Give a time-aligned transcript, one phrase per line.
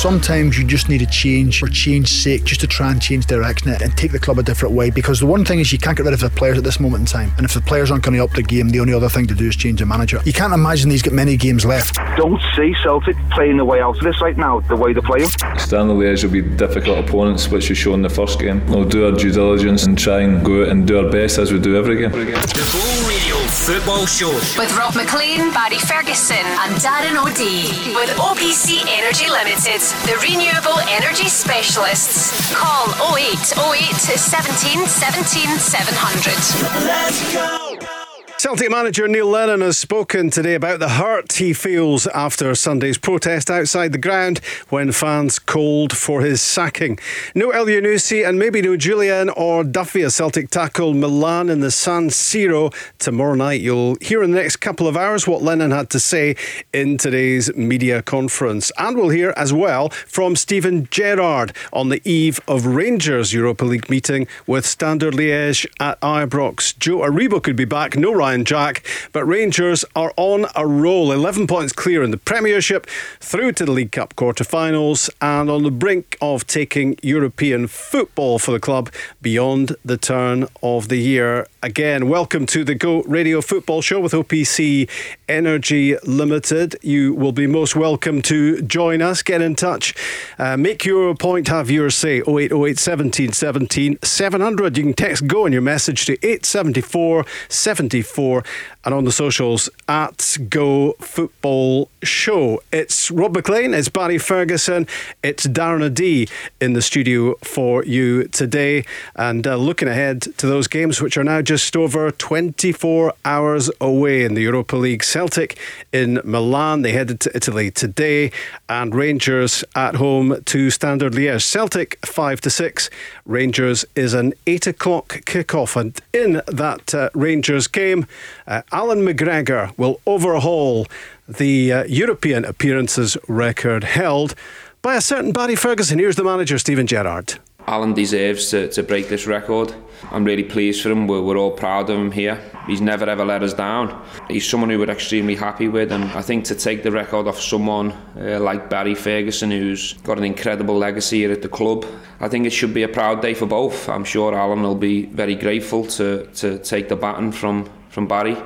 [0.00, 3.68] Sometimes you just need a change for change's sake, just to try and change direction
[3.68, 4.88] and take the club a different way.
[4.88, 7.00] Because the one thing is you can't get rid of the players at this moment
[7.00, 7.30] in time.
[7.36, 9.34] And if the players aren't going to up the game, the only other thing to
[9.34, 10.22] do is change the manager.
[10.24, 11.96] You can't imagine he's got many games left.
[12.16, 15.28] Don't see Celtic playing the way out of this right now, the way they're playing.
[15.58, 18.66] Standard Liège will be difficult opponents, which we showed in the first game.
[18.68, 21.52] We'll do our due diligence and try and go out and do our best as
[21.52, 22.12] we do every game.
[22.12, 22.24] The
[22.72, 27.92] Go Radio Football Show with Rob Maclean, Barry Ferguson, and Darren O'Dea.
[27.94, 32.54] With OPC Energy Limited, the renewable energy specialists.
[32.54, 36.86] Call 0808 17 17 700.
[36.86, 37.99] Let's go.
[38.40, 43.50] Celtic manager Neil Lennon has spoken today about the hurt he feels after Sunday's protest
[43.50, 44.38] outside the ground
[44.70, 46.98] when fans called for his sacking.
[47.34, 52.08] No Elyounoussi and maybe no Jullien or Duffy as Celtic tackle Milan in the San
[52.08, 53.60] Siro tomorrow night.
[53.60, 56.34] You'll hear in the next couple of hours what Lennon had to say
[56.72, 58.72] in today's media conference.
[58.78, 63.90] And we'll hear as well from Steven Gerrard on the eve of Rangers Europa League
[63.90, 66.78] meeting with Standard Liège at Ibrox.
[66.78, 67.98] Joe Aribo could be back.
[67.98, 68.86] No Ryan Ryan Jack.
[69.10, 72.86] But Rangers are on a roll, 11 points clear in the Premiership,
[73.18, 78.52] through to the League Cup quarter-finals, and on the brink of taking European football for
[78.52, 78.88] the club
[79.20, 81.48] beyond the turn of the year.
[81.62, 84.88] Again, welcome to the Go Radio Football Show with OPC
[85.28, 86.76] Energy Limited.
[86.80, 89.22] You will be most welcome to join us.
[89.22, 89.94] Get in touch.
[90.38, 92.22] Uh, make your point, have your say.
[92.22, 94.78] 0808 17 17 700.
[94.78, 98.42] You can text Go in your message to 874 74
[98.84, 102.62] and on the socials at Go Football Show.
[102.72, 104.86] It's Rob Maclean, it's Barry Ferguson,
[105.22, 106.26] it's Darren O'Dea
[106.60, 111.24] in the studio for you today, and uh, looking ahead to those games which are
[111.24, 115.02] now just over 24 hours away in the Europa League.
[115.02, 115.58] Celtic
[115.92, 118.30] in Milan, they headed to Italy today,
[118.68, 121.42] and Rangers at home to Standard Liège.
[121.42, 122.88] Celtic five to six.
[123.26, 128.06] Rangers is an eight o'clock kickoff, and in that uh, Rangers game,
[128.46, 130.86] uh, Allan McGregor will overhaul
[131.28, 134.36] the uh, European appearances record held
[134.82, 135.98] by a certain Barry Ferguson.
[135.98, 137.40] Here's the manager, Steven Gerrard.
[137.70, 139.72] Allan deserves to, to break this record.
[140.10, 141.06] I'm really pleased for him.
[141.06, 142.36] We're, we're all proud of him here.
[142.66, 144.04] He's never ever let us down.
[144.28, 147.40] He's someone who we're extremely happy with, and I think to take the record off
[147.40, 151.86] someone uh, like Barry Ferguson, who's got an incredible legacy here at the club,
[152.18, 153.88] I think it should be a proud day for both.
[153.88, 158.36] I'm sure Allan will be very grateful to, to take the baton from from Barry.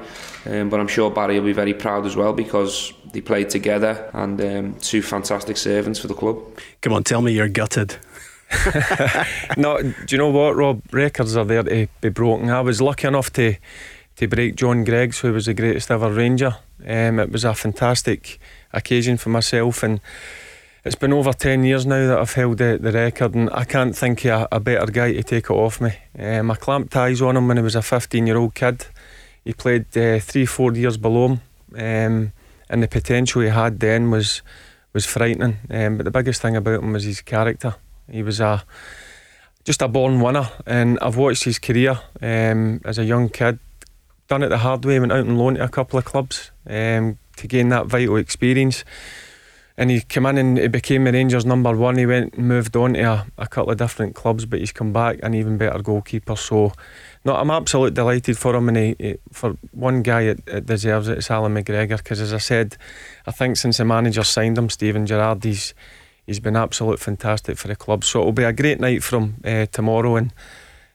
[0.46, 4.10] Um, but I'm sure Barry will be very proud as well because they played together
[4.12, 6.38] and um, two fantastic servants for the club.
[6.82, 7.96] Come on, tell me you're gutted.
[9.56, 10.82] no, do you know what, Rob?
[10.92, 12.50] Records are there to be broken.
[12.50, 13.56] I was lucky enough to
[14.16, 16.56] to break John Greig's, who was the greatest ever Ranger.
[16.86, 18.38] Um, it was a fantastic
[18.72, 20.00] occasion for myself, and
[20.84, 23.96] it's been over 10 years now that I've held the, the record, and I can't
[23.96, 25.92] think of a, a better guy to take it off me.
[26.18, 28.86] Um, I clamped ties on him when he was a 15 year old kid.
[29.44, 31.40] He played uh, three, four years below him,
[31.74, 32.32] um,
[32.68, 34.42] and the potential he had then was
[34.92, 35.56] was frightening.
[35.70, 37.74] Um, but the biggest thing about him was his character.
[38.10, 38.64] He was a
[39.64, 43.58] just a born winner, and I've watched his career um, as a young kid.
[44.28, 45.00] Done it the hard way.
[45.00, 48.84] Went out and loaned to a couple of clubs um, to gain that vital experience.
[49.76, 51.98] And he came in and he became the Rangers number one.
[51.98, 54.92] He went and moved on to a, a couple of different clubs, but he's come
[54.92, 56.36] back an even better goalkeeper.
[56.36, 56.72] So
[57.24, 61.08] no, I'm absolutely delighted for him, and he, he, for one guy, it, it, deserves
[61.08, 61.18] it.
[61.18, 62.76] It's Allan McGregor because, as I said,
[63.26, 65.74] I think since the manager signed him, Steven Gerrard, he's
[66.26, 68.04] he's been absolute fantastic for the club.
[68.04, 70.32] So it'll be a great night for him uh, tomorrow, and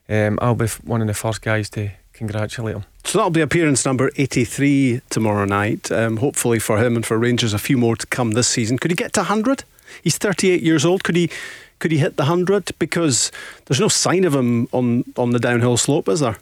[0.08, 2.86] um, I'll be one of the first guys to congratulate him.
[3.04, 5.92] So that'll be appearance number 83 tomorrow night.
[5.92, 8.78] Um, hopefully for him and for Rangers, a few more to come this season.
[8.78, 9.64] Could he get to 100?
[10.04, 11.04] He's 38 years old.
[11.04, 11.30] Could he
[11.80, 12.72] could he hit the 100?
[12.78, 13.32] Because
[13.66, 16.38] there's no sign of him on, on the downhill slope, is there?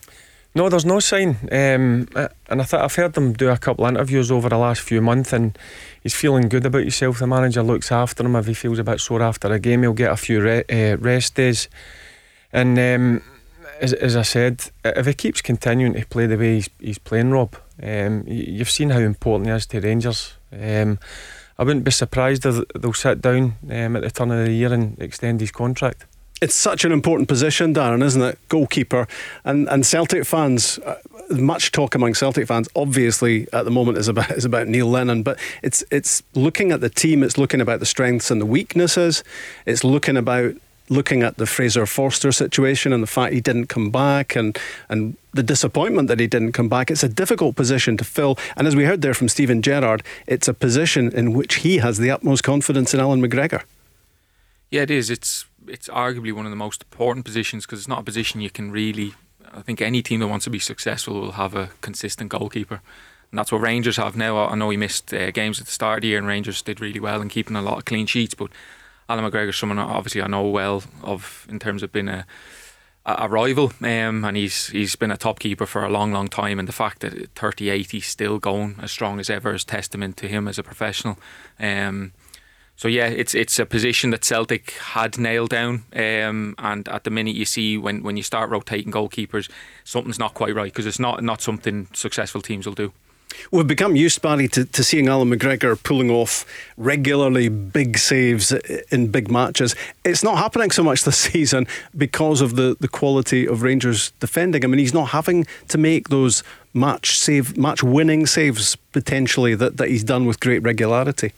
[0.58, 1.38] No, there's no sign.
[1.52, 4.82] Um, and I th- I've heard him do a couple of interviews over the last
[4.82, 5.56] few months, and
[6.02, 7.20] he's feeling good about himself.
[7.20, 8.36] The manager looks after him.
[8.36, 10.98] If he feels a bit sore after a game, he'll get a few re- uh,
[10.98, 11.70] rest days.
[12.52, 13.22] And um,
[13.80, 17.30] as, as I said, if he keeps continuing to play the way he's, he's playing,
[17.30, 20.34] Rob, Um, you've seen how important he is to Rangers.
[20.52, 20.98] Um,
[21.60, 24.74] I wouldn't be surprised if they'll sit down um, at the turn of the year
[24.74, 26.08] and extend his contract.
[26.40, 28.38] It's such an important position, Darren, isn't it?
[28.50, 29.08] Goalkeeper.
[29.44, 30.96] And and Celtic fans, uh,
[31.32, 35.24] much talk among Celtic fans, obviously at the moment is about is about Neil Lennon,
[35.24, 39.24] but it's it's looking at the team, it's looking about the strengths and the weaknesses,
[39.66, 40.54] it's looking about
[40.90, 44.58] looking at the Fraser Forster situation and the fact he didn't come back and
[44.90, 46.92] and the disappointment that he didn't come back.
[46.92, 48.38] It's a difficult position to fill.
[48.56, 51.98] And as we heard there from Steven Gerrard, it's a position in which he has
[51.98, 53.64] the utmost confidence in Allan McGregor.
[54.72, 55.10] Yeah, it is.
[55.10, 58.50] It's it's arguably one of the most important positions because it's not a position you
[58.50, 59.14] can really.
[59.54, 62.82] I think any team that wants to be successful will have a consistent goalkeeper,
[63.32, 64.46] and that's what Rangers have now.
[64.48, 66.80] I know he missed uh, games at the start of the year, and Rangers did
[66.80, 68.34] really well in keeping a lot of clean sheets.
[68.34, 68.52] But
[69.10, 72.26] Allan McGregor, someone obviously I know well of in terms of being a
[73.08, 76.60] a rival, um, and he's he's been a top keeper for a long, long time.
[76.60, 80.18] And the fact that at 38 he's still going as strong as ever is testament
[80.18, 81.18] to him as a professional.
[81.58, 82.12] Um,
[82.78, 87.10] so yeah, it's it's a position that Celtic had nailed down, um, and at the
[87.10, 89.50] minute you see when, when you start rotating goalkeepers,
[89.84, 92.94] something's not quite right because it's not not something successful teams will do.
[93.52, 96.46] We've become used, Barry, to, to seeing Allan McGregor pulling off
[96.78, 98.52] regularly big saves
[98.92, 99.76] in big matches.
[100.06, 104.64] It's not happening so much this season because of the, the quality of Rangers defending.
[104.64, 106.44] I mean, he's not having to make those
[106.74, 111.34] match save, match winning saves potentially that, that he's done with great regularity.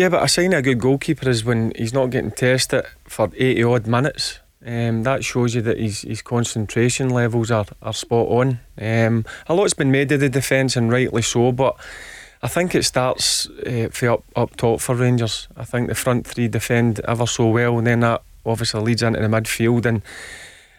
[0.00, 3.30] Yeah, but a sign of a good goalkeeper is when he's not getting tested for
[3.36, 4.38] 80 odd minutes.
[4.64, 8.60] Um, that shows you that his, his concentration levels are, are spot on.
[8.80, 11.76] Um, a lot's been made of the defence, and rightly so, but
[12.42, 15.48] I think it starts uh, up, up top for Rangers.
[15.54, 19.20] I think the front three defend ever so well, and then that obviously leads into
[19.20, 20.00] the midfield, and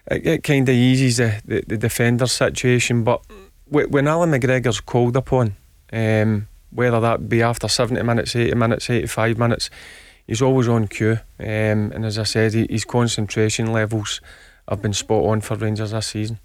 [0.09, 3.03] it, it kind of eases the, the, the defender situation.
[3.03, 3.21] But
[3.69, 5.57] when Allan McGregor's called upon,
[5.93, 9.69] um, whether that be after 70 minutes, 80 minutes, 85 minutes.
[10.25, 11.19] He's always on cue.
[11.39, 14.21] Um, and as I said, his concentration levels
[14.67, 16.39] have been spot on for Rangers this season.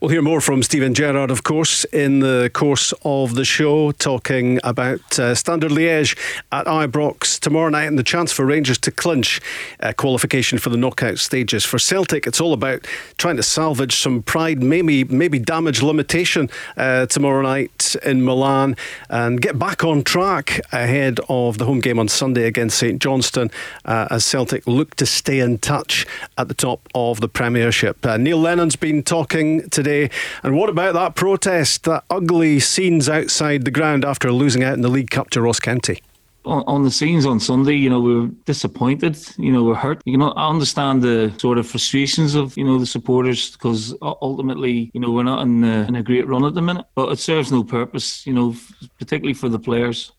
[0.00, 4.60] We'll hear more from Steven Gerrard, of course, in the course of the show, talking
[4.64, 6.16] about uh, Standard Liège
[6.52, 9.40] at Ibrox tomorrow night and the chance for Rangers to clinch
[9.80, 11.64] uh, qualification for the knockout stages.
[11.64, 12.86] For Celtic, it's all about
[13.16, 18.76] trying to salvage some pride, maybe maybe damage limitation uh, tomorrow night in Milan,
[19.08, 23.50] and get back on track ahead of the home game on Sunday against St Johnstone
[23.84, 28.04] uh, as Celtic look to stay in touch at the top of the Premiership.
[28.04, 30.10] Uh, Neil Lennon's been talking today.
[30.42, 34.82] And what about that protest, that ugly scenes outside the ground after losing out in
[34.82, 36.00] the League Cup to Ross County?
[36.48, 39.18] on, the scenes on Sunday, you know, we were disappointed.
[39.36, 40.00] You know, we're hurt.
[40.04, 44.90] You know, I understand the sort of frustrations of you know the supporters because ultimately,
[44.94, 46.86] you know, we're not in a, in a great run at the minute.
[46.94, 48.26] But it serves no purpose.
[48.26, 48.54] You know,
[48.98, 50.12] particularly for the players.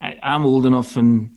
[0.00, 1.35] I, I'm old enough and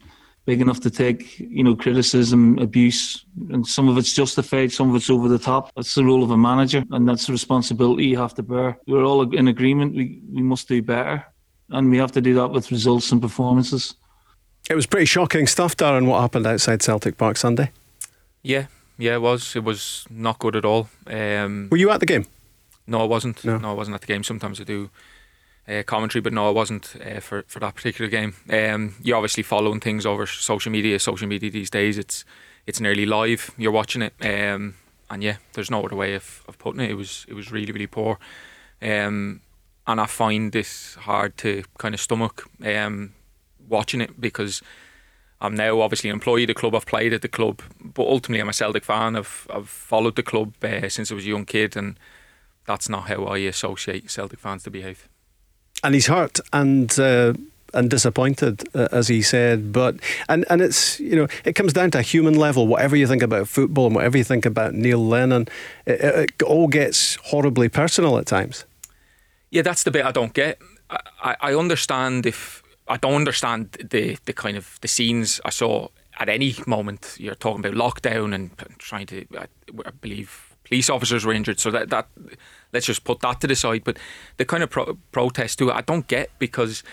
[0.49, 4.95] big enough to take, you know, criticism, abuse, and some of it's justified, some of
[4.95, 5.71] it's over the top.
[5.75, 8.75] That's the role of a manager, and that's the responsibility you have to bear.
[8.87, 9.93] We're all in agreement.
[9.95, 11.23] We we must do better,
[11.69, 13.93] and we have to do that with results and performances.
[14.71, 16.07] It was pretty shocking stuff, Darren.
[16.07, 17.69] What happened outside Celtic Park Sunday?
[18.41, 18.65] Yeah,
[18.97, 19.55] yeah, it was.
[19.55, 20.89] It was not good at all.
[21.05, 22.25] Um, Were you at the game?
[22.87, 23.45] No, I wasn't.
[23.45, 23.59] No.
[23.59, 24.23] no, I wasn't at the game.
[24.23, 24.89] Sometimes I do
[25.69, 28.33] uh, commentary, but no, I wasn't uh, for for that particular game.
[28.49, 30.99] Um, you're obviously following things over social media.
[30.99, 32.25] Social media these days, it's
[32.65, 33.51] it's nearly live.
[33.57, 34.75] You're watching it, um,
[35.09, 36.89] and yeah, there's no other way of, of putting it.
[36.89, 38.17] It was it was really really poor,
[38.81, 39.41] um,
[39.85, 43.13] and I find this hard to kind of stomach um,
[43.67, 44.61] watching it because.
[45.41, 46.75] I'm now obviously employed at the club.
[46.75, 49.15] I've played at the club, but ultimately I'm a Celtic fan.
[49.15, 51.97] I've I've followed the club uh, since I was a young kid, and
[52.65, 55.07] that's not how I associate Celtic fans to behave
[55.83, 56.99] and he's hurt and.
[56.99, 57.33] Uh,
[57.71, 59.95] and disappointed, uh, as he said, but
[60.27, 62.65] and and it's you know it comes down to a human level.
[62.65, 65.47] Whatever you think about football and whatever you think about Neil Lennon,
[65.85, 66.01] it,
[66.39, 68.65] it all gets horribly personal at times.
[69.51, 70.57] Yeah, that's the bit I don't get.
[70.89, 75.89] I, I understand if I don't understand the the kind of the scenes I saw
[76.19, 77.15] at any moment.
[77.17, 79.47] You're talking about lockdown and trying to, I,
[79.85, 81.59] I believe, police officers were injured.
[81.59, 82.07] So that that
[82.73, 83.83] let's just put that to the side.
[83.83, 83.97] But
[84.37, 86.83] the kind of pro- protest to it, I don't get because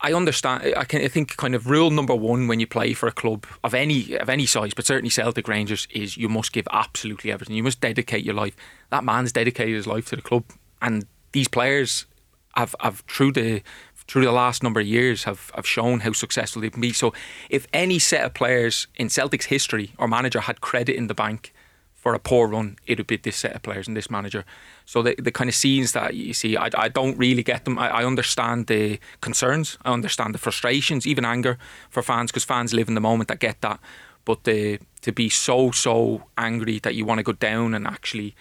[0.00, 0.74] I understand.
[0.76, 1.02] I can.
[1.02, 4.16] I think kind of rule number one when you play for a club of any
[4.16, 7.56] of any size, but certainly Celtic Rangers, is you must give absolutely everything.
[7.56, 8.54] You must dedicate your life.
[8.90, 10.44] That man's dedicated his life to the club,
[10.80, 12.06] and these players
[12.54, 13.62] have have through the
[14.06, 16.92] through the last number of years have, have shown how successful they can be.
[16.94, 17.12] So
[17.50, 21.52] if any set of players in Celtic's history or manager had credit in the bank
[21.98, 24.44] for a poor run, it would be this set of players and this manager.
[24.86, 27.76] So the, the kind of scenes that you see, I, I don't really get them.
[27.76, 31.58] I, I understand the concerns, I understand the frustrations, even anger
[31.90, 33.32] for fans, because fans live in the moment.
[33.32, 33.80] I get that,
[34.24, 38.36] but the, to be so so angry that you want to go down and actually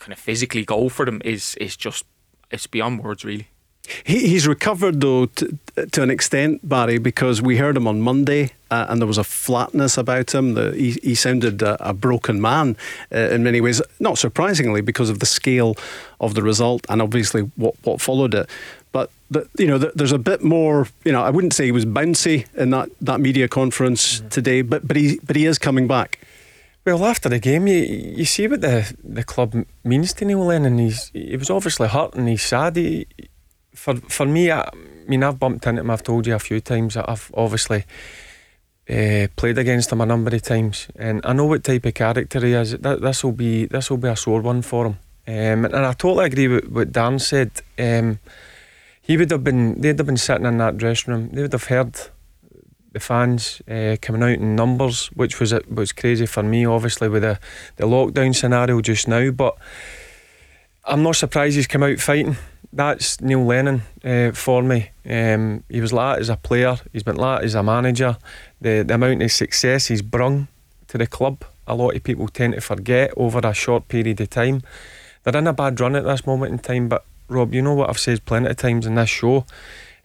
[0.00, 2.04] kind of physically go for them is is just
[2.50, 3.48] it's beyond words, really.
[4.04, 5.58] He, he's recovered though to,
[5.90, 9.24] to, an extent, Barry, because we heard him on Monday, uh, and there was a
[9.24, 10.54] flatness about him.
[10.54, 12.76] The, he, he sounded a, a broken man
[13.12, 13.82] uh, in many ways.
[13.98, 15.76] Not surprisingly, because of the scale
[16.20, 18.48] of the result and obviously what what followed it.
[18.92, 20.86] But the, you know, the, there's a bit more.
[21.04, 24.28] You know, I wouldn't say he was bouncy in that, that media conference mm-hmm.
[24.28, 26.20] today, but but he but he is coming back.
[26.84, 30.78] Well, after the game, you you see what the the club means to Neil Lennon.
[30.78, 32.76] He's he was obviously hurt and he's sad.
[32.76, 33.06] He,
[33.74, 35.90] for for me, I, I mean, I've bumped into him.
[35.90, 37.84] I've told you a few times that I've obviously
[38.88, 42.40] uh, played against him a number of times, and I know what type of character
[42.40, 42.72] he is.
[42.72, 44.98] This will be this will be a sore one for him.
[45.26, 47.50] Um, and I totally agree with what Dan said.
[47.78, 48.18] Um,
[49.00, 51.30] he would have been they'd have been sitting in that dressing room.
[51.30, 51.96] They would have heard
[52.92, 57.22] the fans uh, coming out in numbers, which was was crazy for me, obviously with
[57.22, 57.38] the
[57.76, 59.30] the lockdown scenario just now.
[59.30, 59.56] But
[60.84, 62.36] I'm not surprised he's come out fighting
[62.72, 64.90] that's Neil Lennon uh, for me.
[65.08, 68.16] Um, he was like as a player, he's been like as a manager.
[68.60, 70.48] The, the amount of success he's brung
[70.88, 74.30] to the club, a lot of people tend to forget over a short period of
[74.30, 74.62] time.
[75.22, 77.88] They're in a bad run at this moment in time, but Rob, you know what
[77.88, 79.46] I've said plenty of times in this show.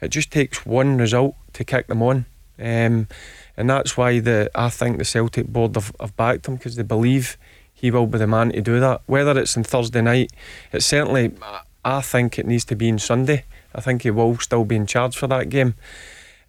[0.02, 2.26] It just takes one result to kick them on.
[2.60, 3.08] Um,
[3.56, 6.84] and that's why the I think the Celtic board have, have backed him because they
[6.84, 7.38] believe
[7.74, 9.02] he will be the man to do that.
[9.06, 10.32] Whether it's on Thursday night,
[10.72, 11.32] it's certainly
[11.88, 13.46] I think it needs to be on Sunday.
[13.74, 15.76] I think he will still be in charge for that game.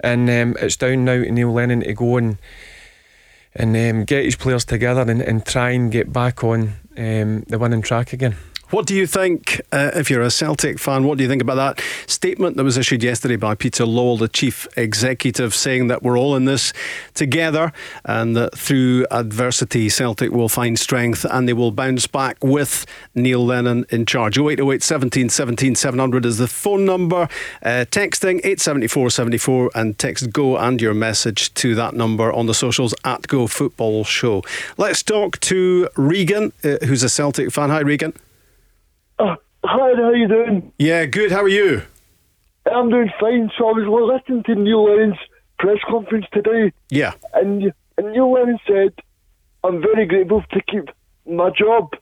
[0.00, 2.38] And um, it's down now to Neil Lennon to go and
[3.54, 7.58] and um, get his players together and, and try and get back on um, the
[7.58, 8.36] winning track again.
[8.70, 11.54] What do you think, uh, if you're a Celtic fan, what do you think about
[11.54, 16.18] that statement that was issued yesterday by Peter Lawwell, the chief executive, saying that we're
[16.18, 16.74] all in this
[17.14, 17.72] together
[18.04, 22.84] and that through adversity, Celtic will find strength and they will bounce back with
[23.14, 24.38] Neil Lennon in charge?
[24.38, 27.22] 0808 17 17 700 is the phone number.
[27.62, 32.94] Uh, texting 87474 and text go and your message to that number on the socials
[33.02, 34.42] at Go Football Show.
[34.76, 37.70] Let's talk to Regan, uh, who's a Celtic fan.
[37.70, 38.12] Hi, Regan.
[39.18, 39.34] Uh,
[39.64, 40.72] hi, how you doing?
[40.78, 41.32] Yeah, good.
[41.32, 41.82] How are you?
[42.70, 43.50] I'm doing fine.
[43.58, 45.18] So I was listening to Neil Lennon's
[45.58, 46.72] press conference today.
[46.90, 47.14] Yeah.
[47.34, 48.94] And, and Neil Lennon said,
[49.64, 50.88] I'm very grateful to keep
[51.26, 51.94] my job.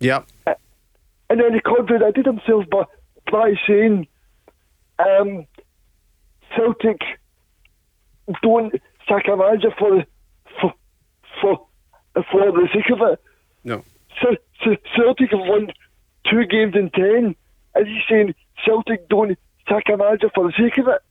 [0.00, 0.22] Yeah.
[0.46, 2.84] And then he contradicted himself by,
[3.30, 4.08] by saying,
[4.98, 5.46] um,
[6.56, 7.00] Celtic
[8.42, 8.74] don't
[9.08, 10.04] sack a manager for,
[10.60, 10.74] for,
[11.40, 11.66] for,
[12.30, 13.20] for the sake of it.
[13.64, 13.84] No.
[14.20, 15.68] So, so Celtic have won
[16.28, 17.36] two games in ten.
[17.76, 19.38] Is he saying Celtic don't
[19.68, 21.02] sack a manager for the sake of it?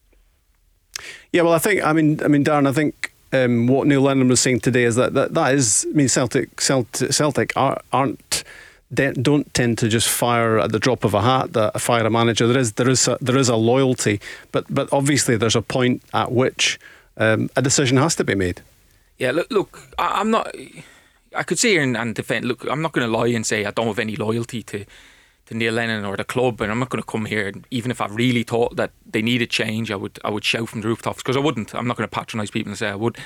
[1.32, 4.28] Yeah, well, I think I mean I mean Darren, I think um, what Neil Lennon
[4.28, 8.44] was saying today is that that, that is I mean Celtic Celtic, Celtic aren't
[8.94, 12.48] don't tend to just fire at the drop of a hat that fire a manager.
[12.48, 14.20] There is there is a, there is a loyalty,
[14.52, 16.80] but but obviously there's a point at which
[17.18, 18.62] um, a decision has to be made.
[19.18, 20.54] Yeah, look, look, I, I'm not.
[21.36, 22.46] I could sit here and, and defend.
[22.46, 24.86] Look, I'm not going to lie and say I don't have any loyalty to
[25.48, 27.48] to Neil Lennon or the club, and I'm not going to come here.
[27.48, 30.70] And even if I really thought that they needed change, I would I would shout
[30.70, 31.74] from the rooftops because I wouldn't.
[31.76, 33.18] I'm not going to patronise people and say I would.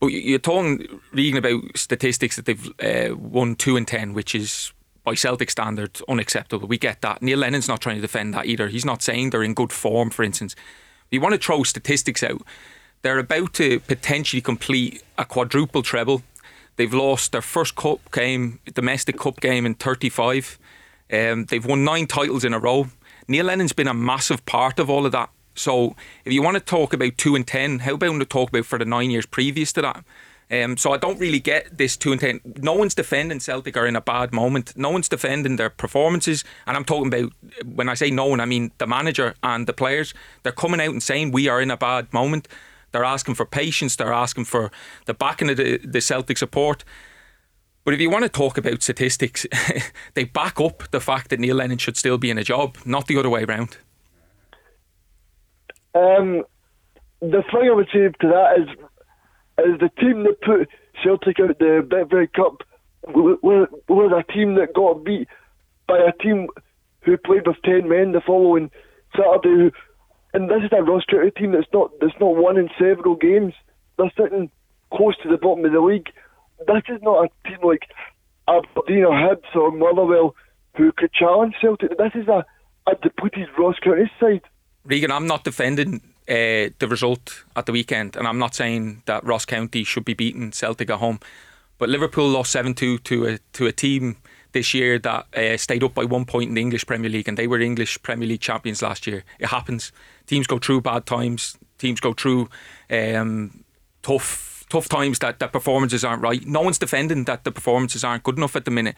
[0.00, 4.72] But you're talking reading about statistics that they've uh, won two and ten, which is
[5.04, 6.66] by Celtic standards unacceptable.
[6.66, 7.22] We get that.
[7.22, 8.68] Neil Lennon's not trying to defend that either.
[8.68, 10.56] He's not saying they're in good form, for instance.
[11.10, 12.42] You want to throw statistics out,
[13.02, 16.22] they're about to potentially complete a quadruple treble
[16.76, 20.58] They've lost their first cup game, domestic cup game in 35.
[21.12, 22.88] Um, they've won nine titles in a row.
[23.28, 25.30] Neil Lennon's been a massive part of all of that.
[25.54, 28.66] So if you want to talk about two and ten, how about to talk about
[28.66, 30.04] for the nine years previous to that?
[30.50, 32.40] Um, so I don't really get this two and ten.
[32.58, 34.76] No one's defending Celtic are in a bad moment.
[34.76, 37.32] No one's defending their performances, and I'm talking about
[37.64, 40.12] when I say no one, I mean the manager and the players.
[40.42, 42.48] They're coming out and saying we are in a bad moment.
[42.94, 43.96] They're asking for patience.
[43.96, 44.70] They're asking for
[45.06, 46.84] the backing of the, the Celtic support.
[47.82, 49.44] But if you want to talk about statistics,
[50.14, 53.08] they back up the fact that Neil Lennon should still be in a job, not
[53.08, 53.78] the other way around.
[55.92, 56.44] Um,
[57.20, 58.68] the thing I would say to that is,
[59.66, 60.68] is the team that put
[61.02, 62.62] Celtic out the Betfred Cup
[63.08, 65.26] was, was a team that got beat
[65.88, 66.46] by a team
[67.00, 68.70] who played with ten men the following
[69.16, 69.72] Saturday,
[70.34, 73.54] and this is a Ross County team that's not that's not won in several games.
[73.96, 74.50] They're sitting
[74.92, 76.08] close to the bottom of the league.
[76.66, 77.88] This is not a team like
[78.48, 80.34] Aberdeen or Hibs or Motherwell
[80.76, 81.96] who could challenge Celtic.
[81.96, 82.44] This is a,
[82.86, 84.42] a depleted Ross County side.
[84.84, 89.24] Regan, I'm not defending uh, the result at the weekend, and I'm not saying that
[89.24, 91.20] Ross County should be beating Celtic at home.
[91.78, 94.16] But Liverpool lost 7 2 to a, to a team
[94.54, 97.36] this year that uh, stayed up by one point in the English Premier League, and
[97.36, 99.24] they were English Premier League champions last year.
[99.38, 99.92] It happens.
[100.26, 101.58] Teams go through bad times.
[101.76, 102.48] Teams go through
[102.90, 103.64] um,
[104.02, 106.46] tough tough times that, that performances aren't right.
[106.46, 108.96] No one's defending that the performances aren't good enough at the minute.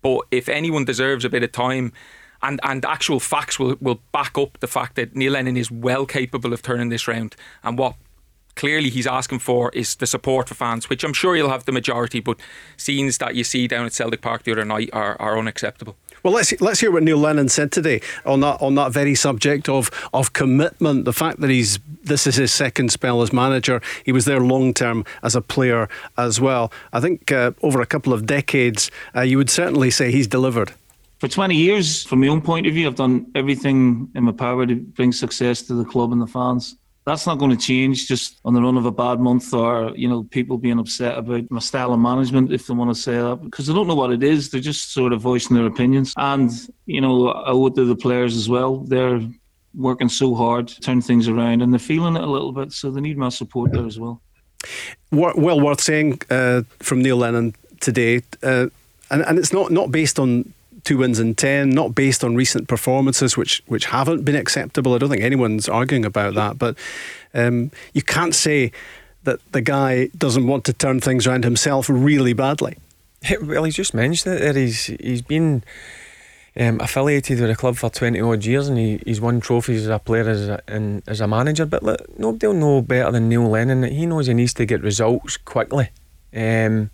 [0.00, 1.92] But if anyone deserves a bit of time,
[2.40, 6.06] and, and actual facts will, will back up the fact that Neil Lennon is well
[6.06, 7.34] capable of turning this round.
[7.64, 7.96] And what
[8.58, 11.72] clearly he's asking for is the support for fans, which I'm sure he'll have the
[11.72, 12.38] majority, but
[12.76, 15.96] scenes that you see down at Celtic Park the other night are, are unacceptable.
[16.24, 19.68] Well, let's let's hear what Neil Lennon said today on that on that very subject
[19.68, 21.04] of of commitment.
[21.04, 23.80] The fact that he's this is his second spell as manager.
[24.04, 26.72] He was there long term as a player as well.
[26.92, 30.72] I think uh, over a couple of decades, uh, you would certainly say he's delivered.
[31.20, 34.66] For 20 years, from my own point of view, I've done everything in my power
[34.66, 36.76] to bring success to the club and the fans
[37.08, 40.08] that's not going to change just on the run of a bad month or you
[40.08, 43.40] know people being upset about my style of management if they want to say that
[43.42, 46.12] because they don't know what it is they're just sort of voicing their opinions.
[46.16, 46.50] And
[46.86, 48.78] you know I owe it to the players as well.
[48.78, 49.20] They're
[49.74, 52.90] working so hard to turn things around and they're feeling it a little bit so
[52.90, 54.20] they need my support there as well.
[55.10, 58.66] Well worth saying uh, from Neil Lennon today uh,
[59.10, 60.52] and, and it's not not based on
[60.88, 64.94] two wins in ten, not based on recent performances, which which haven't been acceptable.
[64.94, 66.78] I don't think anyone's arguing about that, but
[67.34, 68.72] um, you can't say
[69.24, 72.78] that the guy doesn't want to turn things around himself really badly.
[73.42, 74.56] Well, he's just mentioned it.
[74.56, 75.62] He's he's been.
[76.60, 79.88] Um, affiliated with the club for 20 odd years and he, he's won trophies as
[79.90, 83.28] a player as a, and as a manager but look, nobody will know better than
[83.28, 85.90] Neil Lennon that he knows he needs to get results quickly
[86.34, 86.90] um,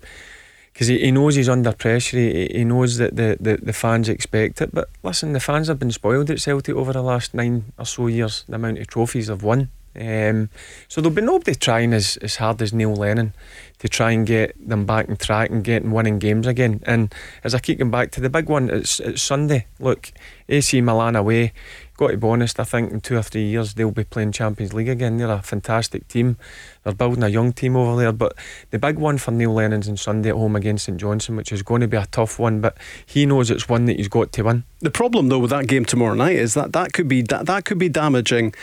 [0.75, 2.19] because he, he knows he's under pressure.
[2.19, 4.75] He, he knows that the, the, the fans expect it.
[4.75, 8.09] But listen, the fans have been spoiled at Celtic over the last nine or so
[8.09, 8.45] years.
[8.49, 9.71] The amount of trophies they've won.
[9.97, 10.51] Um,
[10.89, 13.33] so there'll be nobody trying as, as hard as Neil Lennon
[13.79, 16.83] to try and get them back on track and getting winning games again.
[16.85, 19.67] And as I keep going back to the big one, it's, it's Sunday.
[19.79, 20.11] Look,
[20.49, 21.53] AC Milan away
[21.97, 24.73] got to be honest, I think in two or three years they'll be playing Champions
[24.73, 25.17] League again.
[25.17, 26.37] They're a fantastic team.
[26.83, 28.13] They're building a young team over there.
[28.13, 28.37] But
[28.71, 31.63] the big one for Neil Lennon's on Sunday at home against St Johnstone, which is
[31.63, 32.77] going to be a tough one, but
[33.07, 34.65] he knows it's one that he's got to win.
[34.81, 37.65] The problem though with that game tomorrow night is that that could be that, that
[37.65, 38.55] could be damaging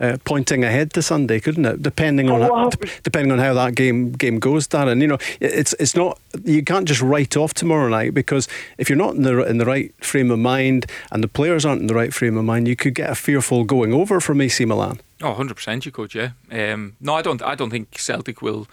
[0.00, 1.82] uh, pointing ahead to Sunday, couldn't it?
[1.82, 2.70] Depending on how,
[3.02, 5.00] depending on how that game game goes, Darren.
[5.00, 8.98] You know, it's it's not you can't just write off tomorrow night because if you're
[8.98, 11.94] not in the in the right frame of mind and the players aren't in the
[11.94, 15.00] right frame of mind, you could get a fearful going over from AC Milan.
[15.20, 16.30] Oh, 100 percent, you could, yeah.
[16.50, 17.42] Um, no, I don't.
[17.42, 18.68] I don't think Celtic will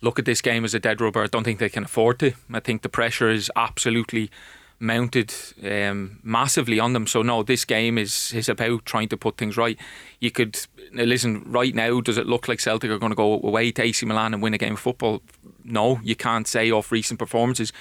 [0.00, 1.22] look at this game as a dead rubber.
[1.22, 2.32] I don't think they can afford to.
[2.52, 4.30] I think the pressure is absolutely
[4.78, 5.32] mounted
[5.64, 7.06] um, massively on them.
[7.06, 9.78] So no, this game is is about trying to put things right.
[10.20, 10.58] You could
[10.92, 12.00] listen right now.
[12.00, 14.54] Does it look like Celtic are going to go away to AC Milan and win
[14.54, 15.22] a game of football?
[15.64, 17.72] No, you can't say off recent performances.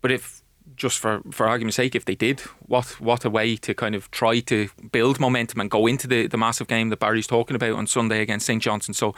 [0.00, 0.42] But if
[0.76, 4.10] just for, for argument's sake, if they did, what what a way to kind of
[4.10, 7.72] try to build momentum and go into the, the massive game that Barry's talking about
[7.72, 8.94] on Sunday against St Johnstone.
[8.94, 9.14] So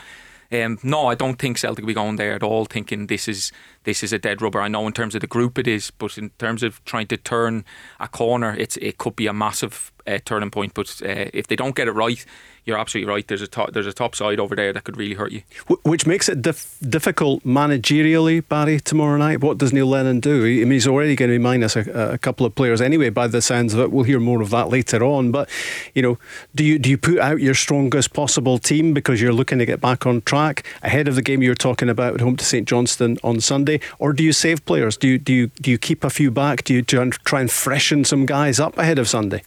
[0.52, 3.52] um, no, I don't think Celtic will be going there at all, thinking this is
[3.85, 4.61] this is a dead rubber.
[4.61, 7.16] I know in terms of the group it is, but in terms of trying to
[7.16, 7.64] turn
[8.01, 10.75] a corner, it's it could be a massive uh, turning point.
[10.75, 12.25] But uh, if they don't get it right,
[12.64, 13.27] you're absolutely right.
[13.27, 15.42] There's a top, there's a top side over there that could really hurt you.
[15.85, 19.40] Which makes it dif- difficult managerially, Barry, tomorrow night.
[19.40, 20.45] What does Neil Lennon do?
[20.45, 23.27] I mean, he's already going to be minus a, a, couple of players anyway, by
[23.27, 23.90] the sounds of it.
[23.90, 25.33] We'll hear more of that later on.
[25.33, 25.49] But
[25.95, 26.18] you know,
[26.55, 29.81] do you do you put out your strongest possible team because you're looking to get
[29.81, 33.18] back on track ahead of the game you're talking about at home to St Johnstone
[33.25, 34.96] on Sunday, or do you save players?
[34.96, 36.64] Do you do you do you keep a few back?
[36.64, 39.42] Do you try and freshen some guys up ahead of Sunday?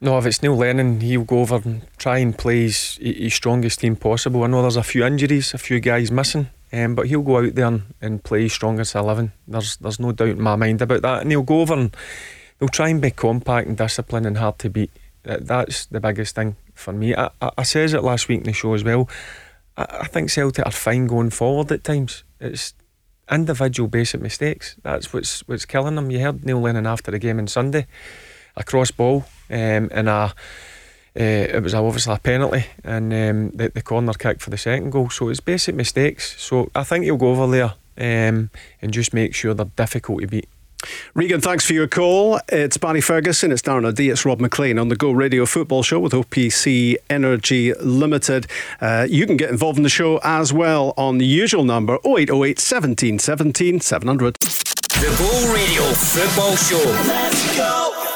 [0.00, 3.80] No, if it's Neil Lennon, he'll go over and try and play his, his strongest
[3.80, 4.42] team possible.
[4.42, 7.54] I know there's a few injuries, a few guys missing, um, but he'll go out
[7.54, 9.32] there and, and play his strongest 11.
[9.48, 11.22] There's there's no doubt in my mind about that.
[11.22, 11.96] And he'll go over and
[12.58, 14.90] they'll try and be compact and disciplined and hard to beat.
[15.22, 17.14] That's the biggest thing for me.
[17.14, 19.08] I, I, I says it last week in the show as well.
[19.76, 22.24] I, I think Celtic are fine going forward at times.
[22.40, 22.74] It's
[23.30, 24.76] individual basic mistakes.
[24.82, 26.10] That's what's what's killing them.
[26.10, 27.86] You heard Neil Lennon after the game on Sunday
[28.56, 30.34] a cross ball um, and a.
[31.16, 34.90] Uh, it was obviously a penalty and um, the, the corner kick for the second
[34.90, 35.08] goal.
[35.10, 36.34] So it's basic mistakes.
[36.42, 38.50] So I think he'll go over there um,
[38.82, 40.48] and just make sure they're difficult to beat.
[41.14, 42.40] Regan, thanks for your call.
[42.48, 46.00] It's Barry Ferguson, it's Darren O'Dea, it's Rob Maclean on the Go Radio Football Show
[46.00, 48.46] with OPC Energy Limited.
[48.80, 52.58] Uh, you can get involved in the show as well on the usual number 0808
[52.58, 54.34] 17 17 700.
[54.34, 56.84] The Go Radio Football Show.
[57.08, 58.13] Let's go.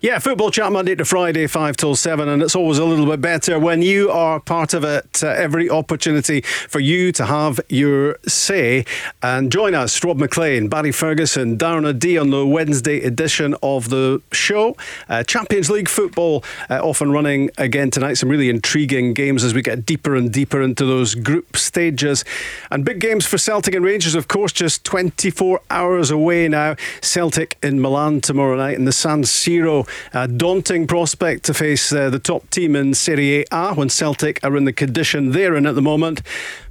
[0.00, 3.20] Yeah, football chat Monday to Friday, 5 till 7, and it's always a little bit
[3.20, 5.24] better when you are part of it.
[5.24, 8.84] Uh, every opportunity for you to have your say.
[9.24, 14.22] And join us, Rob Maclean, Barry Ferguson, Darren O'Dea on the Wednesday edition of the
[14.30, 14.76] show.
[15.08, 18.14] Uh, Champions League football uh, off and running again tonight.
[18.14, 22.24] Some really intriguing games as we get deeper and deeper into those group stages.
[22.70, 26.76] And big games for Celtic and Rangers, of course, just 24 hours away now.
[27.02, 29.87] Celtic in Milan tomorrow night in the San Siro.
[30.12, 34.56] A daunting prospect to face uh, the top team in Serie A when Celtic are
[34.56, 36.22] in the condition they're in at the moment.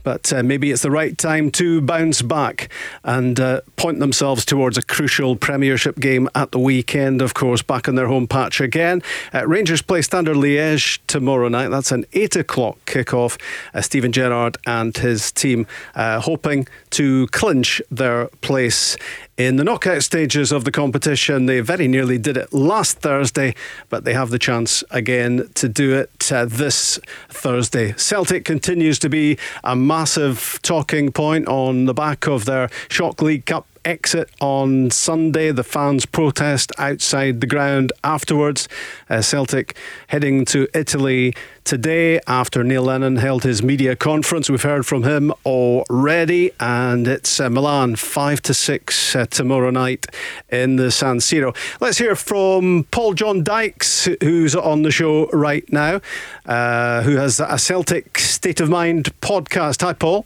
[0.08, 2.69] But uh, maybe it's the right time to bounce back
[3.03, 7.89] and uh, point themselves towards a crucial Premiership game at the weekend, of course, back
[7.89, 9.03] in their home patch again.
[9.34, 11.67] Uh, Rangers play Standard Liège tomorrow night.
[11.67, 13.38] That's an 8 o'clock kickoff.
[13.73, 18.95] Uh, Steven Gerrard and his team uh, hoping to clinch their place
[19.38, 21.45] in the knockout stages of the competition.
[21.45, 23.54] They very nearly did it last Thursday,
[23.89, 27.93] but they have the chance again to do it uh, this Thursday.
[27.93, 33.45] Celtic continues to be a massive talking point on the back of their Shock League
[33.45, 35.52] Cup exit on Sunday.
[35.52, 38.67] The fans protest outside the ground afterwards.
[39.10, 44.50] Uh, Celtic heading to Italy today after Neil Lennon held his media conference.
[44.50, 50.06] We've heard from him already, and it's uh, Milan five to six uh, tomorrow night
[50.50, 51.56] in the San Siro.
[51.80, 56.02] Let's hear from Paul John Dykes, who's on the show right now,
[56.45, 59.82] uh, who has a Celtic State of Mind podcast.
[59.82, 60.26] Hi, Paul.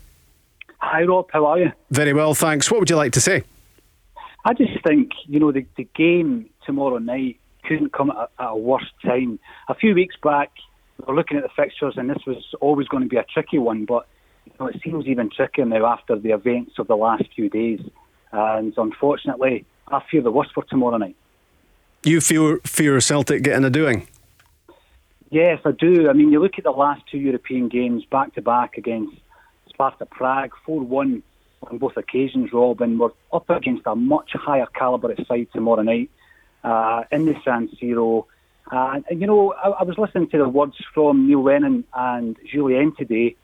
[0.80, 1.30] Hi, Rob.
[1.32, 1.71] How are you?
[1.91, 2.71] Very well, thanks.
[2.71, 3.43] What would you like to say?
[4.43, 8.49] I just think, you know, the, the game tomorrow night couldn't come at a, at
[8.49, 9.39] a worse time.
[9.69, 10.51] A few weeks back,
[10.97, 13.60] we were looking at the fixtures, and this was always going to be a tricky
[13.60, 14.08] one, but
[14.45, 17.80] you know, it seems even trickier now after the events of the last few days.
[18.32, 21.15] And unfortunately, I fear the worst for tomorrow night.
[22.04, 24.08] You fear, fear Celtic getting a doing?
[25.30, 26.10] Yes, I do.
[26.10, 29.15] I mean, you look at the last two European games back to back against
[29.69, 31.23] Sparta Prague, 4 1
[31.63, 36.10] on both occasions, Rob, and we're up against a much higher calibre side tomorrow night
[36.63, 38.26] uh, in the San Siro.
[38.71, 42.38] Uh, and, you know, I, I, was listening to the words from Neil Lennon and
[42.54, 43.36] Jullien today,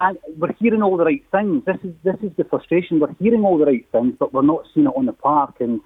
[0.00, 1.64] and we're hearing all the right things.
[1.64, 3.00] This is this is the frustration.
[3.00, 5.56] We're hearing all the right things, but we're not seeing it on the park.
[5.60, 5.80] And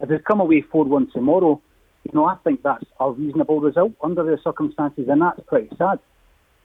[0.00, 1.60] if they come away 4 1 tomorrow,
[2.04, 5.98] you know, I think that's a reasonable result under the circumstances, and that's pretty sad.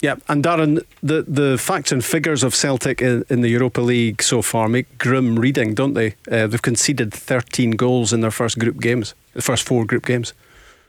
[0.02, 4.22] Yeah, and Darren, the, the facts and figures of Celtic in, in the Europa League
[4.22, 6.16] so far make grim reading, don't they?
[6.30, 10.34] Uh, they've conceded 13 goals in their first group games, the first four group games.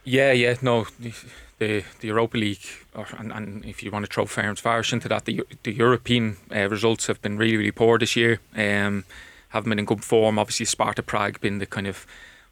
[0.03, 1.13] Yeah, yeah, no, the
[1.57, 5.43] the Europa League, or, and, and if you want to throw Ferencvaros into that, the
[5.63, 8.39] the European uh, results have been really, really poor this year.
[8.55, 9.05] Um,
[9.49, 10.37] haven't been in good form.
[10.37, 12.05] Obviously, Sparta Prague been the kind of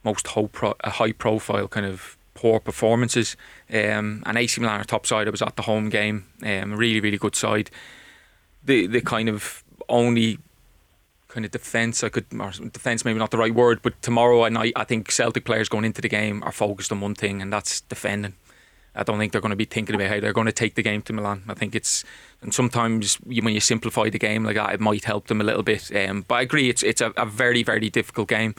[0.04, 3.36] most high, pro, high profile kind of poor performances.
[3.72, 5.28] Um, and AC Milan are top side.
[5.28, 6.26] I was at the home game.
[6.46, 7.70] Um, really, really good side.
[8.64, 10.40] The the kind of only
[11.28, 14.74] kind of defence I could, or defence maybe not the right word, but tomorrow night
[14.76, 17.82] I think Celtic players going into the game are focused on one thing, and that's
[17.82, 18.36] defending.
[18.96, 20.84] I don't think they're going to be thinking about how they're going to take the
[20.84, 21.44] game to Milan.
[21.50, 22.06] I think it's,
[22.44, 25.64] and sometimes when you simplify the game like that, it might help them a little
[25.64, 25.92] bit.
[25.96, 28.54] Um, but I agree, it's it's a, a very very difficult game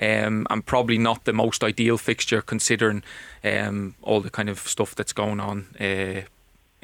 [0.00, 3.02] um, and probably not the most ideal fixture considering
[3.44, 6.22] um, all the kind of stuff that's going on uh,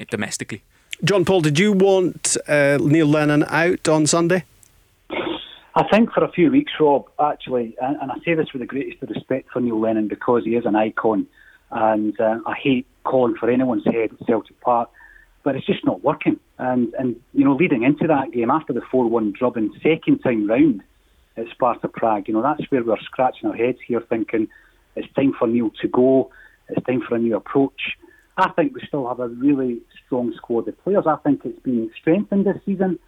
[0.09, 0.61] domestically.
[1.03, 4.43] John Paul, did you want uh, Neil Lennon out on Sunday?
[5.77, 8.65] I think for a few weeks, Rob, actually, and, and I say this with the
[8.65, 11.27] greatest respect for Neil Lennon because he is an icon,
[11.69, 14.89] and uh, I hate calling for anyone's head at Celtic Park,
[15.43, 16.39] but it's just not working.
[16.57, 20.81] And and you know, leading into that game after the four-one drubbing, second time round,
[21.37, 22.27] at Sparta Prague.
[22.27, 24.47] You know, that's where we're scratching our heads here, thinking
[24.95, 26.31] it's time for Neil to go.
[26.69, 27.97] It's time for a new approach.
[28.37, 31.05] I think we still have a really strong squad of players.
[31.07, 32.99] I think it's been strengthened this season,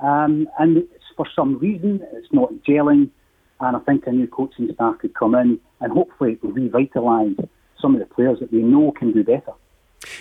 [0.00, 0.84] um, and
[1.16, 3.10] for some reason it's not gelling.
[3.60, 7.46] And I think a new coaching staff could come in and hopefully revitalise
[7.80, 9.52] some of the players that we know can do better.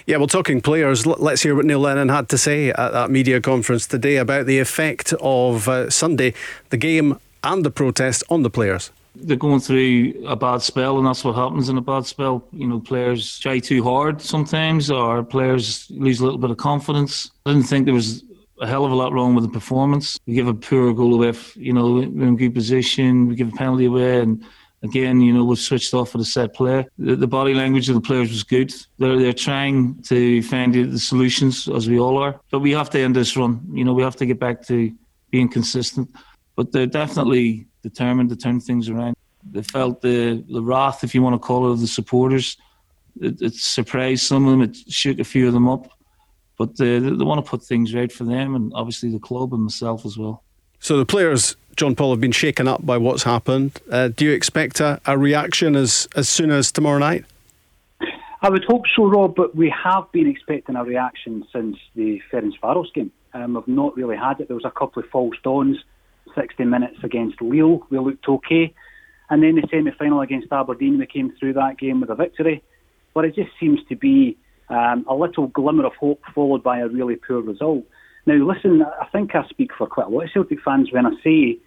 [0.06, 3.40] Yeah, well, talking players, let's hear what Neil Lennon had to say at that media
[3.40, 6.34] conference today about the effect of uh, Sunday,
[6.70, 8.92] the game and the protest on the players?
[9.16, 12.44] They're going through a bad spell, and that's what happens in a bad spell.
[12.52, 17.32] You know, players try too hard sometimes, or players lose a little bit of confidence.
[17.46, 18.24] I didn't think there was
[18.62, 20.20] a hell of a lot wrong with the performance.
[20.26, 23.56] We give a poor goal away, you know, we're in good position, we give a
[23.56, 24.44] penalty away, and
[24.84, 26.86] again, you know, we switched off for the set play.
[26.98, 28.74] The, the, body language of the players was good.
[28.98, 32.40] They're, they're trying to find the solutions, as we all are.
[32.52, 33.62] But we have to end this run.
[33.72, 34.94] You know, we have to get back to
[35.32, 36.10] being consistent
[36.60, 39.16] but they're definitely determined to turn things around.
[39.50, 42.58] They felt the the wrath, if you want to call it, of the supporters.
[43.22, 44.62] It, it surprised some of them.
[44.64, 45.90] It shook a few of them up,
[46.58, 49.64] but they, they want to put things right for them and obviously the club and
[49.64, 50.44] myself as well.
[50.82, 53.80] So the players, John Paul, have been shaken up by what's happened.
[53.90, 57.24] Uh, do you expect a, a reaction as as soon as tomorrow night?
[58.42, 62.94] I would hope so, Rob, but we have been expecting a reaction since the Ferencvaros
[62.94, 63.14] game.
[63.34, 64.50] Um, we've not really had it.
[64.50, 65.78] There was a couple of false dawns,
[66.40, 68.74] 60 minutes against Lille, we looked okay.
[69.30, 72.64] And then the semi final against Aberdeen, we came through that game with a victory.
[73.14, 74.38] But it just seems to be
[74.70, 77.84] um, a little glimmer of hope followed by a really poor result.
[78.26, 81.12] Now, listen, I think I speak for quite a lot of Celtic fans when I
[81.24, 81.58] say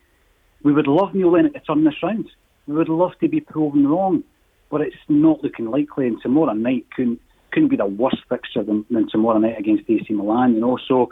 [0.63, 2.31] we would love Neil Lennon to turn this round.
[2.67, 4.25] We would love to be proven wrong
[4.73, 6.09] but it's not looking likely.
[6.09, 7.21] And tomorrow night couldn't
[7.53, 10.55] couldn't be the worst fixture than, than tomorrow night against AC Milan.
[10.55, 11.11] You know, so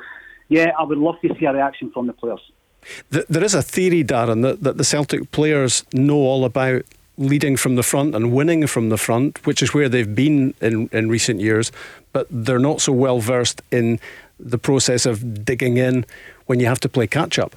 [0.49, 2.41] yeah, I would love to see a reaction from the players.
[3.11, 6.85] There is a theory, Darren, that, that the Celtic players know all about
[7.19, 10.89] leading from the front and winning from the front, which is where they've been in,
[10.91, 11.71] in recent years,
[12.13, 14.01] but they're not so well versed in
[14.39, 16.07] the process of digging in
[16.47, 17.57] when you have to play catch up.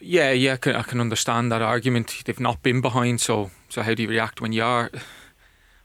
[0.00, 2.22] Yeah, yeah, I can, I can understand that argument.
[2.24, 4.90] They've not been behind, so so how do you react when you are?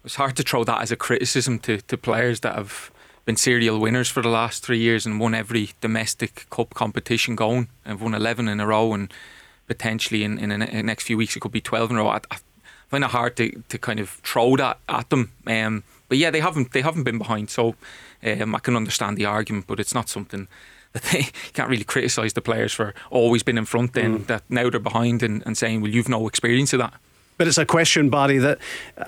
[0.05, 2.91] It's hard to throw that as a criticism to, to players that have
[3.25, 7.69] been serial winners for the last three years and won every domestic cup competition going
[7.85, 9.13] and won 11 in a row and
[9.67, 12.09] potentially in, in the next few weeks it could be 12 in a row.
[12.09, 12.37] I, I
[12.89, 15.31] find it hard to, to kind of throw that at them.
[15.47, 17.75] Um, but yeah, they haven't they haven't been behind, so
[18.23, 20.47] um, I can understand the argument, but it's not something
[20.91, 23.93] that they can't really criticise the players for always been in front.
[23.93, 24.27] Then mm.
[24.27, 26.93] that now they're behind and, and saying, "Well, you've no experience of that."
[27.43, 28.57] But it's a question, Barry, that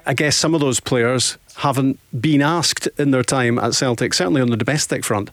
[0.06, 4.41] I guess some of those players haven't been asked in their time at Celtic, certainly
[4.41, 5.32] on the domestic front.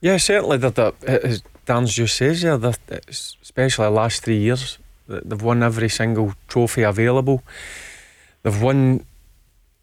[0.00, 0.56] Yeah, certainly.
[0.56, 5.90] That, as Dan's just says, yeah, that especially the last three years, they've won every
[5.90, 7.42] single trophy available.
[8.44, 9.04] They've won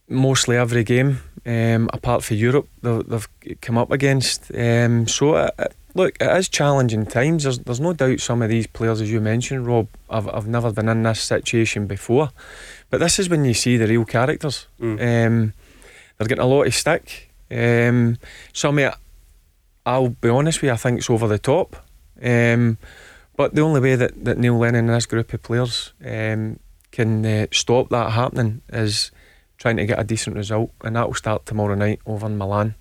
[0.07, 2.67] mostly every game, um, apart from Europe.
[2.81, 4.51] They've, they've come up against.
[4.55, 5.51] Um, so uh,
[5.93, 7.43] look, it is challenging times.
[7.43, 10.71] There's, there's no doubt some of these players, as you mentioned, Rob, I've, I've never
[10.71, 12.31] been in this situation before.
[12.89, 14.67] But this is when you see the real characters.
[14.79, 15.27] Mm.
[15.27, 15.53] Um,
[16.17, 17.31] they're getting a lot of stick.
[17.51, 18.17] Um,
[18.53, 18.93] some of it,
[19.85, 21.75] I'll be honest with you, I think it's over the top.
[22.21, 22.77] Um,
[23.35, 26.59] but the only way that, that Neil Lennon and this group of players um,
[26.91, 29.11] can uh, stop that happening is
[29.57, 32.75] trying to get a decent result, and that will start tomorrow night over in Milan.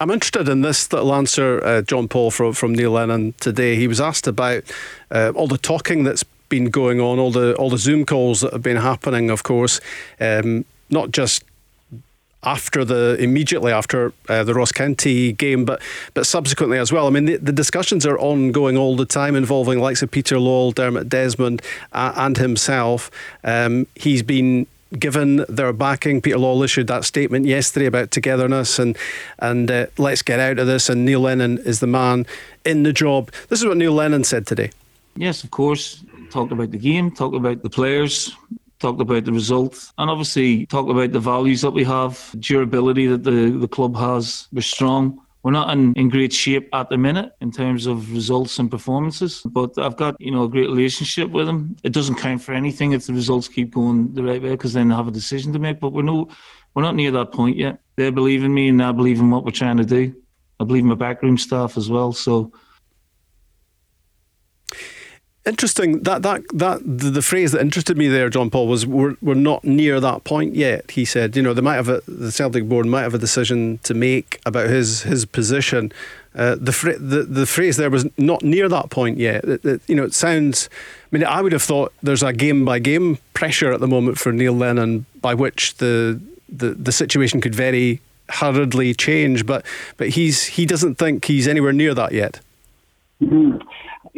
[0.00, 3.76] I'm interested in this little answer, uh, John Paul, from, from Neil Lennon today.
[3.76, 4.64] He was asked about
[5.10, 8.52] uh, all the talking that's been going on, all the all the Zoom calls that
[8.52, 9.80] have been happening, of course,
[10.20, 11.44] um, not just
[12.44, 15.80] after the immediately after uh, the Ross County game, but
[16.14, 17.06] but subsequently as well.
[17.06, 20.74] I mean, the, the, discussions are ongoing all the time, involving likes of Peter Lawwell,
[20.74, 23.10] Dermot Desmond, uh, and himself.
[23.44, 24.66] Um, he's been
[24.98, 26.20] given their backing.
[26.20, 28.96] Peter Lawwell issued that statement yesterday about togetherness and
[29.38, 30.88] and uh, let's get out of this.
[30.88, 32.26] And Neil Lennon is the man
[32.64, 33.30] in the job.
[33.48, 34.70] This is what Neil Lennon said today.
[35.16, 36.04] Yes, of course.
[36.30, 38.34] Talked about the game, talked about the players,
[38.78, 43.22] talked about the result, and obviously talked about the values that we have, durability that
[43.22, 44.48] the, the club has.
[44.52, 45.20] We're strong.
[45.42, 49.42] We're not in, in great shape at the minute in terms of results and performances,
[49.44, 51.76] but I've got you know a great relationship with them.
[51.82, 54.88] It doesn't count for anything if the results keep going the right way because then
[54.88, 55.80] they have a decision to make.
[55.80, 56.28] But we're no,
[56.74, 57.80] we're not near that point yet.
[57.96, 60.14] They believe in me and I believe in what we're trying to do.
[60.60, 62.12] I believe in my backroom staff as well.
[62.12, 62.52] So
[65.44, 69.16] Interesting that that that the, the, phrase that interested me there, John Paul, was we're
[69.20, 70.92] we're not near that point yet.
[70.92, 73.78] He said, you know, they might have a, the Celtic board might have a decision
[73.82, 75.92] to make about his his position.
[76.36, 79.42] Uh, the, the the phrase there was not near that point yet.
[79.44, 80.68] It, it, you know, it sounds.
[81.12, 84.18] I mean, I would have thought there's a game by game pressure at the moment
[84.18, 89.44] for Neil Lennon, by which the the, the situation could very hurriedly change.
[89.44, 92.38] But but he's he doesn't think he's anywhere near that yet.
[93.20, 93.58] Mm-hmm.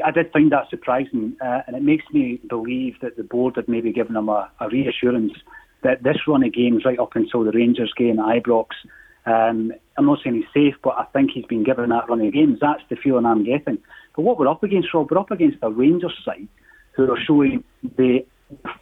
[0.02, 3.68] I did find that surprising, uh, and it makes me believe that the board had
[3.68, 5.34] maybe given him a, a reassurance
[5.82, 8.68] that this run of games, right up until the Rangers game at Ibrox,
[9.26, 12.32] um, I'm not saying he's safe, but I think he's been given that run of
[12.32, 12.58] games.
[12.60, 13.78] That's the feeling I'm getting.
[14.16, 16.48] But what we're up against, Rob, we're up against a Rangers side
[16.92, 17.62] who are showing
[17.96, 18.24] the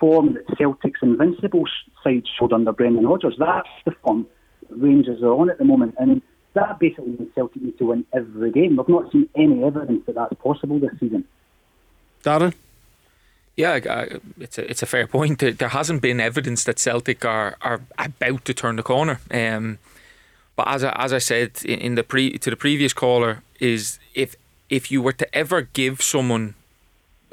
[0.00, 1.64] form that Celtic's invincible
[2.02, 3.34] side showed under Brendan Rodgers.
[3.38, 4.26] That's the form
[4.70, 5.94] Rangers are on at the moment.
[5.98, 6.22] And
[6.54, 8.76] that basically means Celtic need to win every game.
[8.76, 11.24] We've not seen any evidence that that's possible this season.
[12.22, 12.54] Darren?
[13.56, 14.06] Yeah,
[14.38, 15.38] it's a it's a fair point.
[15.40, 19.20] There hasn't been evidence that Celtic are, are about to turn the corner.
[19.30, 19.78] Um,
[20.56, 24.36] but as I, as I said in the pre to the previous caller, is if
[24.70, 26.54] if you were to ever give someone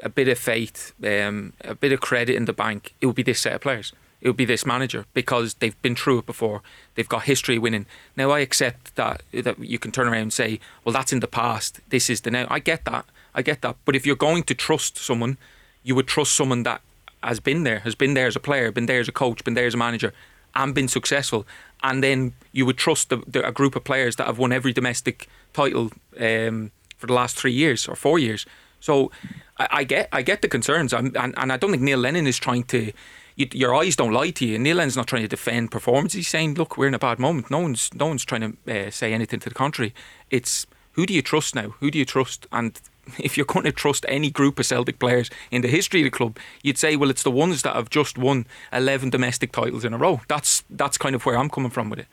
[0.00, 3.22] a bit of faith, um, a bit of credit in the bank, it would be
[3.22, 3.92] this set of players.
[4.20, 6.62] It would be this manager because they've been through it before.
[6.94, 7.86] They've got history winning.
[8.16, 11.26] Now I accept that that you can turn around and say, "Well, that's in the
[11.26, 11.80] past.
[11.88, 13.06] This is the now." I get that.
[13.34, 13.76] I get that.
[13.84, 15.38] But if you're going to trust someone,
[15.82, 16.80] you would trust someone that
[17.22, 19.54] has been there, has been there as a player, been there as a coach, been
[19.54, 20.12] there as a manager,
[20.54, 21.46] and been successful.
[21.82, 24.72] And then you would trust the, the, a group of players that have won every
[24.72, 28.46] domestic title um, for the last three years or four years.
[28.80, 29.10] So
[29.58, 32.26] I, I get I get the concerns, I'm, and and I don't think Neil Lennon
[32.26, 32.92] is trying to.
[33.40, 34.58] You, your eyes don't lie to you.
[34.58, 36.12] Neil Lennon's not trying to defend performance.
[36.12, 38.90] He's saying, "Look, we're in a bad moment." No one's no one's trying to uh,
[38.90, 39.94] say anything to the contrary.
[40.30, 41.70] It's who do you trust now?
[41.80, 42.46] Who do you trust?
[42.52, 42.78] And
[43.18, 46.10] if you're going to trust any group of Celtic players in the history of the
[46.10, 49.94] club, you'd say, well, it's the ones that have just won 11 domestic titles in
[49.94, 50.20] a row.
[50.28, 52.06] That's that's kind of where I'm coming from with it.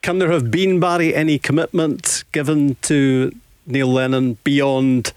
[0.00, 3.32] Can there have been, Barry, any commitment given to
[3.66, 5.12] Neil Lennon beyond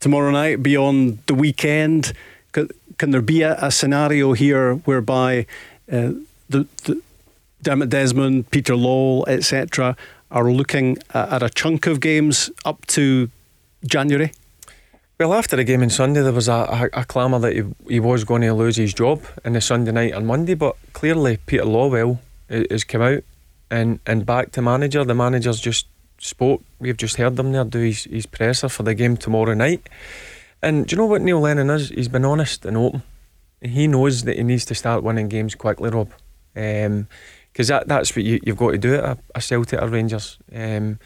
[0.00, 2.12] tomorrow night, beyond the weekend?
[3.00, 5.46] Can, there be a, a, scenario here whereby
[5.90, 6.12] uh,
[6.50, 7.00] the, the
[7.62, 9.96] Dermot Desmond, Peter Lawwell, etc.,
[10.30, 13.30] are looking at a chunk of games up to
[13.86, 14.32] January?
[15.18, 18.00] Well, after the game on Sunday, there was a, a, a clamour that he, he
[18.00, 21.64] was going to lose his job in the Sunday night and Monday, but clearly Peter
[21.64, 22.18] Lawwell
[22.50, 23.24] has come out
[23.70, 25.04] and, and back to manager.
[25.04, 25.86] The manager's just
[26.18, 26.62] spoke.
[26.78, 29.88] We've just heard him there do his, his presser for the game tomorrow night.
[30.62, 31.88] And do you know what Neil Lennon is?
[31.88, 33.02] He's been honest and open.
[33.60, 36.10] He knows that he needs to start winning games quickly, Rob.
[36.54, 37.06] Because um,
[37.76, 40.38] that, that's what you, have got to do at a, Celtic or Rangers.
[40.54, 40.98] Um,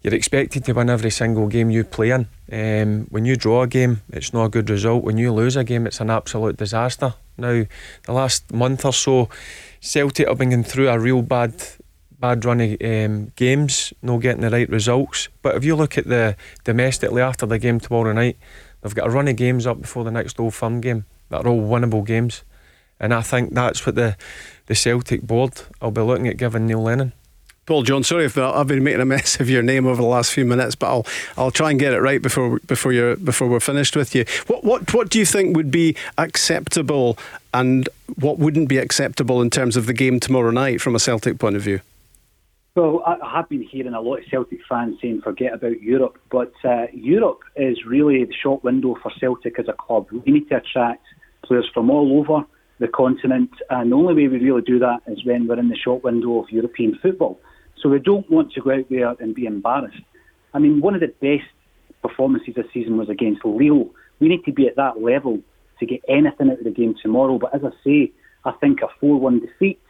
[0.00, 2.26] you're expected to win every single game you play in.
[2.52, 5.04] Um, when you draw a game, it's not a good result.
[5.04, 7.14] When you lose a game, it's an absolute disaster.
[7.36, 7.64] Now,
[8.04, 9.28] the last month or so,
[9.80, 11.54] Celtic have been going through a real bad
[12.18, 15.28] bad run of um, games, not getting the right results.
[15.42, 18.38] But if you look at the domestically after the game tomorrow night,
[18.82, 21.48] they've got a run of games up before the next Old Firm game that are
[21.48, 22.42] all winnable games.
[23.00, 24.16] And I think that's what the,
[24.66, 27.12] the Celtic board will be looking at giving Neil Lennon.
[27.64, 30.32] Paul John, sorry if I've been making a mess of your name over the last
[30.32, 33.60] few minutes, but I'll I'll try and get it right before before you before we're
[33.60, 34.24] finished with you.
[34.48, 37.16] What what what do you think would be acceptable
[37.54, 41.38] and what wouldn't be acceptable in terms of the game tomorrow night from a Celtic
[41.38, 41.80] point of view?
[42.74, 46.54] Well, I have been hearing a lot of Celtic fans saying forget about Europe, but
[46.64, 50.06] uh, Europe is really the short window for Celtic as a club.
[50.10, 51.04] We need to attract
[51.44, 52.46] players from all over
[52.78, 55.76] the continent, and the only way we really do that is when we're in the
[55.76, 57.38] short window of European football.
[57.78, 60.00] So we don't want to go out there and be embarrassed.
[60.54, 61.50] I mean, one of the best
[62.00, 63.90] performances this season was against Lille.
[64.18, 65.42] We need to be at that level
[65.78, 67.38] to get anything out of the game tomorrow.
[67.38, 68.12] But as I say,
[68.46, 69.80] I think a 4 1 defeat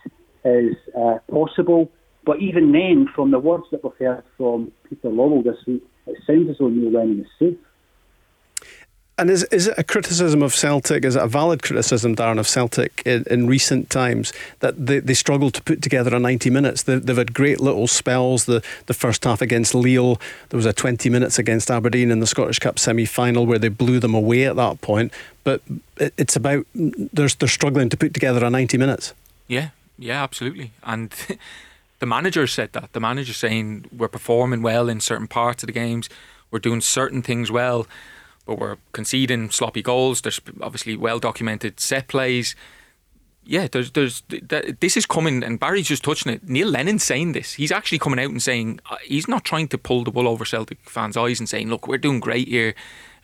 [0.44, 1.92] is uh, possible.
[2.24, 6.18] But even then, from the words that we've heard from Peter Lawwell this week, it
[6.26, 7.58] sounds as though Neil Lennon is safe.
[9.18, 12.48] And is, is it a criticism of Celtic, is it a valid criticism, Darren, of
[12.48, 16.82] Celtic in, in recent times that they, they struggled to put together a 90 minutes?
[16.82, 18.46] They, have had great little spells.
[18.46, 22.26] The, the first half against Lille, there was a 20 minutes against Aberdeen in the
[22.26, 25.12] Scottish Cup semi final where they blew them away at that point.
[25.44, 25.60] But
[25.98, 29.12] it, it's about, they're, they're struggling to put together a 90 minutes.
[29.46, 30.72] Yeah, yeah, absolutely.
[30.84, 31.14] And
[32.02, 32.92] the manager said that.
[32.92, 36.10] The manager saying we're performing well in certain parts of the games,
[36.50, 37.86] we're doing certain things well
[38.46, 40.22] but we're conceding sloppy goals.
[40.22, 42.54] There's obviously well documented set plays.
[43.44, 44.22] Yeah, there's there's
[44.80, 46.48] this is coming, and Barry's just touching it.
[46.48, 47.54] Neil Lennon's saying this.
[47.54, 50.44] He's actually coming out and saying uh, he's not trying to pull the wool over
[50.44, 52.74] Celtic fans' eyes and saying, "Look, we're doing great here,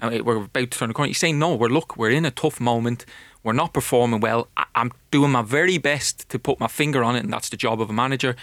[0.01, 2.33] uh, we're about to turn the corner." He's saying, "No, we're look, we're in a
[2.33, 3.07] tough moment.
[3.45, 4.49] We're not performing well.
[4.75, 7.81] I'm doing my very best to put my finger on it, and that's the job
[7.81, 8.35] of a manager."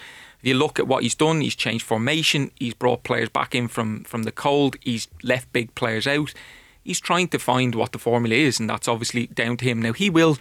[0.46, 2.52] You look at what he's done, he's changed formation.
[2.60, 4.78] He's brought players back in from from the cold.
[4.82, 6.34] He's left big players out
[6.86, 9.82] he's trying to find what the formula is, and that's obviously down to him.
[9.82, 10.38] Now, he will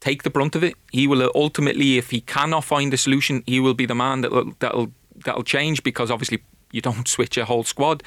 [0.00, 0.74] take the brunt of it.
[0.90, 4.32] He will ultimately, if he cannot find a solution, he will be the man that
[4.32, 4.90] will that'll
[5.24, 8.02] that'll change because obviously you don't switch a whole squad.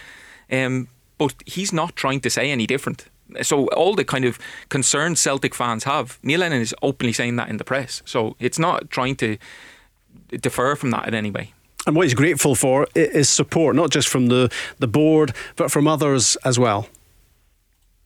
[0.51, 3.05] Um, but he's not trying to say any different.
[3.43, 7.47] So all the kind of concerns Celtic fans have, Neil Lennon is openly saying that
[7.47, 8.01] in the press.
[8.05, 9.37] So it's not trying to
[10.39, 11.53] defer from that in any way.
[11.87, 15.87] And what he's grateful for is support, not just from the, the board, but from
[15.87, 16.87] others as well.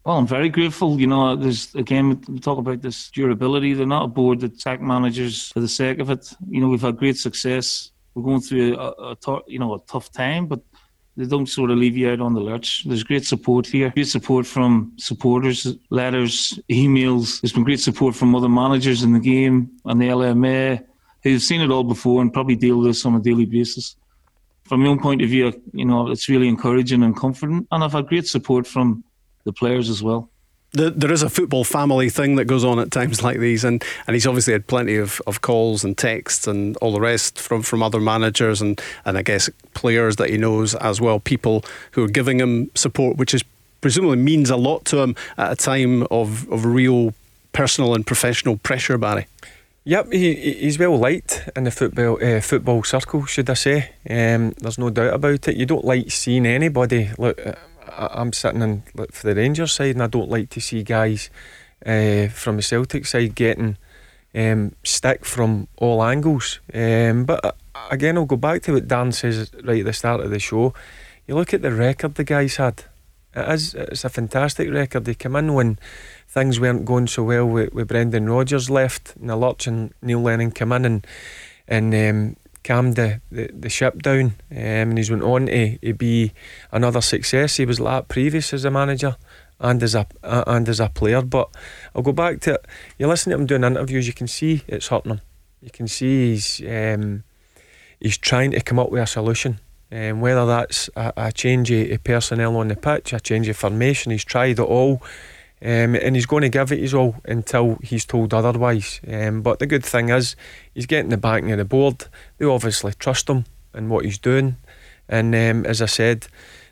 [0.05, 0.99] Well, I'm very grateful.
[0.99, 3.73] You know, there's again we talk about this durability.
[3.73, 6.32] They're not a board that sack managers for the sake of it.
[6.47, 7.91] You know, we've had great success.
[8.13, 10.61] We're going through a, a, a you know a tough time, but
[11.17, 12.84] they don't sort of leave you out on the lurch.
[12.84, 13.89] There's great support here.
[13.89, 17.41] Great support from supporters, letters, emails.
[17.41, 20.86] There's been great support from other managers in the game and the LMA
[21.26, 23.95] who've seen it all before and probably deal with this on a daily basis.
[24.65, 27.67] From my own point of view, you know, it's really encouraging and comforting.
[27.71, 29.03] And I've had great support from
[29.43, 30.30] the players as well.
[30.71, 34.13] there is a football family thing that goes on at times like these, and, and
[34.13, 37.82] he's obviously had plenty of, of calls and texts and all the rest from, from
[37.82, 42.09] other managers and, and I guess players that he knows as well, people who are
[42.09, 43.43] giving him support, which is
[43.82, 47.13] presumably means a lot to him at a time of, of real
[47.51, 49.28] personal and professional pressure, Barry.
[49.88, 53.92] Yep, he, he's well liked in the football uh, football circle, should I say?
[54.10, 55.58] Um, there's no doubt about it.
[55.58, 57.12] You don't like seeing anybody.
[57.20, 57.40] Look,
[57.88, 58.82] I'm sitting in
[59.12, 61.30] for the Rangers side, and I don't like to see guys
[61.86, 63.78] uh, from the Celtic side getting
[64.34, 66.62] um, stick from all angles.
[66.74, 67.52] Um, but uh,
[67.92, 70.74] again, I'll go back to what Dan says right at the start of the show.
[71.28, 72.86] You look at the record the guys had.
[73.36, 75.06] It is it's a fantastic record.
[75.06, 75.78] They come in when
[76.28, 80.51] things weren't going so well with, with Brendan Rodgers left in lurch and Neil Lennon
[80.51, 81.07] come in and
[81.67, 85.93] and um, calmed the, the, the ship down um, and he's went on to, to
[85.93, 86.34] be
[86.71, 87.57] another success.
[87.57, 89.15] He was like previous as a manager
[89.59, 91.21] and as a uh, and as a player.
[91.21, 91.49] But
[91.95, 92.59] I'll go back to.
[92.97, 95.21] You listen to him doing interviews, you can see it's hurting him.
[95.61, 97.23] You can see he's um,
[97.99, 99.59] he's trying to come up with a solution.
[99.91, 104.11] Um, whether that's a, a change of personnel on the pitch, a change of formation,
[104.11, 105.01] he's tried it all.
[105.62, 108.99] Um, and he's going to give it his all until he's told otherwise.
[109.08, 110.36] Um, but the good thing is,
[110.74, 112.06] he's getting the backing of the board.
[112.38, 114.58] They obviously trust him and what he's doing.
[115.08, 116.28] And um, as I said,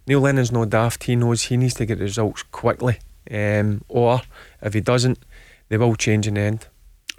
[0.06, 1.06] Neil Lennon's no daft.
[1.06, 3.00] He knows he needs to get results quickly.
[3.32, 4.22] Um, or
[4.62, 5.20] if he doesn't,
[5.70, 6.68] they will change in the end.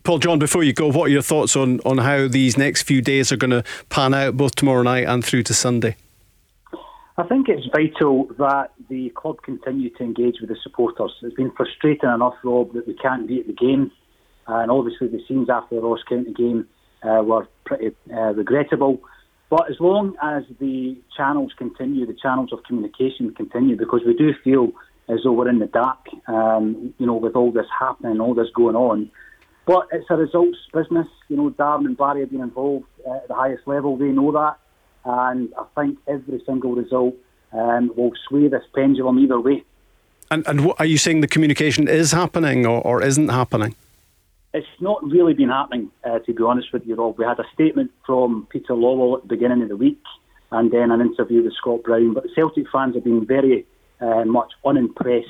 [0.03, 3.01] Paul John, before you go, what are your thoughts on, on how these next few
[3.01, 5.97] days are going to pan out, both tomorrow night and through to Sunday?
[7.17, 11.13] I think it's vital that the club continue to engage with the supporters.
[11.23, 13.93] It's been frustrating enough, Rob, that we can't be at the game.
[14.49, 16.67] And obviously, the scenes after the Ross County game
[17.05, 19.01] uh, were pretty uh, regrettable.
[19.49, 24.33] But as long as the channels continue, the channels of communication continue, because we do
[24.43, 24.73] feel
[25.09, 28.49] as though we're in the dark, um, you know, with all this happening, all this
[28.57, 29.09] going on.
[29.67, 31.07] But it's a results business.
[31.29, 33.97] You know, Darren and Barry have been involved uh, at the highest level.
[33.97, 34.59] They know that
[35.05, 37.15] and I think every single result
[37.53, 39.65] um, will sway this pendulum either way.
[40.31, 43.75] And, and what, are you saying the communication is happening or, or isn't happening?
[44.53, 47.19] It's not really been happening, uh, to be honest with you, Rob.
[47.19, 50.01] We had a statement from Peter Lawwell at the beginning of the week
[50.53, 52.15] and then an interview with Scott Brown.
[52.15, 53.67] But Celtic fans have been very
[54.01, 55.29] uh, much unimpressed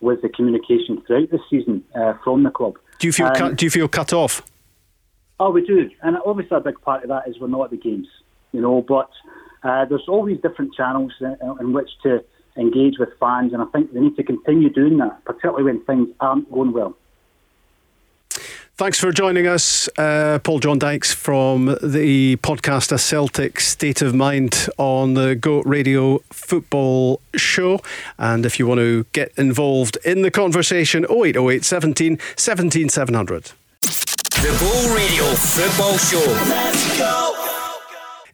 [0.00, 2.78] with the communication throughout the season uh, from the club.
[2.98, 4.42] Do you feel um, cut, do you feel cut off?
[5.38, 7.76] Oh, we do, and obviously a big part of that is we're not at the
[7.76, 8.06] games
[8.52, 8.82] you know.
[8.82, 9.10] But
[9.62, 12.24] uh, there's always different channels in, in, which to
[12.56, 16.08] engage with fans, and I think they need to continue doing that, particularly when things
[16.20, 16.96] aren't going well.
[18.76, 24.14] Thanks for joining us, uh, Paul John Dykes from the podcast A Celtic State of
[24.14, 27.80] Mind on the Go Radio Football Show.
[28.18, 33.52] And if you want to get involved in the conversation, 0808 17 17 700.
[33.82, 36.48] The Go Radio Football Show.
[36.48, 37.41] Let's go.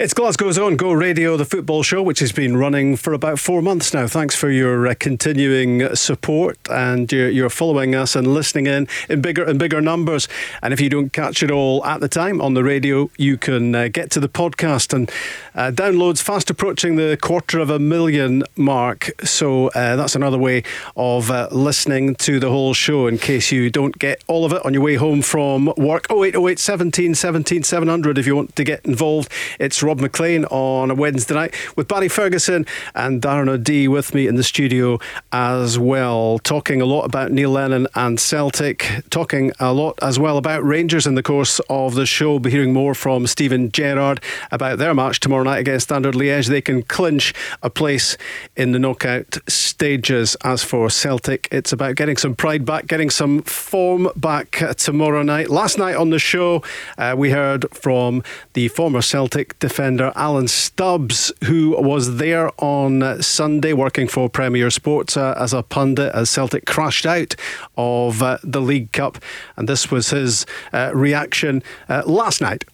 [0.00, 3.60] It's Glasgow's own Go Radio, the football show, which has been running for about four
[3.60, 4.06] months now.
[4.06, 9.42] Thanks for your uh, continuing support and you're, following us and listening in in bigger
[9.42, 10.28] and bigger numbers.
[10.62, 13.74] And if you don't catch it all at the time on the radio, you can
[13.74, 15.10] uh, get to the podcast and
[15.56, 19.10] uh, downloads fast approaching the quarter of a million mark.
[19.24, 20.62] So uh, that's another way
[20.94, 24.64] of uh, listening to the whole show in case you don't get all of it
[24.64, 26.06] on your way home from work.
[26.08, 29.32] 0808 17 17 700 if you want to get involved.
[29.58, 34.26] It's Rob Maclean on a Wednesday night with Barry Ferguson and Darren O'Dea with me
[34.26, 34.98] in the studio
[35.32, 40.36] as well, talking a lot about Neil Lennon and Celtic, talking a lot as well
[40.36, 42.32] about Rangers in the course of the show.
[42.32, 46.48] We'll be hearing more from Steven Gerrard about their match tomorrow night against Standard Liège.
[46.48, 47.32] They can clinch
[47.62, 48.18] a place
[48.56, 50.36] in the knockout stages.
[50.44, 55.48] As for Celtic, it's about getting some pride back, getting some form back tomorrow night.
[55.48, 56.62] Last night on the show,
[56.98, 58.22] uh, we heard from
[58.52, 64.70] the former Celtic defender defender Alan Stubbs, who was there on Sunday working for Premier
[64.70, 67.36] Sports uh, as a pundit as Celtic crashed out
[67.76, 69.18] of uh, the League Cup.
[69.56, 72.64] And this was his uh, reaction uh, last night.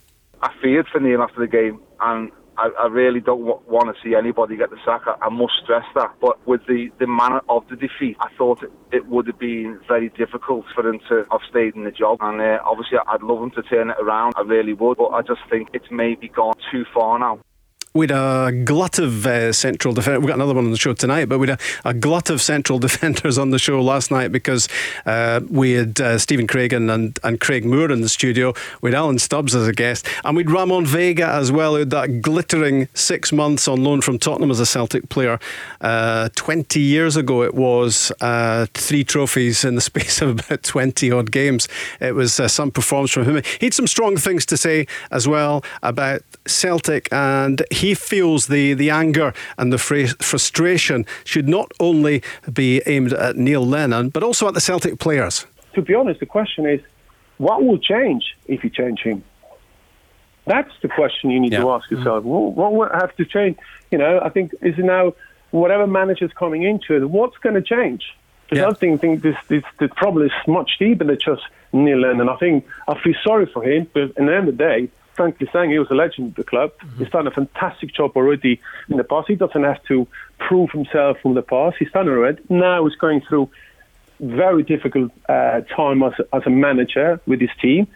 [0.41, 4.03] I feared for Neil after the game, and I, I, really don't w- want to
[4.03, 5.03] see anybody get the sack.
[5.07, 6.15] I, I, must stress that.
[6.21, 9.81] But with the, the manner of the defeat, I thought it, it would have been
[9.89, 12.19] very difficult for him to have stayed in the job.
[12.21, 14.35] And uh, obviously, I'd love him to turn it around.
[14.37, 14.99] I really would.
[14.99, 17.41] But I just think it's maybe gone too far now.
[17.95, 20.21] We'd a glut of uh, central defenders.
[20.21, 22.79] We've got another one on the show tonight, but we'd a, a glut of central
[22.81, 24.69] defenders on the show last night because
[25.07, 28.53] uh, we had uh, Stephen Craigan and, and Craig Moore in the studio.
[28.83, 32.21] Had Alan Stubbs as a guest, and we'd Ramon Vega as well, who had that
[32.21, 35.39] glittering six months on loan from Tottenham as a Celtic player.
[35.81, 41.13] Uh, 20 years ago, it was uh, three trophies in the space of about 20
[41.13, 41.69] odd games.
[42.01, 43.43] It was uh, some performance from him.
[43.61, 48.73] He had some strong things to say as well about Celtic, and he feels the,
[48.73, 54.49] the anger and the frustration should not only be aimed at Neil Lennon, but also
[54.49, 55.45] at the Celtic players.
[55.75, 56.81] To be honest, the question is
[57.39, 59.25] what will change if you change him?
[60.47, 61.61] That's the question you need yeah.
[61.61, 62.21] to ask yourself.
[62.21, 62.29] Mm-hmm.
[62.29, 63.59] What, what will have to change?
[63.91, 65.15] You know, I think is now
[65.51, 68.05] whatever manager's coming into it, what's going to change?
[68.45, 68.69] Because yeah.
[68.69, 72.29] I think, think this, this, the problem is much deeper than just Neil Lennon.
[72.29, 75.49] I think I feel sorry for him, but at the end of the day, frankly
[75.53, 76.73] saying, he was a legend of the club.
[76.79, 76.99] Mm-hmm.
[76.99, 79.29] He's done a fantastic job already in the past.
[79.29, 80.07] He doesn't have to
[80.39, 81.77] prove himself from the past.
[81.79, 82.43] He's done it already.
[82.49, 83.51] Now he's going through
[84.21, 87.87] very difficult uh, time as, as a manager with his team.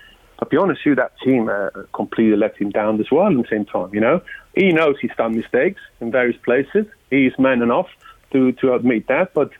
[0.41, 3.37] I'll be honest with you, that team uh, completely let him down as well at
[3.37, 4.21] the same time, you know.
[4.55, 6.87] He knows he's done mistakes in various places.
[7.11, 7.89] He's man enough
[8.33, 9.51] to, to admit that, but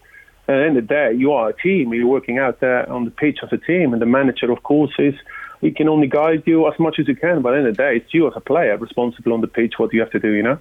[0.49, 1.93] at the end of the day, you are a team.
[1.93, 4.93] You're working out there on the pitch as a team, and the manager, of course,
[4.99, 5.15] is
[5.61, 7.43] he can only guide you as much as you can.
[7.43, 9.49] But at the end of the day, it's you as a player responsible on the
[9.49, 10.33] pitch what do you have to do.
[10.33, 10.59] You know.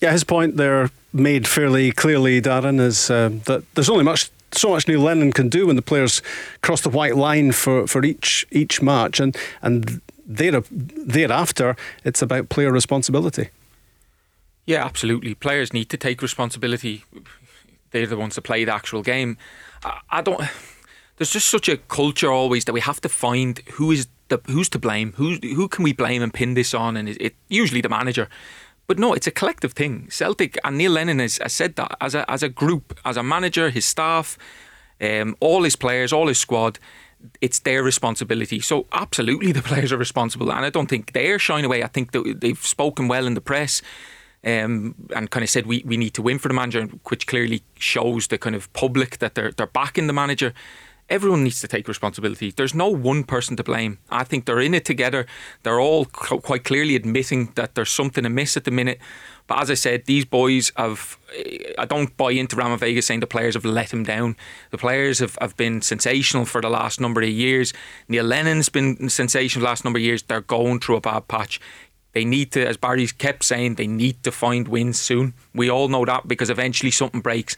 [0.00, 4.70] Yeah, his point there made fairly clearly, Darren, is uh, that there's only much so
[4.70, 6.22] much Neil Lennon can do when the players
[6.62, 12.48] cross the white line for, for each each match, and and there, thereafter it's about
[12.48, 13.50] player responsibility.
[14.66, 15.34] Yeah, absolutely.
[15.34, 17.04] Players need to take responsibility.
[17.90, 19.36] They're the ones that play the actual game.
[19.84, 20.40] I, I don't.
[21.16, 24.68] There's just such a culture always that we have to find who is the who's
[24.70, 25.12] to blame.
[25.16, 26.96] Who who can we blame and pin this on?
[26.96, 28.28] And it, it usually the manager.
[28.86, 30.08] But no, it's a collective thing.
[30.10, 33.22] Celtic and Neil Lennon has, has said that as a as a group, as a
[33.22, 34.38] manager, his staff,
[35.00, 36.78] um, all his players, all his squad.
[37.40, 38.60] It's their responsibility.
[38.60, 41.82] So absolutely, the players are responsible, and I don't think they're shying away.
[41.82, 43.82] I think they've spoken well in the press.
[44.46, 47.62] Um, and kind of said we, we need to win for the manager, which clearly
[47.78, 50.52] shows the kind of public that they're they're backing the manager
[51.08, 52.50] everyone needs to take responsibility.
[52.50, 53.98] There's no one person to blame.
[54.10, 55.26] I think they're in it together.
[55.62, 58.98] They're all quite clearly admitting that there's something amiss at the minute.
[59.46, 61.18] But as I said, these boys have.
[61.36, 64.36] Eh, I don't buy into Ramon Vega saying the players have let him down.
[64.70, 67.74] The players have, have been sensational for the last number of years.
[68.08, 70.22] Neil Lennon's been sensational the last number of years.
[70.22, 71.60] They're going through a bad patch.
[72.12, 75.34] They need to, as Barry kept saying, they need to find wins soon.
[75.52, 77.56] We all know that because eventually something breaks.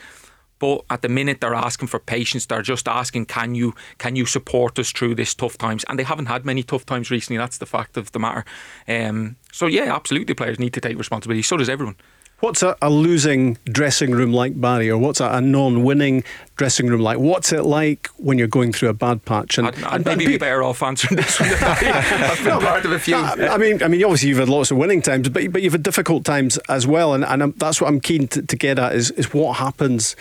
[0.59, 2.47] But at the minute, they're asking for patience.
[2.47, 6.05] They're just asking, "Can you can you support us through this tough times?" And they
[6.05, 7.39] haven't had many tough times recently.
[7.39, 8.45] That's the fact of the matter.
[8.89, 11.43] Um, so yeah, absolutely, players need to take responsibility.
[11.43, 11.97] So does everyone.
[12.41, 16.23] What's a, a, losing dressing room like, Barry, or what's a, a, non-winning
[16.57, 17.19] dressing room like?
[17.19, 19.57] What's it like when you're going through a bad patch?
[19.57, 21.49] And, I'd, I'd and maybe be, be better off answering this one.
[21.63, 23.17] I've been no, part of a few.
[23.17, 25.83] I mean, I mean, obviously you've had lots of winning times, but but you've had
[25.83, 29.11] difficult times as well, and, and that's what I'm keen to, to get at is
[29.13, 30.15] is what happens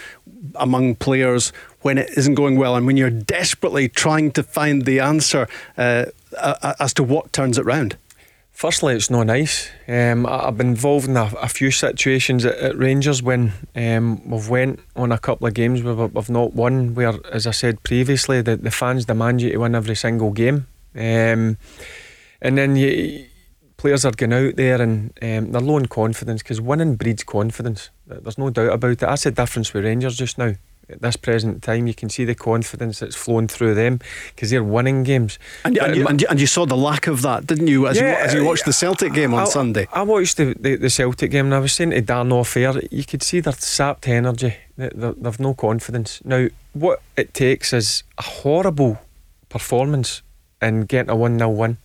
[0.55, 1.51] among players
[1.81, 6.05] when it isn't going well, and when you're desperately trying to find the answer uh,
[6.79, 7.97] as to what turns it round.
[8.55, 9.69] Firstly, it's not nice.
[9.85, 14.47] Um, I've been involved in a, a few situations at, at Rangers when um, we've
[14.47, 16.95] went on a couple of games where we've not won.
[16.95, 20.67] Where, as I said previously, the, the fans demand you to win every single game,
[20.95, 21.57] um,
[22.41, 23.25] and then you,
[23.75, 27.89] players are going out there and um, they're low in confidence because winning breeds confidence.
[28.07, 28.99] There's no doubt about it.
[28.99, 30.53] That's the difference with Rangers just now
[30.89, 31.87] at this present time.
[31.87, 33.99] You can see the confidence that's flowing through them
[34.33, 35.39] because they're winning games.
[35.63, 37.97] And, and, you, and, you, and, you, saw the lack of that, didn't you, as,
[37.97, 39.87] yeah, you, as you watched the Celtic game on I, Sunday?
[39.91, 42.73] I watched the, the, the, Celtic game and I was saying to Dan off air,
[42.91, 44.55] you could see their sapped energy.
[44.77, 46.21] They, they've no confidence.
[46.23, 48.99] Now, what it takes is a horrible
[49.49, 50.21] performance
[50.61, 51.77] and getting a 1 0 win.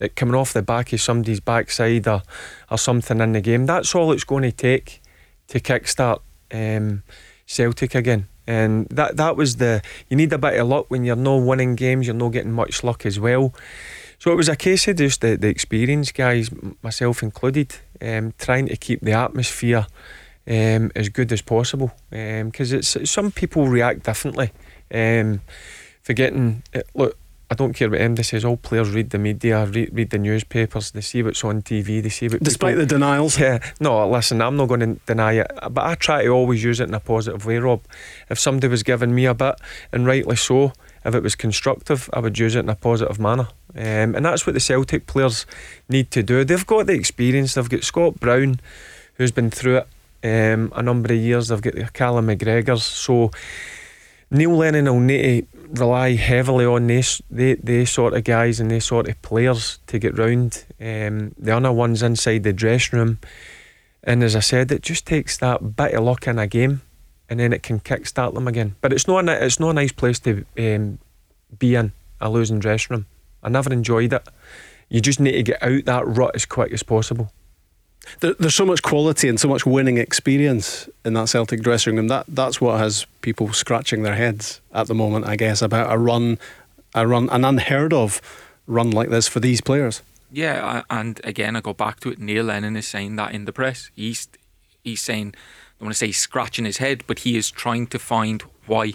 [0.00, 2.22] It coming off the back of somebody's backside or,
[2.70, 3.66] or something in the game.
[3.66, 5.00] That's all it's going to take
[5.48, 6.20] to kickstart
[6.52, 7.02] um,
[7.46, 8.28] Celtic again.
[8.46, 11.74] And that that was the you need a bit of luck when you're not winning
[11.74, 13.54] games, you're not getting much luck as well.
[14.18, 16.50] So it was a case of just the, the experience, guys,
[16.82, 19.86] myself included, um, trying to keep the atmosphere
[20.46, 21.92] um, as good as possible.
[22.10, 24.52] Because um, it's some people react differently.
[24.92, 25.42] Um,
[26.02, 27.18] forgetting, it, look,
[27.50, 28.44] I don't care what MD says.
[28.44, 30.90] All players read the media, read, read the newspapers.
[30.90, 32.02] They see what's on TV.
[32.02, 32.42] They see what.
[32.42, 33.38] Despite people, the denials.
[33.38, 33.58] Yeah.
[33.80, 34.40] No, listen.
[34.40, 37.00] I'm not going to deny it, but I try to always use it in a
[37.00, 37.82] positive way, Rob.
[38.30, 39.56] If somebody was giving me a bit,
[39.92, 40.72] and rightly so,
[41.04, 43.48] if it was constructive, I would use it in a positive manner.
[43.76, 45.46] Um, and that's what the Celtic players
[45.88, 46.44] need to do.
[46.44, 47.54] They've got the experience.
[47.54, 48.60] They've got Scott Brown
[49.16, 49.86] who's been through it
[50.24, 51.48] um, a number of years.
[51.48, 52.82] They've got the Callum McGregors.
[52.82, 53.30] So
[54.30, 58.70] Neil Lennon will need to rely heavily on this, they, they sort of guys and
[58.70, 60.64] they sort of players to get round.
[60.80, 63.18] Um, the other ones inside the dressing room.
[64.02, 66.82] And as I said, it just takes that bit of luck in a game
[67.28, 68.76] and then it can kickstart them again.
[68.80, 70.98] But it's not a, it's not a nice place to um,
[71.58, 73.06] be in, a losing dressing room.
[73.42, 74.28] I never enjoyed it.
[74.88, 77.32] You just need to get out that rut as quick as possible.
[78.20, 82.08] There, there's so much quality and so much winning experience in that Celtic dressing room.
[82.08, 85.98] That that's what has people scratching their heads at the moment, I guess, about a
[85.98, 86.38] run,
[86.94, 88.20] a run, an unheard of
[88.66, 90.02] run like this for these players.
[90.30, 92.18] Yeah, and again, I go back to it.
[92.18, 93.90] Neil Lennon is saying that in the press.
[93.94, 94.28] He's
[94.82, 97.98] he's saying, I don't want to say scratching his head, but he is trying to
[97.98, 98.94] find why.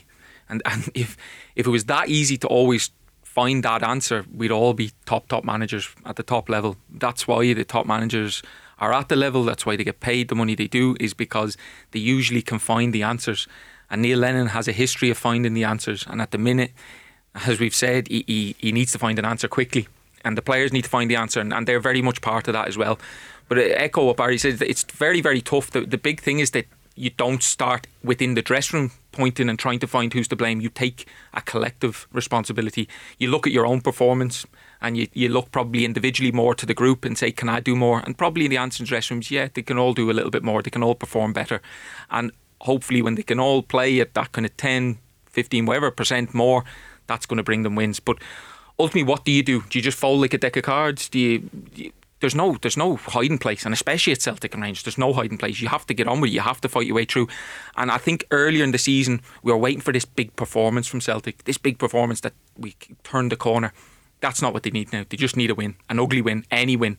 [0.49, 1.15] And and if
[1.55, 2.91] if it was that easy to always
[3.23, 6.75] find that answer, we'd all be top top managers at the top level.
[6.89, 8.41] That's why the top managers
[8.79, 9.43] are at the level.
[9.43, 11.57] That's why they get paid the money they do, is because
[11.91, 13.47] they usually can find the answers.
[13.89, 16.05] And Neil Lennon has a history of finding the answers.
[16.07, 16.71] And at the minute,
[17.47, 19.87] as we've said, he, he, he needs to find an answer quickly.
[20.25, 22.53] And the players need to find the answer, and, and they're very much part of
[22.53, 22.99] that as well.
[23.47, 25.71] But uh, echo what Barry says, it's very, very tough.
[25.71, 26.65] The, the big thing is that
[26.99, 30.59] you don't start within the dressing room pointing and trying to find who's to blame.
[30.59, 32.89] You take a collective responsibility.
[33.17, 34.45] You look at your own performance
[34.81, 37.75] and you, you look probably individually more to the group and say, Can I do
[37.75, 38.01] more?
[38.05, 40.43] And probably in the answering dressing rooms, yeah, they can all do a little bit
[40.43, 40.61] more.
[40.61, 41.61] They can all perform better.
[42.11, 42.31] And
[42.61, 44.97] hopefully, when they can all play at that kind of 10,
[45.27, 46.65] 15, whatever percent more,
[47.07, 48.01] that's going to bring them wins.
[48.01, 48.17] But
[48.77, 49.61] ultimately, what do you do?
[49.69, 51.07] Do you just fold like a deck of cards?
[51.07, 54.63] Do you, do you there's no there's no hiding place, and especially at Celtic and
[54.63, 55.61] Rangers, there's no hiding place.
[55.61, 56.33] You have to get on with it.
[56.33, 57.27] You have to fight your way through.
[57.77, 61.01] And I think earlier in the season, we were waiting for this big performance from
[61.01, 63.73] Celtic, this big performance that we turned the corner.
[64.21, 65.05] That's not what they need now.
[65.07, 66.97] They just need a win, an ugly win, any win,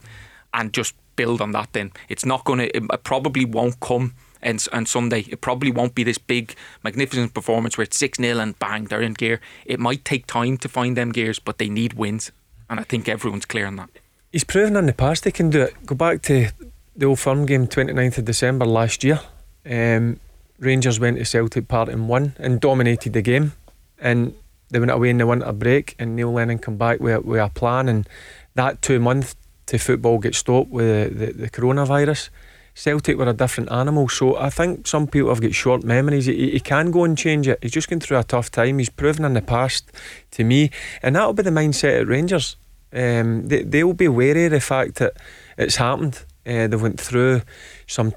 [0.54, 1.72] and just build on that.
[1.72, 2.76] Then it's not going to.
[2.76, 4.14] It probably won't come.
[4.42, 8.38] And, and Sunday, it probably won't be this big, magnificent performance where it's 6 0
[8.38, 9.38] and bang, they're in gear.
[9.66, 12.32] It might take time to find them gears, but they need wins.
[12.70, 13.90] And I think everyone's clear on that.
[14.32, 15.74] He's proven in the past he can do it.
[15.84, 16.50] Go back to
[16.94, 19.20] the Old Firm game, 29th of December last year.
[19.68, 20.20] Um,
[20.60, 23.54] Rangers went to Celtic Park and won and dominated the game.
[23.98, 24.34] And
[24.70, 27.48] they went away in the winter break, and Neil Lennon come back with, with a
[27.48, 27.88] plan.
[27.88, 28.08] And
[28.54, 29.34] that two months
[29.66, 32.30] to football get stopped with the, the, the, coronavirus.
[32.72, 36.26] Celtic were a different animal, so I think some people have got short memories.
[36.26, 37.58] He, he can go and change it.
[37.62, 38.78] He's just going through a tough time.
[38.78, 39.90] He's proven in the past
[40.32, 40.70] to me,
[41.02, 42.56] and that'll be the mindset at Rangers.
[42.92, 45.16] Um, they, they'll be wary of the fact that
[45.56, 46.24] it's happened.
[46.46, 47.42] Uh, they went through
[47.86, 48.12] some,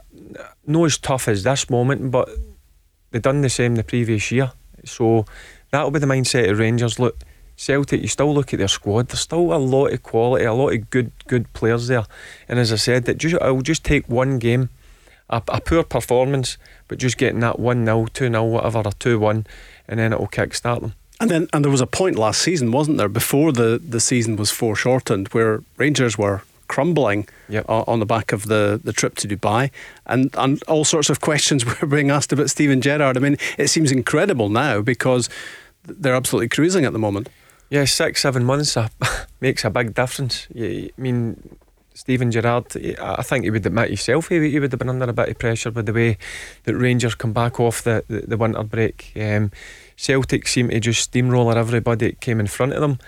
[0.65, 2.29] not as tough as this moment, but
[3.11, 4.51] they done the same the previous year.
[4.85, 5.25] So
[5.71, 6.99] that'll be the mindset of Rangers.
[6.99, 7.19] Look,
[7.55, 9.09] Celtic, you still look at their squad.
[9.09, 12.05] There's still a lot of quality, a lot of good, good players there.
[12.47, 14.69] And as I said, that just it'll just take one game,
[15.29, 16.57] a, a poor performance,
[16.87, 19.45] but just getting that one 0 two 0 whatever, or two one,
[19.87, 20.93] and then it'll kickstart them.
[21.23, 24.35] And then, and there was a point last season, wasn't there, before the the season
[24.35, 27.63] was foreshortened, where Rangers were crumbling yep.
[27.69, 29.71] on the back of the, the trip to Dubai.
[30.05, 33.15] And, and all sorts of questions were being asked about Steven Gerrard.
[33.15, 35.29] I mean, it seems incredible now because
[35.85, 37.29] they're absolutely cruising at the moment.
[37.69, 38.89] Yeah, six, seven months uh,
[39.39, 40.49] makes a big difference.
[40.57, 41.57] I mean,
[41.93, 42.65] Steven Gerrard,
[42.99, 45.39] I think he would admit himself he, he would have been under a bit of
[45.39, 46.17] pressure with the way
[46.65, 49.13] that Rangers come back off the, the, the winter break.
[49.15, 49.51] Um,
[50.03, 52.99] Celtic seemed to just steamroller everybody that came in front of them.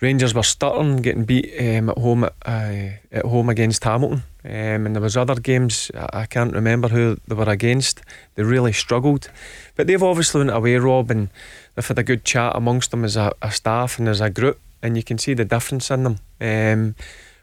[0.00, 4.86] Rangers were stuttering, getting beat um, at home at, uh, at home against Hamilton, um,
[4.86, 8.02] and there was other games I can't remember who they were against.
[8.36, 9.30] They really struggled,
[9.76, 11.28] but they've obviously went away, Rob, and
[11.74, 14.60] they've had a good chat amongst them as a, a staff and as a group,
[14.80, 16.18] and you can see the difference in them.
[16.40, 16.94] Um,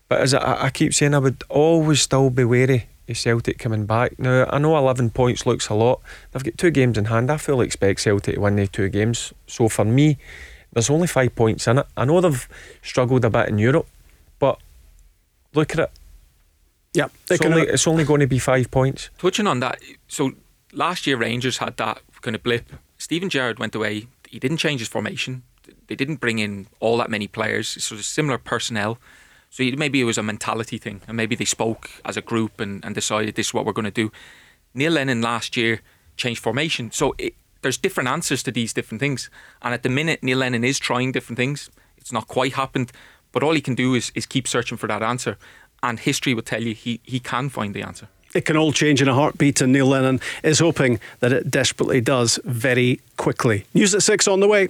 [0.07, 4.17] but as I, I keep saying, I would always still be wary Celtic coming back.
[4.19, 6.01] Now I know 11 points looks a lot.
[6.31, 7.31] They've got two games in hand.
[7.31, 9.33] I fully expect Celtic to win the two games.
[9.47, 10.17] So for me
[10.73, 11.87] there's only five points in it.
[11.97, 12.47] I know they've
[12.81, 13.87] struggled a bit in Europe,
[14.37, 14.59] but
[15.53, 15.91] look at it.
[16.93, 19.09] Yeah, it's only, it's only going to be five points.
[19.17, 20.31] Touching on that, so
[20.73, 22.71] last year Rangers had that kind of blip.
[22.97, 24.07] Steven Gerrard went away.
[24.27, 25.43] He didn't change his formation.
[25.87, 27.67] They didn't bring in all that many players.
[27.83, 28.97] So similar personnel.
[29.49, 32.85] So maybe it was a mentality thing, and maybe they spoke as a group and,
[32.85, 34.11] and decided this is what we're going to do.
[34.73, 35.81] Neil Lennon last year
[36.17, 39.29] changed formation, so it, there's different answers to these different things.
[39.61, 41.69] And at the minute, Neil Lennon is trying different things.
[41.97, 42.91] It's not quite happened,
[43.31, 45.37] but all he can do is, is keep searching for that answer.
[45.81, 48.07] And history will tell you he, he can find the answer.
[48.35, 51.99] It can all change in a heartbeat, and Neil Lennon is hoping that it desperately
[51.99, 53.65] does very quickly.
[53.73, 54.69] News at six on the way.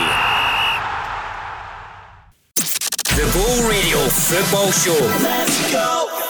[3.15, 4.99] The Ball Radio Football Show.
[5.23, 6.20] Let's go.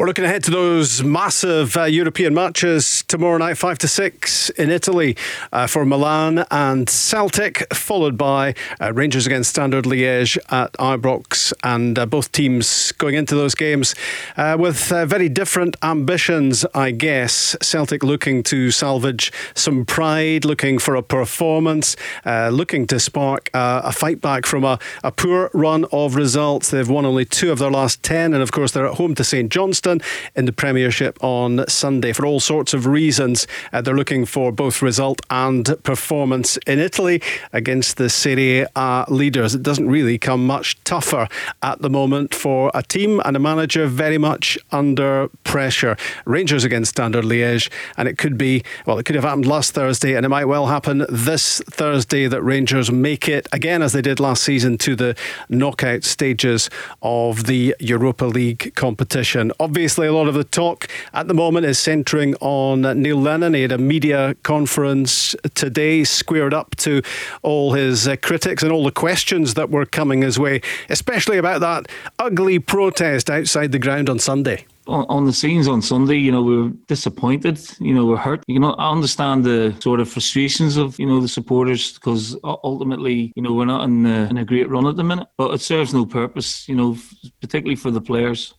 [0.00, 4.70] We're looking ahead to those massive uh, European matches tomorrow night, 5 to 6 in
[4.70, 5.14] Italy
[5.52, 11.52] uh, for Milan and Celtic, followed by uh, Rangers against Standard Liège at Ibrox.
[11.62, 13.94] And uh, both teams going into those games
[14.38, 17.54] uh, with uh, very different ambitions, I guess.
[17.60, 21.94] Celtic looking to salvage some pride, looking for a performance,
[22.24, 26.70] looking to spark a fight back from a, a poor run of results.
[26.70, 29.24] They've won only two of their last 10, and of course, they're at home to
[29.24, 29.89] St Johnstone
[30.36, 32.12] in the Premiership on Sunday.
[32.12, 37.22] For all sorts of reasons, uh, they're looking for both result and performance in Italy
[37.52, 39.54] against the Serie A leaders.
[39.54, 41.28] It doesn't really come much tougher
[41.62, 45.96] at the moment for a team and a manager very much under pressure.
[46.24, 50.14] Rangers against Standard Liège, and it could be, well, it could have happened last Thursday,
[50.14, 54.20] and it might well happen this Thursday that Rangers make it again, as they did
[54.20, 55.16] last season, to the
[55.48, 56.68] knockout stages
[57.02, 59.52] of the Europa League competition.
[59.58, 63.54] Obviously, obviously, a lot of the talk at the moment is centering on Neil Lennon.
[63.54, 67.00] He had a media conference today, squared up to
[67.40, 70.60] all his uh, critics and all the questions that were coming his way,
[70.90, 76.16] especially about that ugly protest outside the ground on Sunday on, the scenes on Sunday,
[76.16, 77.60] you know, we were disappointed.
[77.78, 78.42] You know, we're hurt.
[78.46, 83.32] You know, I understand the sort of frustrations of you know the supporters because ultimately,
[83.36, 85.28] you know, we're not in a, in a great run at the minute.
[85.36, 86.68] But it serves no purpose.
[86.68, 86.96] You know,
[87.40, 88.54] particularly for the players.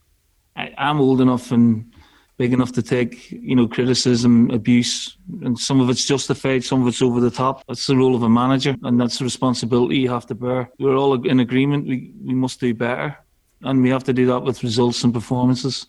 [0.56, 1.92] I, I'm old enough and
[2.38, 6.88] big enough to take, you know, criticism, abuse, and some of it's justified, some of
[6.88, 7.64] it's over the top.
[7.68, 10.72] That's the role of a manager, and that's the responsibility you have to bear.
[10.80, 11.88] We're all in agreement.
[11.88, 13.18] We we must do better,
[13.62, 15.88] and we have to do that with results and performances.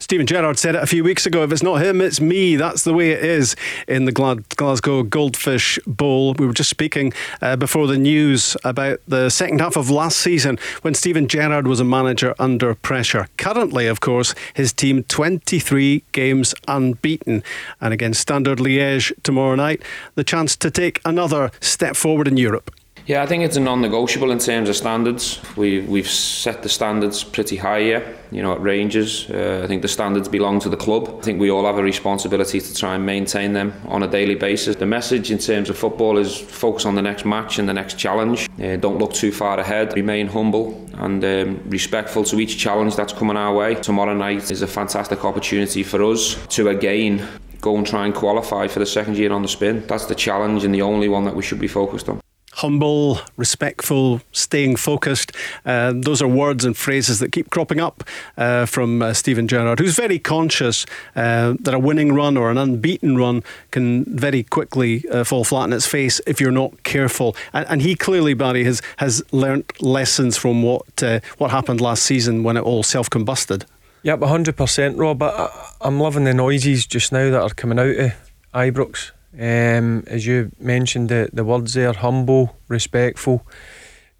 [0.00, 1.42] Steven Gerrard said it a few weeks ago.
[1.42, 2.54] If it's not him, it's me.
[2.54, 3.56] That's the way it is
[3.88, 6.34] in the Glasgow Goldfish Bowl.
[6.34, 10.58] We were just speaking uh, before the news about the second half of last season
[10.82, 13.26] when Steven Gerrard was a manager under pressure.
[13.38, 17.42] Currently, of course, his team 23 games unbeaten.
[17.80, 19.82] And against Standard Liège tomorrow night,
[20.14, 22.70] the chance to take another step forward in Europe.
[23.08, 25.40] Yeah, I think it's a non-negotiable in terms of standards.
[25.56, 28.18] We we've set the standards pretty high here.
[28.30, 31.16] You know, at Rangers, uh, I think the standards belong to the club.
[31.18, 34.34] I think we all have a responsibility to try and maintain them on a daily
[34.34, 34.76] basis.
[34.76, 37.98] The message in terms of football is focus on the next match and the next
[37.98, 38.46] challenge.
[38.62, 39.94] Uh, don't look too far ahead.
[39.96, 43.74] Remain humble and um, respectful to each challenge that's coming our way.
[43.74, 47.26] Tomorrow night is a fantastic opportunity for us to again
[47.62, 49.86] go and try and qualify for the second year on the spin.
[49.86, 52.20] That's the challenge and the only one that we should be focused on
[52.58, 55.32] humble, respectful, staying focused.
[55.64, 58.02] Uh, those are words and phrases that keep cropping up
[58.36, 60.84] uh, from uh, Steven Gerrard, who's very conscious
[61.14, 65.62] uh, that a winning run or an unbeaten run can very quickly uh, fall flat
[65.62, 67.36] on its face if you're not careful.
[67.52, 72.02] And, and he clearly, Barry, has has learnt lessons from what uh, what happened last
[72.02, 73.64] season when it all self combusted.
[74.02, 75.22] Yep, hundred percent, Rob.
[75.22, 75.48] I,
[75.80, 78.12] I'm loving the noises just now that are coming out of
[78.52, 79.12] Ibrox.
[79.38, 83.46] Um, as you mentioned, the, the words there humble, respectful.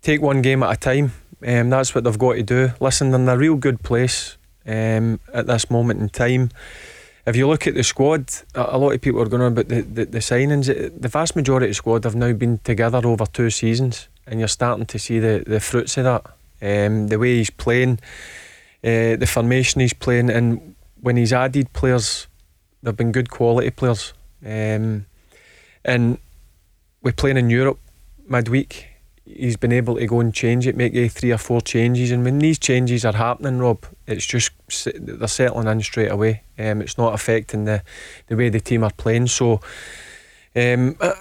[0.01, 1.13] Take one game at a time.
[1.45, 2.71] Um, that's what they've got to do.
[2.81, 6.51] Listen, they're in a real good place um, at this moment in time.
[7.27, 9.83] If you look at the squad, a, lot of people are going on about the,
[9.83, 10.67] the, the signings.
[10.67, 14.49] The vast majority of the squad have now been together over two seasons, and you're
[14.49, 16.27] starting to see the, the fruits of that.
[16.61, 17.99] Um, the way he's playing,
[18.83, 22.29] uh, the formation he's playing, and when he's added players,
[22.83, 24.15] they've been good quality players.
[24.45, 25.05] Um,
[25.89, 26.19] and
[27.03, 27.81] we're playing in Europe
[28.29, 28.87] midweek.
[29.25, 32.25] He's been able to go and change it, make a three or four changes, and
[32.25, 34.53] when these changes are happening, Rob, it's just
[34.95, 36.43] they're settling in straight away.
[36.59, 37.83] Um, it's not affecting the
[38.29, 39.27] the way the team are playing.
[39.27, 39.61] So,
[40.57, 41.13] um, I,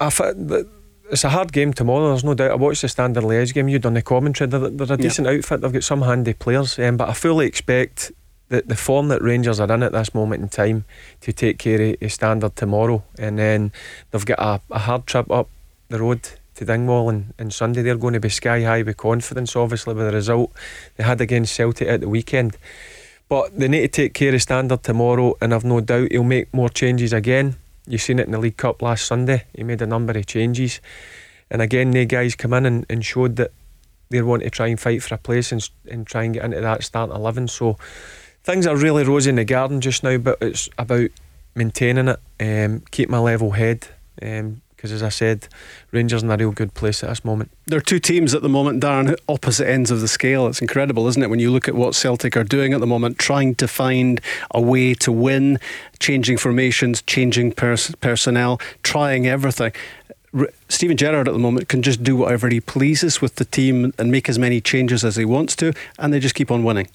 [0.00, 0.64] I,
[1.10, 2.08] it's a hard game tomorrow.
[2.08, 2.52] There's no doubt.
[2.52, 3.68] I watched the Standard Liège game.
[3.68, 4.48] You've done the commentary.
[4.48, 5.34] They're, they're a decent yeah.
[5.34, 5.60] outfit.
[5.60, 8.12] They've got some handy players, um, but I fully expect
[8.52, 10.84] the, the form that Rangers are in at this moment in time
[11.22, 13.02] to take care of, Standard tomorrow.
[13.18, 13.72] And then
[14.10, 15.48] they've got a, a hard trip up
[15.88, 17.80] the road to Dingwall and, and Sunday.
[17.80, 20.52] They're going to be sky high with confidence, obviously, with the result
[20.96, 22.58] they had against Celtic at the weekend.
[23.26, 26.52] But they need to take care of Standard tomorrow, and I've no doubt he'll make
[26.52, 27.56] more changes again.
[27.86, 29.44] You've seen it in the League Cup last Sunday.
[29.56, 30.80] He made a number of changes.
[31.50, 33.50] And again, the guys come in and, and showed that
[34.10, 36.60] they want to try and fight for a place and, and try and get into
[36.60, 37.48] that starting 11.
[37.48, 37.78] So
[38.42, 41.10] things are really rosy in the garden just now, but it's about
[41.54, 43.88] maintaining it, um, keep my level head.
[44.20, 45.46] Um, because as I said,
[45.92, 47.52] Rangers in a real good place at this moment.
[47.66, 50.48] There are two teams at the moment, Darren, opposite ends of the scale.
[50.48, 53.16] It's incredible, isn't it, when you look at what Celtic are doing at the moment,
[53.16, 54.20] trying to find
[54.50, 55.60] a way to win,
[56.00, 59.70] changing formations, changing pers- personnel, trying everything.
[60.36, 63.94] R- Steven Gerrard at the moment can just do whatever he pleases with the team
[63.98, 66.88] and make as many changes as he wants to, and they just keep on winning.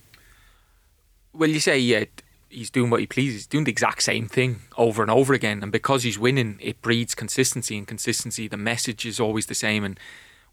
[1.38, 2.06] Well, you say, yeah,
[2.50, 3.42] he's doing what he pleases.
[3.42, 5.62] He's doing the exact same thing over and over again.
[5.62, 7.78] And because he's winning, it breeds consistency.
[7.78, 9.84] And consistency, the message is always the same.
[9.84, 10.00] And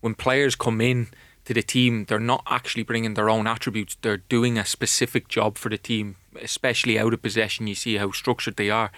[0.01, 1.09] when players come in
[1.47, 3.97] to the team, they're not actually bringing their own attributes.
[4.03, 7.67] They're doing a specific job for the team, especially out of possession.
[7.67, 8.93] You see how structured they are.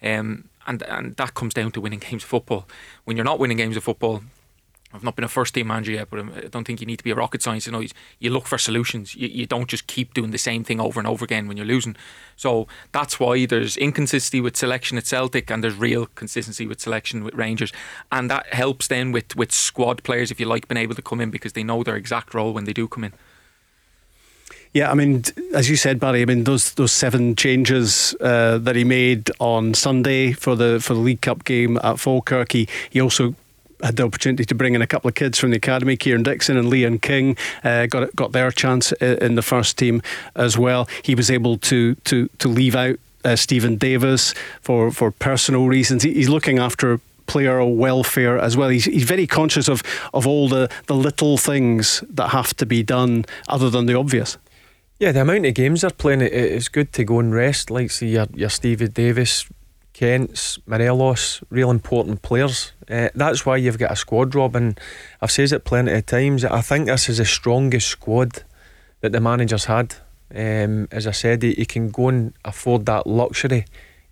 [0.00, 2.68] Um, and, and that comes down to winning games of football.
[3.02, 4.22] When you're not winning games of football,
[4.94, 7.04] I've not been a first team manager yet, but I don't think you need to
[7.04, 7.66] be a rocket science.
[7.66, 7.82] You know,
[8.18, 9.14] you look for solutions.
[9.14, 11.66] You, you don't just keep doing the same thing over and over again when you're
[11.66, 11.96] losing.
[12.36, 17.24] So that's why there's inconsistency with selection at Celtic and there's real consistency with selection
[17.24, 17.72] with Rangers.
[18.10, 21.20] And that helps then with, with squad players, if you like, being able to come
[21.20, 23.12] in because they know their exact role when they do come in.
[24.74, 26.22] Yeah, I mean, as you said, Barry.
[26.22, 30.94] I mean, those those seven changes uh, that he made on Sunday for the for
[30.94, 32.52] the League Cup game at Falkirk.
[32.52, 33.34] He, he also
[33.82, 36.56] had the opportunity to bring in a couple of kids from the academy, Kieran Dixon
[36.56, 40.02] and Leon King, uh, got got their chance in the first team
[40.34, 40.88] as well.
[41.02, 46.02] He was able to to to leave out uh, Steven Davis for for personal reasons.
[46.02, 48.68] He, he's looking after player welfare as well.
[48.68, 52.82] He's, he's very conscious of, of all the, the little things that have to be
[52.82, 54.36] done other than the obvious.
[54.98, 57.70] Yeah, the amount of games they're playing, it, it's good to go and rest.
[57.70, 59.46] Like, see, your, your Stevie Davis,
[59.94, 62.72] Kents, Morelos, real important players.
[62.92, 64.76] Uh, that's why you've got a squad, Robin.
[65.22, 66.44] I've said it plenty of times.
[66.44, 68.42] I think this is the strongest squad
[69.00, 69.94] that the manager's had.
[70.34, 73.64] Um, as I said, he, he, can go and afford that luxury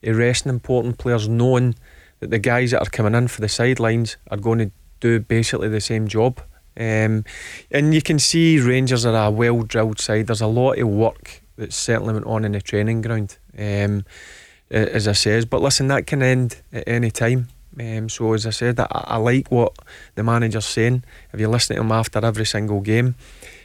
[0.02, 1.74] of resting important players, knowing
[2.20, 4.70] that the guys that are coming in for the sidelines are going to
[5.00, 6.40] do basically the same job.
[6.76, 7.24] Um,
[7.70, 10.26] and you can see Rangers are a well drilled side.
[10.28, 13.36] There's a lot of work that certainly went on in the training ground.
[13.58, 14.04] Um,
[14.70, 15.44] as I says.
[15.44, 17.48] But listen, that can end at any time.
[17.78, 19.72] Um, so as I said, I, I, like what
[20.14, 21.04] the manager's saying.
[21.32, 23.14] If you listen to him after every single game,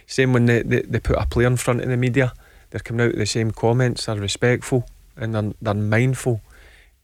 [0.06, 2.32] same when they, they, they put a player in front of the media,
[2.70, 4.06] they're coming out with the same comments.
[4.06, 4.86] They're respectful
[5.16, 6.40] and they're, they're mindful.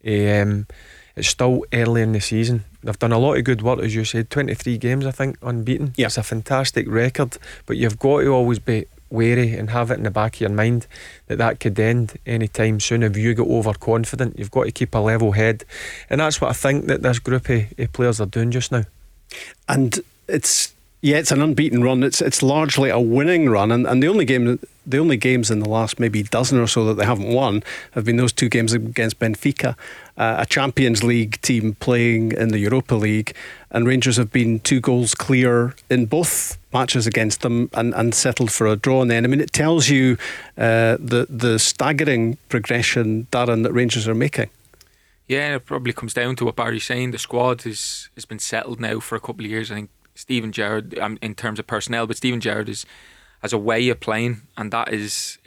[0.06, 0.66] Um,
[1.14, 2.64] it's still early in the season.
[2.82, 4.30] They've done a lot of good work, as you said.
[4.30, 5.92] Twenty three games, I think, unbeaten.
[5.96, 6.06] Yeah.
[6.06, 7.36] It's a fantastic record,
[7.66, 10.50] but you've got to always be wary and have it in the back of your
[10.50, 10.86] mind
[11.26, 14.38] that that could end any time soon if you get overconfident.
[14.38, 15.64] You've got to keep a level head,
[16.10, 18.84] and that's what I think that this group of, of players are doing just now.
[19.68, 22.04] And it's yeah, it's an unbeaten run.
[22.04, 25.58] It's it's largely a winning run, and, and the only game, the only games in
[25.58, 28.72] the last maybe dozen or so that they haven't won have been those two games
[28.72, 29.76] against Benfica,
[30.16, 33.34] uh, a Champions League team playing in the Europa League,
[33.72, 38.50] and Rangers have been two goals clear in both matches against them and, and settled
[38.50, 39.02] for a draw.
[39.02, 40.16] And then I mean, it tells you
[40.56, 44.50] uh, the the staggering progression, Darren, that Rangers are making.
[45.28, 47.12] Yeah, it probably comes down to what Barry's saying.
[47.12, 49.70] The squad is has been settled now for a couple of years.
[49.70, 52.84] I think Steven Gerrard um, in terms of personnel, but Steven Gerrard is
[53.40, 55.38] has a way of playing, and that is.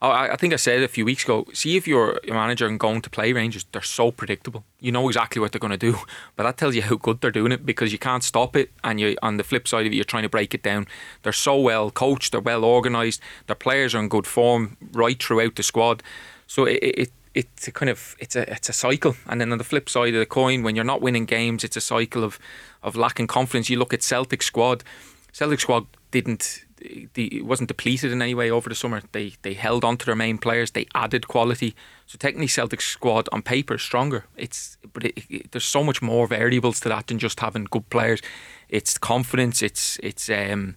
[0.00, 1.44] Oh, I, I think I said a few weeks ago.
[1.52, 4.64] See if you're a manager and going to play Rangers, they're so predictable.
[4.78, 5.98] You know exactly what they're going to do,
[6.36, 8.70] but that tells you how good they're doing it because you can't stop it.
[8.84, 10.86] And you, on the flip side of it, you're trying to break it down.
[11.22, 15.56] They're so well coached, they're well organised, their players are in good form right throughout
[15.56, 16.02] the squad.
[16.46, 19.16] So it, it it's a kind of it's a it's a cycle.
[19.26, 21.76] And then on the flip side of the coin, when you're not winning games, it's
[21.76, 22.38] a cycle of
[22.84, 23.68] of lacking confidence.
[23.68, 24.84] You look at Celtic squad.
[25.32, 29.02] Celtic squad didn't it wasn't depleted in any way over the summer.
[29.12, 30.70] They they held on to their main players.
[30.70, 31.74] They added quality.
[32.06, 34.24] So technically, Celtic squad on paper is stronger.
[34.36, 37.88] It's but it, it, there's so much more variables to that than just having good
[37.90, 38.20] players.
[38.68, 39.62] It's confidence.
[39.62, 40.76] It's it's um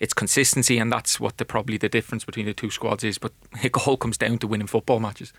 [0.00, 3.18] it's consistency, and that's what the probably the difference between the two squads is.
[3.18, 3.32] But
[3.62, 5.32] it all comes down to winning football matches.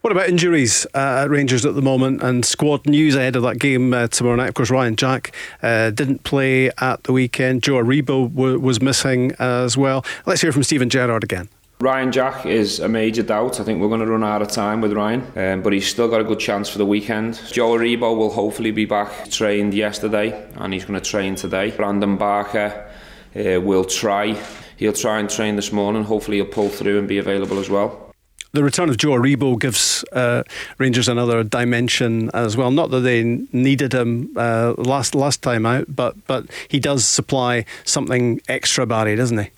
[0.00, 3.60] What about injuries uh, at Rangers at the moment and squad news ahead of that
[3.60, 4.48] game uh, tomorrow night?
[4.48, 7.62] Of course, Ryan Jack uh, didn't play at the weekend.
[7.62, 10.04] Joe Aribo w- was missing as well.
[10.26, 11.48] Let's hear from Steven Gerrard again.
[11.80, 13.60] Ryan Jack is a major doubt.
[13.60, 16.08] I think we're going to run out of time with Ryan, um, but he's still
[16.08, 17.40] got a good chance for the weekend.
[17.52, 19.30] Joe Aribo will hopefully be back.
[19.30, 21.70] Trained yesterday, and he's going to train today.
[21.70, 22.87] Brandon Barker
[23.34, 24.36] uh, will try.
[24.76, 26.04] He'll try and train this morning.
[26.04, 28.14] Hopefully, he'll pull through and be available as well.
[28.52, 30.42] the return of Joe Aribo gives uh,
[30.78, 32.70] Rangers another dimension as well.
[32.70, 33.22] Not that they
[33.52, 39.16] needed him uh, last last time out, but but he does supply something extra, Barry,
[39.16, 39.50] doesn't he?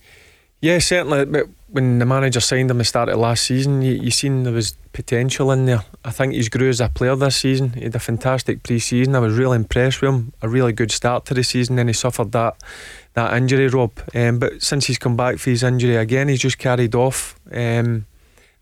[0.61, 1.25] Yeah, certainly.
[1.25, 4.43] But when the manager signed him at the start of last season, you, you seen
[4.43, 5.85] there was potential in there.
[6.05, 7.73] I think he's grew as a player this season.
[7.75, 9.15] He had a fantastic pre-season.
[9.15, 10.33] I was really impressed with him.
[10.43, 11.77] A really good start to the season.
[11.77, 12.57] Then he suffered that
[13.15, 13.93] that injury, Rob.
[14.15, 18.07] Um, but since he's come back for his injury again, he's just carried off um,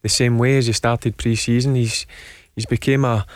[0.03, 1.75] the same way as he started pre-season.
[1.75, 2.07] He's
[2.55, 3.27] he's became a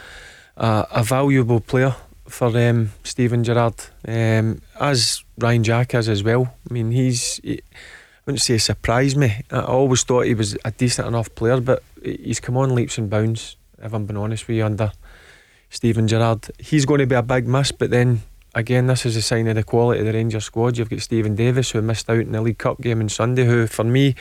[0.57, 1.95] a, a valuable player
[2.29, 3.75] for um, Steven Gerrard,
[4.09, 6.55] um, as Ryan Jack is as well.
[6.69, 7.37] I mean, he's.
[7.43, 7.61] He,
[8.23, 9.41] I wouldn't say surprised me.
[9.51, 13.11] I always thought he was a decent enough player, but he's come on leaps and
[13.11, 13.57] bounds.
[13.83, 14.93] If I'm being honest with you, under
[15.71, 17.73] Steven Gerrard, he's going to be a big miss.
[17.73, 18.23] But then
[18.55, 20.77] again, this is a sign of the quality of the Rangers squad.
[20.77, 23.67] You've got Steven Davis, who missed out in the League Cup game on Sunday, who
[23.67, 24.15] for me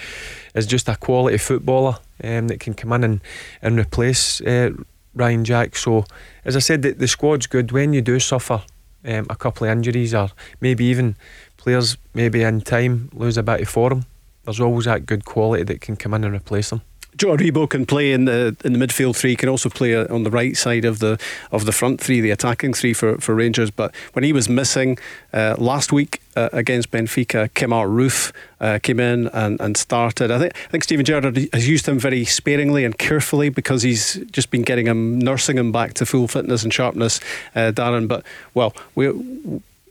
[0.56, 3.22] is just a quality footballer um, that can come in and,
[3.62, 4.72] and replace uh,
[5.14, 5.76] Ryan Jack.
[5.76, 6.06] So,
[6.46, 7.72] as I said, the, the squad's good.
[7.72, 8.64] When you do suffer
[9.06, 10.30] um, a couple of injuries, or
[10.60, 11.16] maybe even
[11.58, 14.06] players maybe in time lose a bit of form,
[14.44, 16.82] there's always that good quality that can come in and replace them.
[17.22, 19.36] Joe Aribo can play in the in the midfield three.
[19.36, 21.20] Can also play on the right side of the
[21.52, 23.70] of the front three, the attacking three for, for Rangers.
[23.70, 24.98] But when he was missing
[25.32, 30.32] uh, last week uh, against Benfica, Kemar Roofe uh, came in and, and started.
[30.32, 34.16] I think I think Steven Gerrard has used him very sparingly and carefully because he's
[34.32, 37.20] just been getting him, nursing him back to full fitness and sharpness,
[37.54, 38.08] uh, Darren.
[38.08, 39.12] But well, we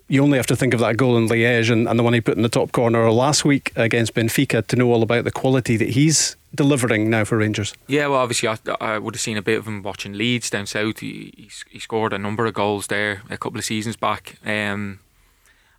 [0.08, 2.20] you only have to think of that goal in Liège and, and, the one he
[2.20, 5.76] put in the top corner last week against Benfica to know all about the quality
[5.76, 7.74] that he's delivering now for Rangers.
[7.86, 10.66] Yeah, well, obviously, I, I would have seen a bit of him watching Leeds down
[10.66, 11.00] south.
[11.00, 14.36] He, he, he scored a number of goals there a couple of seasons back.
[14.44, 15.00] Um,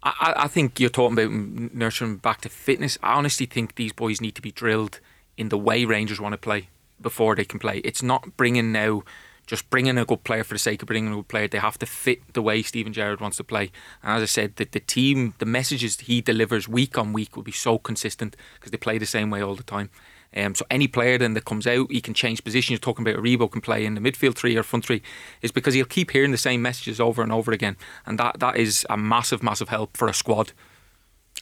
[0.04, 1.32] I, I think you're talking about
[1.74, 2.98] nurturing back to fitness.
[3.04, 5.00] I honestly think these boys need to be drilled
[5.38, 6.70] in the way Rangers want to play
[7.00, 7.80] before they can play.
[7.80, 9.04] It's not bringing now
[9.48, 11.48] just bringing a good player for the sake of bringing a good player.
[11.48, 13.72] They have to fit the way Steven Gerrard wants to play.
[14.02, 17.44] And as I said, the, the team, the messages he delivers week on week will
[17.44, 19.90] be so consistent because they play the same way all the time.
[20.36, 22.74] Um, so any player then that comes out, he can change position.
[22.74, 25.02] You're talking about Aribo can play in the midfield three or front three,
[25.42, 27.76] is because he'll keep hearing the same messages over and over again,
[28.06, 30.54] and that that is a massive, massive help for a squad.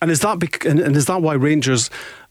[0.02, 1.90] And is that bec- and is that why Rangers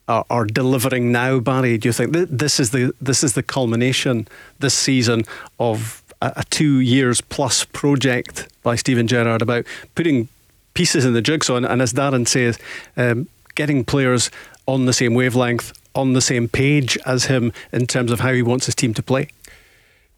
[0.09, 1.79] are, are delivering now, Barry?
[1.79, 4.27] Do you think this is the this is the culmination
[4.59, 5.25] this season
[5.61, 10.29] of a, a two years plus project by Steven Gerrard about putting
[10.75, 12.59] pieces in the jigsaw and, and as Darren says,
[12.97, 14.31] um, getting players
[14.67, 18.43] on the same wavelength, on the same page as him in terms of how he
[18.43, 19.29] wants his team to play?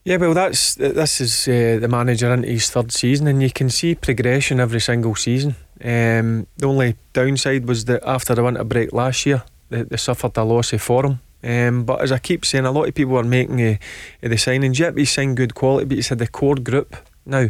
[0.05, 3.69] Yeah, well, that's this is uh, the manager into his third season, and you can
[3.69, 5.57] see progression every single season.
[5.83, 10.37] Um, the only downside was that after the winter break last year, they, they suffered
[10.37, 11.21] a loss of form.
[11.43, 13.77] Um, but as I keep saying, a lot of people are making uh,
[14.21, 14.79] the signings.
[14.79, 16.97] Yep, he's signed good quality, but he's had the core group
[17.27, 17.49] now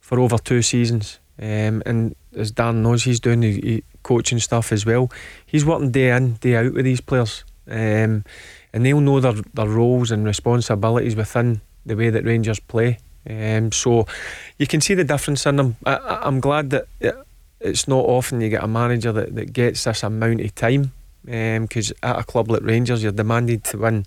[0.00, 1.18] for over two seasons.
[1.38, 5.10] Um, and as Dan knows, he's doing he, coaching stuff as well.
[5.46, 7.44] He's working day in, day out with these players.
[7.68, 8.24] Um,
[8.72, 12.98] and they'll know their, their roles and responsibilities within the way that Rangers play.
[13.28, 14.06] Um, so
[14.58, 15.76] you can see the difference in them.
[15.84, 17.14] I, am glad that it,
[17.60, 20.92] it's not often you get a manager that, that gets this amount of time
[21.24, 24.06] because um, at a club like Rangers, you're demanded to win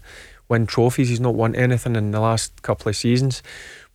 [0.49, 1.09] win trophies.
[1.09, 3.41] He's not won anything in the last couple of seasons,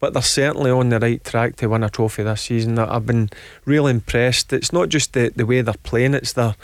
[0.00, 2.78] but they're certainly on the right track to win a trophy this season.
[2.78, 3.30] I've been
[3.64, 4.52] really impressed.
[4.52, 6.56] It's not just the, the way they're playing; it's the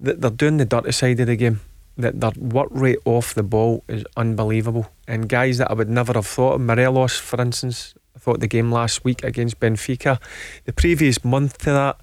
[0.00, 1.60] that they're doing the dirty side of the game.
[1.98, 6.14] That their work rate off the ball is unbelievable, and guys that I would never
[6.14, 7.94] have thought of, Morelos, for instance.
[8.14, 10.20] I thought the game last week against Benfica,
[10.64, 11.98] the previous month to that,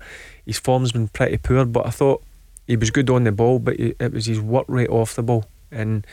[0.45, 2.23] his form's been pretty poor, but I thought
[2.67, 5.45] he was good on the ball, but it was his work rate off the ball.
[5.71, 6.05] And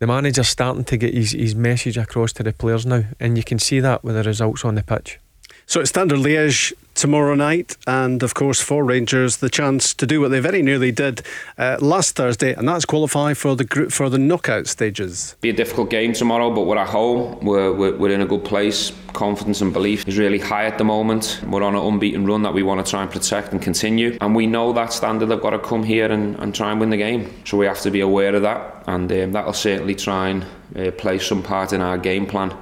[0.00, 3.44] the manager's starting to get his, his message across to the players now, and you
[3.44, 5.20] can see that with the results on the pitch.
[5.66, 10.20] So it's Standard Liège tomorrow night, and of course for Rangers the chance to do
[10.20, 11.22] what they very nearly did
[11.56, 15.34] uh, last Thursday, and that's qualify for the group for the knockout stages.
[15.40, 17.42] Be a difficult game tomorrow, but we're at home.
[17.42, 18.92] We're, we're, we're in a good place.
[19.14, 21.40] Confidence and belief is really high at the moment.
[21.46, 24.36] We're on an unbeaten run that we want to try and protect and continue, and
[24.36, 26.98] we know that standard have got to come here and, and try and win the
[26.98, 27.32] game.
[27.46, 30.44] So we have to be aware of that, and um, that'll certainly try and
[30.76, 32.54] uh, play some part in our game plan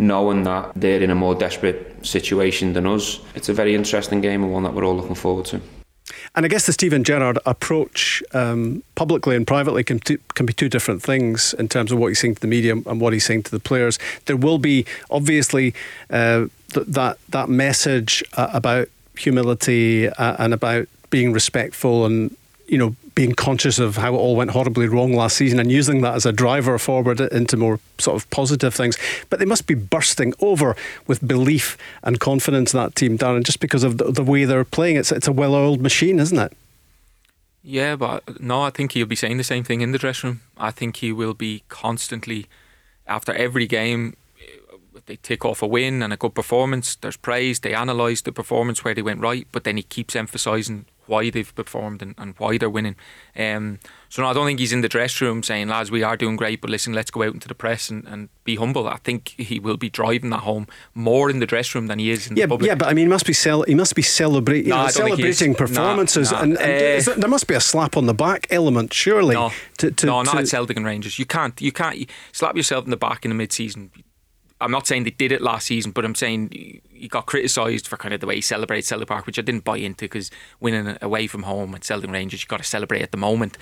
[0.00, 3.20] knowing that they're in a more desperate situation than us.
[3.34, 5.60] It's a very interesting game and one that we're all looking forward to.
[6.34, 10.52] And I guess the Steven Gerrard approach, um, publicly and privately, can, t- can be
[10.52, 13.24] two different things in terms of what he's saying to the media and what he's
[13.24, 13.98] saying to the players.
[14.26, 15.74] There will be obviously
[16.08, 22.36] uh, th- that that message uh, about humility uh, and about being respectful and
[22.70, 26.00] you know, being conscious of how it all went horribly wrong last season and using
[26.02, 28.96] that as a driver forward into more sort of positive things.
[29.28, 33.60] But they must be bursting over with belief and confidence in that team, Darren, just
[33.60, 34.96] because of the, the way they're playing.
[34.96, 36.56] It's, it's a well oiled machine, isn't it?
[37.62, 40.40] Yeah, but no, I think he'll be saying the same thing in the dressing room.
[40.56, 42.46] I think he will be constantly,
[43.06, 46.96] after every game, eh, they take off a win and a good performance.
[46.96, 47.60] There's praise.
[47.60, 51.54] They analyse the performance where they went right, but then he keeps emphasising why they've
[51.54, 52.96] performed and, and why they're winning.
[53.36, 56.16] Um, so no, I don't think he's in the dressing room saying, lads, we are
[56.16, 58.88] doing great, but listen, let's go out into the press and, and be humble.
[58.88, 62.10] I think he will be driving that home more in the dressing room than he
[62.10, 62.68] is in yeah, the public.
[62.68, 64.84] Yeah, but I mean, he must be cel- he must be celebrate, No, know, I
[64.84, 64.94] he is.
[64.94, 66.42] celebrating Nah, performances, nah.
[66.42, 69.34] and, and Uh, there, there must be a slap on the back element, surely.
[69.34, 71.18] No, to, to, no, not to- at Celtic and Rangers.
[71.18, 73.90] You can't, you can't you slap yourself in the back in the mid-season.
[74.60, 76.50] I'm not saying they did it last season, but I'm saying
[76.90, 79.64] he got criticised for kind of the way he celebrates Celtic Park, which I didn't
[79.64, 80.30] buy into because
[80.60, 83.56] winning away from home at Celtic Rangers, you got to celebrate at the moment.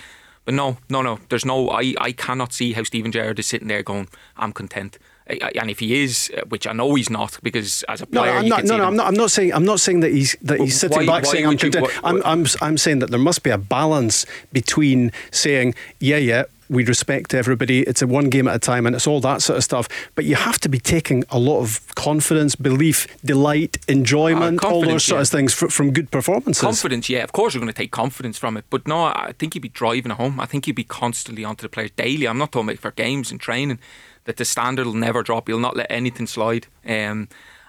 [0.44, 1.20] But no, no, no.
[1.28, 1.68] There's no.
[1.70, 5.78] I, I cannot see how Steven Gerrard is sitting there going, "I'm content." And if
[5.80, 8.64] he is, uh, which I know he's not, because as a No, player, I'm not,
[8.64, 9.08] No, no, I'm not.
[9.08, 9.52] I'm not saying.
[9.52, 11.82] I'm not saying that he's that he's Why- sitting back why saying I'm you- content.
[11.82, 12.46] what- I'm, I'm.
[12.62, 14.24] I'm saying that there must be a balance
[14.54, 17.80] between saying, yeah, yeah, we respect everybody.
[17.82, 19.88] It's a one game at a time, and it's all that sort of stuff.
[20.14, 25.04] But you have to be taking a lot of confidence, belief, delight, enjoyment, all those
[25.04, 25.22] sort yeah.
[25.22, 26.60] of things fr- from good performances.
[26.62, 29.54] Confidence, yeah, of course you're going to take confidence from it, but no, I think
[29.54, 30.40] you'd be driving home.
[30.40, 32.26] I think you'd be constantly onto the players daily.
[32.26, 33.78] I'm not talking about for games and training,
[34.24, 35.48] that the standard will never drop.
[35.48, 36.66] You'll not let anything slide.
[36.84, 37.28] Um,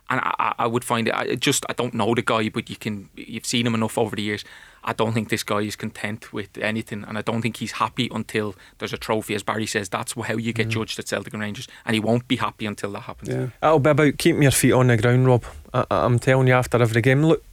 [0.09, 1.13] and I, I- I would find it.
[1.13, 4.15] I just I don't know the guy, but you can you've seen him enough over
[4.15, 4.43] the years.
[4.89, 8.09] I don't think this guy is content with anything, and I don't think he's happy
[8.11, 9.35] until there's a trophy.
[9.35, 12.27] As Barry says, that's how you get judged at Celtic and Rangers, and he won't
[12.27, 13.29] be happy until that happens.
[13.61, 15.43] It'll be about keeping your feet on the ground, Rob.
[15.75, 17.43] I, I'm telling you, after every game, look,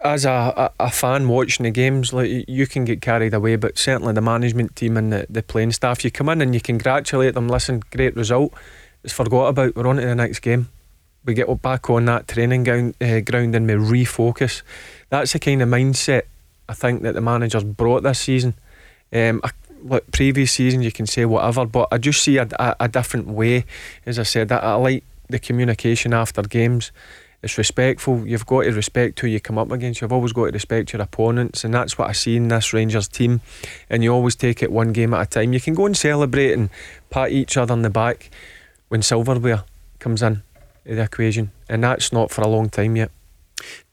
[0.00, 3.78] as a, a, a fan watching the games, like you can get carried away, but
[3.78, 7.32] certainly the management team and the, the playing staff, you come in and you congratulate
[7.32, 7.48] them.
[7.48, 8.52] Listen, great result.
[9.02, 9.76] It's forgot about.
[9.76, 10.68] We're on to the next game.
[11.24, 14.60] We get back on that training ground, uh, ground and we refocus.
[15.08, 16.24] That's the kind of mindset
[16.68, 18.54] I think that the managers brought this season.
[19.12, 19.50] Um, I,
[19.82, 23.28] look, previous season you can say whatever, but I just see a, a, a different
[23.28, 23.64] way.
[24.06, 26.92] As I said, I, I like the communication after games.
[27.42, 28.26] It's respectful.
[28.26, 30.00] You've got to respect who you come up against.
[30.00, 33.06] You've always got to respect your opponents, and that's what I see in this Rangers
[33.06, 33.42] team.
[33.90, 35.52] And you always take it one game at a time.
[35.52, 36.70] You can go and celebrate and
[37.10, 38.30] pat each other on the back
[38.88, 39.64] when silverware
[39.98, 40.42] comes in
[40.84, 43.10] the equation, and that's not for a long time yet.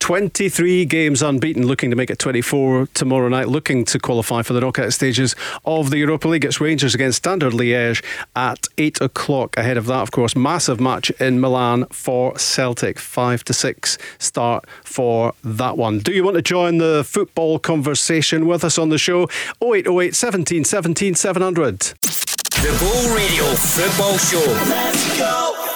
[0.00, 4.60] 23 games unbeaten, looking to make it 24 tomorrow night, looking to qualify for the
[4.60, 6.44] knockout stages of the Europa League.
[6.44, 8.02] It's Rangers against Standard Liège
[8.34, 9.56] at 8 o'clock.
[9.56, 12.98] Ahead of that, of course, massive match in Milan for Celtic.
[12.98, 16.00] 5 to 6 start for that one.
[16.00, 19.28] Do you want to join the football conversation with us on the show?
[19.62, 21.78] 0808 17 17 700.
[21.80, 24.38] The Ball Radio Football Show.
[24.68, 25.71] Let's go.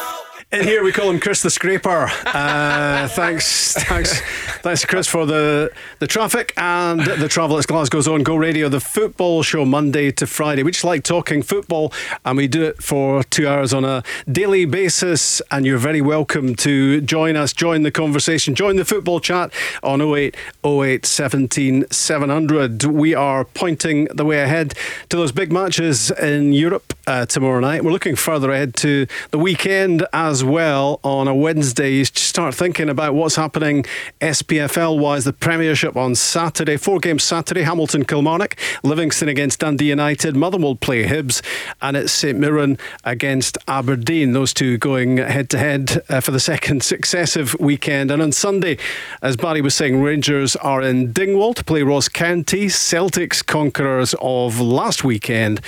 [0.57, 2.11] In here we call him Chris the Scraper.
[2.25, 4.23] Uh, thanks, thanks,
[4.63, 7.59] thanks, Chris, for the the traffic and the travel.
[7.59, 10.63] It's Glasgow's own Go Radio, the football show Monday to Friday.
[10.63, 11.93] We just like talking football,
[12.25, 14.03] and we do it for two hours on a
[14.33, 15.43] daily basis.
[15.51, 19.53] And you're very welcome to join us, join the conversation, join the football chat
[19.83, 20.35] on 08
[20.65, 22.85] 08 17 700.
[22.85, 24.73] We are pointing the way ahead
[25.11, 27.85] to those big matches in Europe uh, tomorrow night.
[27.85, 31.93] We're looking further ahead to the weekend as well on a Wednesday.
[31.93, 33.85] You start thinking about what's happening
[34.21, 35.25] SPFL wise.
[35.25, 37.63] The Premiership on Saturday, four games Saturday.
[37.63, 41.43] Hamilton Kilmarnock, Livingston against Dundee United, Motherwell play Hibs,
[41.83, 44.33] and it's St Mirren against Aberdeen.
[44.33, 48.11] Those two going head to head for the second successive weekend.
[48.11, 48.79] And on Sunday,
[49.23, 54.61] as Barry was saying, Rangers are in Dingwall to play Ross County, Celtic's conquerors of
[54.61, 55.61] last weekend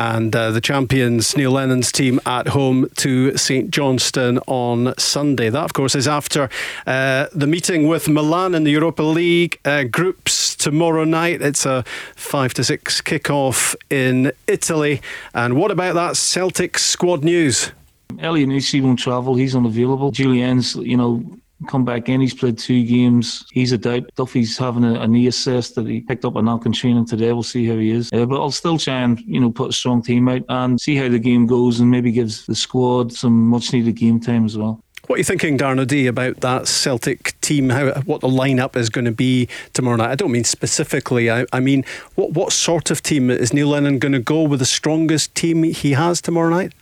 [0.00, 5.50] and uh, the champions Neil Lennon's team at home to St Johnstone on Sunday.
[5.50, 6.48] That, of course, is after
[6.86, 11.42] uh, the meeting with Milan in the Europa League uh, groups tomorrow night.
[11.42, 11.84] It's a
[12.16, 15.02] five to six kickoff in Italy.
[15.34, 17.72] And what about that Celtic squad news?
[18.14, 19.34] Elyounoussi won't travel.
[19.34, 20.12] He's unavailable.
[20.12, 21.22] Jullien's, you know,
[21.68, 22.20] come back in.
[22.20, 23.44] He's played two games.
[23.52, 24.10] He's a doubt.
[24.16, 27.32] Duffy's having a, a knee assessed that he picked up a knock in training today.
[27.32, 28.10] We'll see how he is.
[28.12, 30.96] Uh, but I'll still try and, you know, put a strong team out and see
[30.96, 34.56] how the game goes and maybe gives the squad some much needed game time as
[34.56, 34.82] well.
[35.06, 37.70] What are you thinking, Darren O'Dea, about that Celtic team?
[37.70, 40.10] How what the lineup is going to be tomorrow night?
[40.10, 41.28] I don't mean specifically.
[41.28, 41.84] I, I mean,
[42.14, 44.60] what what sort of team is Neil Lennon going to go with?
[44.60, 46.74] The strongest team he has tomorrow night?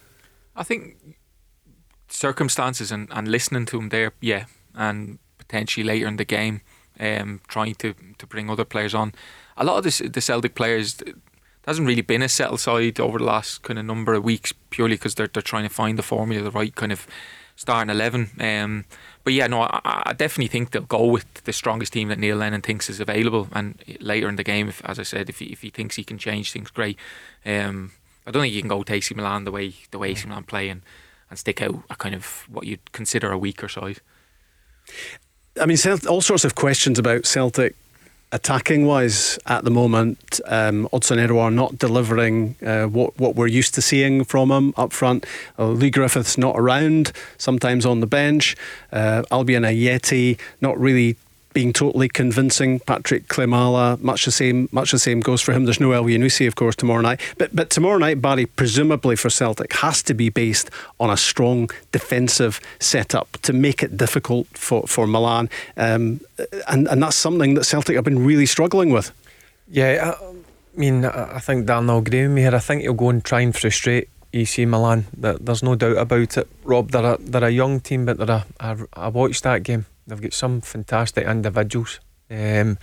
[0.54, 0.96] I think
[2.08, 4.44] circumstances and, and listening to him there, yeah,
[4.78, 6.62] and potentially later in the game,
[6.98, 9.12] um, trying to, to bring other players on.
[9.56, 11.02] a lot of this, the Celtic players
[11.66, 14.94] hasn't really been a settled side over the last kind of number of weeks purely
[14.94, 17.06] because they're they're trying to find the formula, the right kind of
[17.56, 18.30] starting eleven.
[18.40, 18.84] Um,
[19.22, 22.36] but yeah, no, I, I, definitely think they'll go with the strongest team that Neil
[22.36, 23.48] Lennon thinks is available.
[23.52, 26.04] And later in the game, if, as I said, if he, if he thinks he
[26.04, 26.96] can change things, great.
[27.44, 27.92] Um,
[28.26, 30.44] I don't think you can go to AC Milan the way the way AC Milan
[30.44, 30.80] play and,
[31.28, 34.00] and stick out a kind of what you'd consider a weaker side.
[35.60, 35.78] I mean,
[36.08, 37.74] all sorts of questions about Celtic
[38.30, 43.74] attacking wise at the moment, um, Odsonne Edouard not delivering uh, what what we're used
[43.74, 45.24] to seeing from him up front.
[45.58, 48.56] Uh, Leigh Griffiths not around, sometimes on the bench.
[48.92, 51.16] Uh, Albian Ajeti not really
[51.52, 52.80] being totally convincing.
[52.80, 54.68] Patrick Klimala, much the same.
[54.72, 55.64] Much the same goes for him.
[55.64, 57.20] There's no Elyounoussi, of course, tomorrow night.
[57.38, 60.70] But but tomorrow night, Barry, presumably for Celtic, has to be based
[61.00, 66.20] on a strong defensive setup to make it difficult for for Milan, um,
[66.68, 69.12] and and that's something that Celtic have been really struggling with.
[69.70, 72.54] Yeah, I mean, I think Dan will agree with me here.
[72.54, 75.06] I think he'll go and try and frustrate AC Milan.
[75.12, 76.48] There's no doubt about it.
[76.64, 79.86] Rob, they're a, they're a young team, but they're a, I, I watched that game
[80.08, 82.00] They've got some fantastic individuals.
[82.30, 82.78] Um,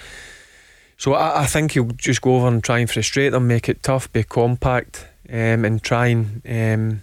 [0.98, 3.84] so I, I, think he'll just go over and try and frustrate them, make it
[3.84, 7.02] tough, be compact, um, and try and um,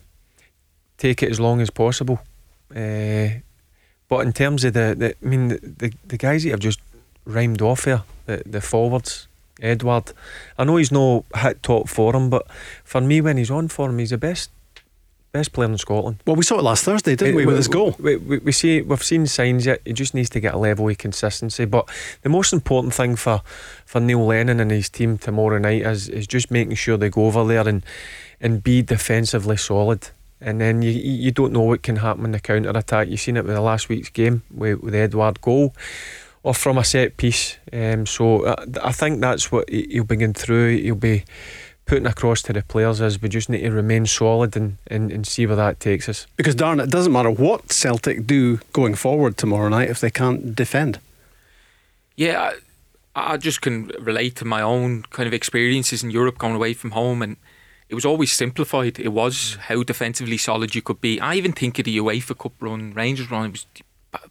[0.96, 2.20] take it as long as possible.
[2.74, 3.28] Uh,
[4.08, 6.80] but in terms of the, the I mean, the, the, the guys that have just
[7.24, 9.28] rhymed off here, the, the forwards,
[9.60, 10.12] Edouard,
[10.58, 12.46] I know he's no hit top form, but
[12.84, 14.50] for me, when he's on form, he's the best
[15.32, 16.18] Best player in Scotland.
[16.26, 17.96] Well, we saw it last Thursday, didn't we, we with his goal?
[17.98, 19.80] We, we, we, see we've seen signs yet.
[19.86, 21.64] He just needs to get a level of consistency.
[21.64, 21.88] But
[22.20, 23.40] the most important thing for,
[23.86, 27.24] for Neil Lennon and his team tomorrow night is is just making sure they go
[27.24, 27.82] over there and
[28.42, 30.10] and be defensively solid.
[30.38, 33.08] And then you you don't know what can happen in the counter attack.
[33.08, 35.74] You've seen it with the last week's game with, with Edouard goal
[36.42, 37.56] or from a set piece.
[37.72, 40.76] Um, so I, uh, I think that's what he'll be going through.
[40.78, 41.24] He'll be
[41.86, 45.26] putting across to the players is we just need to remain solid and, and, and
[45.26, 46.26] see where that takes us.
[46.36, 50.54] Because, darn, it doesn't matter what Celtic do going forward tomorrow night if they can't
[50.54, 51.00] defend.
[52.16, 52.52] Yeah,
[53.14, 56.74] I, I just can relate to my own kind of experiences in Europe going away
[56.74, 57.36] from home and
[57.88, 58.98] it was always simplified.
[58.98, 59.58] It was mm.
[59.58, 61.20] how defensively solid you could be.
[61.20, 63.66] I even think of the UEFA Cup run, Rangers run, it was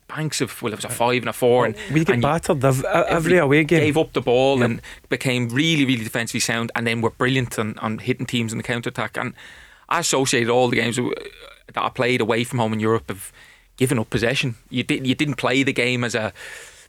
[0.07, 2.63] banks of well, it was a uh, five and a four, and we get battered
[2.63, 3.81] uh, every, every away game.
[3.81, 4.69] Gave up the ball yep.
[4.69, 8.57] and became really, really defensively sound, and then were brilliant on, on hitting teams in
[8.57, 9.17] the counter attack.
[9.17, 9.33] And
[9.89, 13.31] I associated all the games that I played away from home in Europe of
[13.77, 14.55] giving up possession.
[14.69, 16.33] You did you didn't play the game as a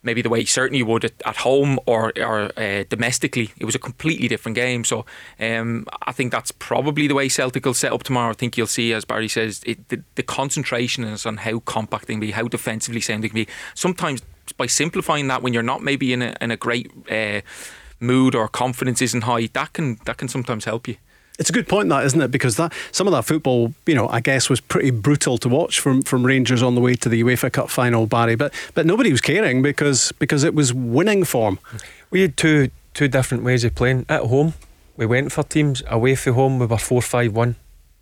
[0.02, 3.52] maybe the way he certainly would at, at home or, or uh, domestically.
[3.58, 4.84] It was a completely different game.
[4.84, 5.06] So
[5.38, 8.30] um, I think that's probably the way Celtic will set up tomorrow.
[8.30, 12.06] I think you'll see, as Barry says, it, the, the concentration is on how compact
[12.06, 13.48] they can be, how defensively sound they can be.
[13.74, 14.22] Sometimes
[14.56, 17.40] by simplifying that when you're not maybe in a, in a great uh,
[18.00, 20.96] mood or confidence isn't high, that can that can sometimes help you.
[21.38, 22.30] It's a good point, that isn't it?
[22.30, 25.80] Because that some of that football, you know, I guess was pretty brutal to watch
[25.80, 28.34] from, from Rangers on the way to the UEFA Cup final, Barry.
[28.34, 31.58] But but nobody was caring because because it was winning form.
[32.10, 34.54] We had two two different ways of playing at home.
[34.96, 36.58] We went for teams away from home.
[36.58, 37.56] We were four five one,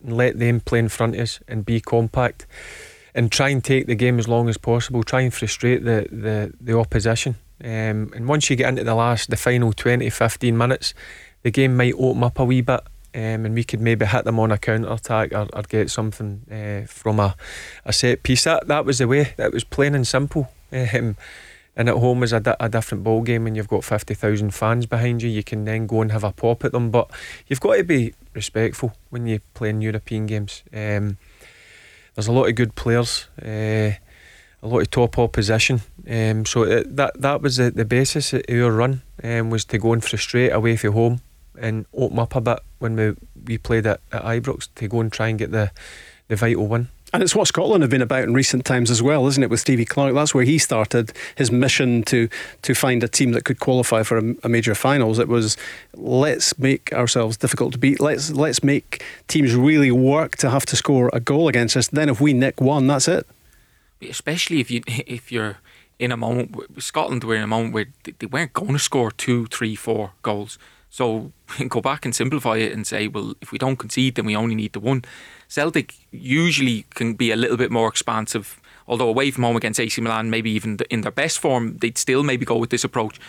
[0.04, 2.46] and let them play in front of us and be compact,
[3.14, 5.04] and try and take the game as long as possible.
[5.04, 7.36] Try and frustrate the the, the opposition.
[7.62, 10.94] Um, and once you get into the last, the final 20, 15 minutes,
[11.42, 12.80] the game might open up a wee bit
[13.14, 16.42] um, and we could maybe hit them on a counter attack or, or get something
[16.50, 17.34] uh, from a,
[17.84, 18.44] a set piece.
[18.44, 19.34] That that was the way.
[19.38, 20.50] It was plain and simple.
[20.72, 21.16] Um,
[21.76, 24.86] and at home is a, di- a different ball game when you've got 50,000 fans
[24.86, 25.30] behind you.
[25.30, 27.10] You can then go and have a pop at them, but
[27.46, 30.62] you've got to be respectful when you play in European games.
[30.74, 31.16] Um,
[32.14, 33.92] there's a lot of good players, uh,
[34.62, 35.80] a lot of top opposition.
[36.08, 39.78] Um, so it, that that was the, the basis of our run um, was to
[39.78, 41.20] go and frustrate away from home
[41.58, 43.14] and open up a bit when we,
[43.44, 45.70] we played at, at Ibrox to go and try and get the,
[46.28, 46.88] the vital win.
[47.12, 49.50] And it's what Scotland have been about in recent times as well, isn't it?
[49.50, 52.28] With Stevie Clarke, that's where he started his mission to
[52.62, 55.18] to find a team that could qualify for a, a, major finals.
[55.18, 55.56] It was
[55.94, 57.98] let's make ourselves difficult to beat.
[57.98, 61.88] Let's let's make teams really work to have to score a goal against us.
[61.88, 63.26] Then if we nick one, that's it.
[64.00, 65.58] Especially if you if you're
[65.98, 69.46] in a moment, Scotland were in a moment where they weren't going to score two,
[69.46, 70.58] three, four goals
[70.90, 71.32] so
[71.68, 74.54] go back and simplify it and say, well, if we don't concede, then we only
[74.54, 75.04] need the one.
[75.48, 80.00] Celtic usually can be a little bit more expansive, although away from home against AC
[80.00, 83.20] Milan, maybe even in their best form, they'd still maybe go with this approach.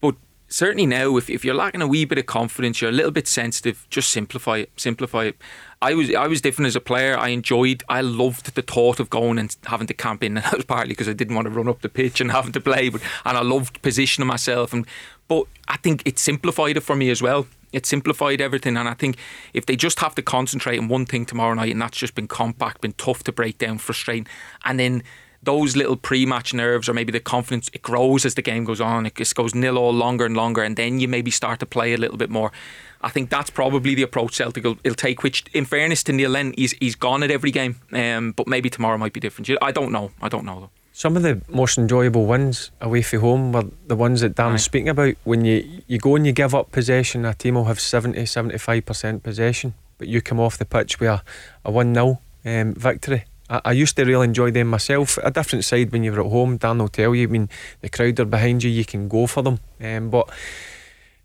[0.00, 0.14] But
[0.48, 3.26] certainly now, if, if you're lacking a wee bit of confidence, you're a little bit
[3.26, 4.70] sensitive, just simplify it.
[4.76, 5.36] Simplify it.
[5.80, 7.18] I was I was different as a player.
[7.18, 10.56] I enjoyed, I loved the thought of going and having to camp in, and that
[10.56, 12.88] was partly because I didn't want to run up the pitch and having to play.
[12.88, 14.72] But and I loved positioning myself.
[14.72, 14.86] And
[15.28, 17.46] but I think it simplified it for me as well.
[17.72, 19.16] It simplified everything, and I think
[19.54, 22.28] if they just have to concentrate on one thing tomorrow night, and that's just been
[22.28, 24.26] compact, been tough to break down, frustrating,
[24.64, 25.02] and then
[25.42, 29.06] those little pre-match nerves or maybe the confidence it grows as the game goes on.
[29.06, 31.94] It just goes nil all longer and longer, and then you maybe start to play
[31.94, 32.52] a little bit more.
[33.00, 35.22] I think that's probably the approach Celtic will, will take.
[35.22, 38.70] Which, in fairness to Neil Lennon, he's he's gone at every game, um, but maybe
[38.70, 39.50] tomorrow might be different.
[39.60, 40.12] I don't know.
[40.20, 40.81] I don't know though.
[40.94, 44.60] Some of the most enjoyable wins away from home were the ones that Dan's right.
[44.60, 45.14] speaking about.
[45.24, 49.22] When you, you go and you give up possession, a team will have 70 75%
[49.22, 51.22] possession, but you come off the pitch with a,
[51.64, 53.24] a 1 0 um, victory.
[53.48, 55.18] I, I, used to really enjoy them myself.
[55.22, 57.26] A different side when you were at home, Dan will tell you.
[57.26, 57.48] I mean,
[57.80, 59.60] the crowd are behind you, you can go for them.
[59.80, 60.28] Um, but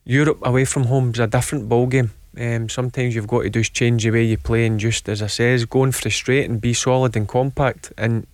[0.05, 2.11] Europe away from home is a different ball game.
[2.39, 5.27] Um, sometimes you've got to just change the way you play and just, as I
[5.27, 7.91] says, go and frustrate and be solid and compact.
[7.97, 8.27] And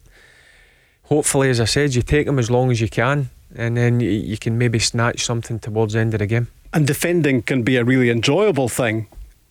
[1.03, 4.09] hopefully, as I said, you take them as long as you can, and then you,
[4.09, 6.47] you can maybe snatch something towards the end of the game.
[6.73, 9.07] And defending can be a really enjoyable thing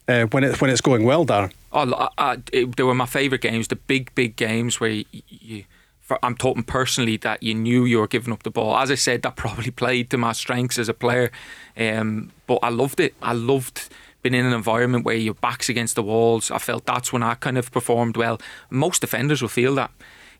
[0.08, 1.52] uh, when it when it's going well, Darren.
[1.72, 3.68] Oh, I, I, it, they were my favourite games.
[3.68, 5.64] The big, big games where you, you
[6.00, 8.76] for, I'm talking personally that you knew you were giving up the ball.
[8.76, 11.30] As I said, that probably played to my strengths as a player.
[11.76, 13.14] Um, but I loved it.
[13.22, 13.88] I loved
[14.22, 16.50] being in an environment where your back's against the walls.
[16.50, 18.40] I felt that's when I kind of performed well.
[18.70, 19.90] Most defenders will feel that.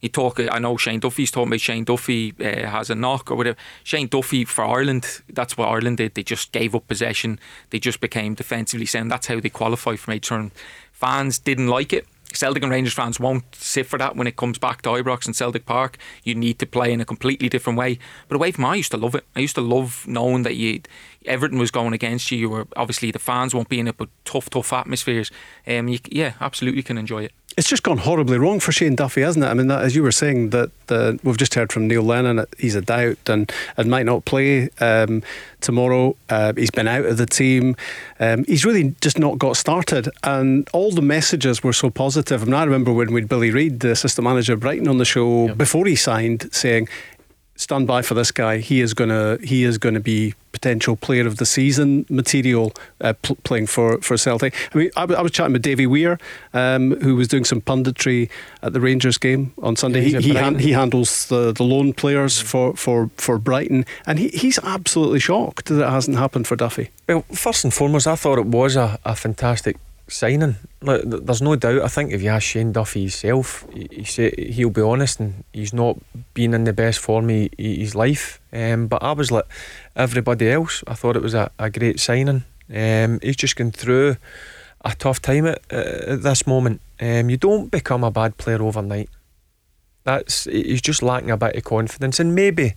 [0.02, 0.40] You talk.
[0.40, 3.56] I know Shane Duffy's talking about Shane Duffy uh, has a knock or whatever.
[3.84, 5.22] Shane Duffy for Ireland.
[5.28, 6.14] That's what Ireland did.
[6.14, 7.38] They just gave up possession.
[7.70, 9.12] They just became defensively sound.
[9.12, 10.56] That's how they qualified for major tournament.
[10.92, 12.06] Fans didn't like it
[12.36, 15.36] Celtic and Rangers fans won't sit for that when it comes back to Ibrox and
[15.36, 15.98] Celtic Park.
[16.24, 17.98] You need to play in a completely different way.
[18.28, 19.24] But away from I used to love it.
[19.36, 20.80] I used to love knowing that you
[21.26, 22.38] everything was going against you.
[22.38, 25.30] You were obviously the fans won't be in it, but tough, tough atmospheres.
[25.66, 27.32] Um, you, yeah, absolutely can enjoy it.
[27.54, 29.48] It's just gone horribly wrong for Shane Duffy, hasn't it?
[29.48, 32.46] I mean, that, as you were saying, that uh, we've just heard from Neil Lennon,
[32.58, 35.22] he's a doubt and, and might not play um,
[35.60, 36.16] tomorrow.
[36.30, 37.76] Uh, he's been out of the team.
[38.18, 40.08] Um, he's really just not got started.
[40.24, 42.40] And all the messages were so positive.
[42.40, 45.04] I mean, I remember when we'd Billy Reid, the assistant manager of Brighton, on the
[45.04, 45.58] show yep.
[45.58, 46.88] before he signed, saying
[47.62, 48.58] stand by for this guy.
[48.58, 53.36] He is gonna he is gonna be potential player of the season material uh, pl-
[53.42, 54.54] playing for, for Celtic.
[54.74, 56.18] I mean, I, w- I was chatting with Davy Weir,
[56.52, 58.28] um, who was doing some punditry
[58.62, 60.04] at the Rangers game on Sunday.
[60.04, 64.18] Yeah, he he, han- he, handles the, the loan players for, for, for Brighton, and
[64.18, 66.90] he, he's absolutely shocked that it hasn't happened for Duffy.
[67.08, 70.56] Well, first and foremost, I thought it was a, a fantastic signing.
[70.80, 71.82] There's no doubt.
[71.82, 75.44] I think if you ask Shane Duffy himself, he, he say, he'll be honest, and
[75.52, 75.98] he's not
[76.34, 78.40] been in the best form of his life.
[78.52, 79.46] Um, but I was like
[79.96, 80.84] everybody else.
[80.86, 82.44] I thought it was a, a great signing.
[82.74, 84.16] Um, he's just gone through
[84.84, 86.80] a tough time at, at this moment.
[87.00, 89.08] Um, you don't become a bad player overnight.
[90.04, 92.74] That's he's just lacking a bit of confidence, and maybe,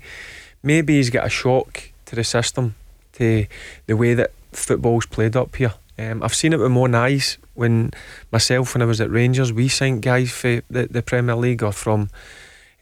[0.61, 2.75] maybe he's got a shock to the system,
[3.13, 3.47] to
[3.87, 5.73] the way that football's played up here.
[5.97, 7.91] Um, I've seen it with own eyes when
[8.31, 11.71] myself, when I was at Rangers, we signed guys for the, the Premier League or
[11.71, 12.09] from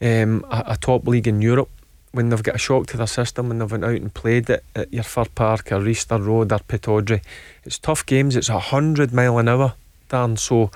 [0.00, 1.70] um, a, a, top league in Europe.
[2.12, 4.64] When they've got a shock to their system and they've went out and played it
[4.76, 7.22] at your Fir Park or Easter Road or Pittodrie,
[7.64, 8.36] it's tough games.
[8.36, 9.74] It's a hundred mile an hour,
[10.08, 10.36] Dan.
[10.36, 10.70] So,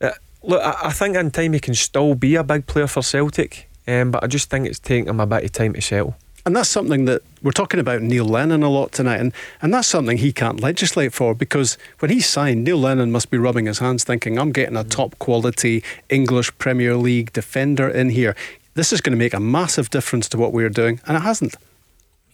[0.00, 0.10] uh,
[0.42, 3.68] look, I, I, think in time he can still be a big player for Celtic,
[3.88, 6.16] um, but I just think it's taking him a bit of time to settle.
[6.44, 9.86] And that's something that we're talking about Neil Lennon a lot tonight, and, and that's
[9.86, 13.78] something he can't legislate for because when he signed, Neil Lennon must be rubbing his
[13.78, 18.34] hands thinking, I'm getting a top quality English Premier League defender in here.
[18.74, 21.54] This is going to make a massive difference to what we're doing, and it hasn't.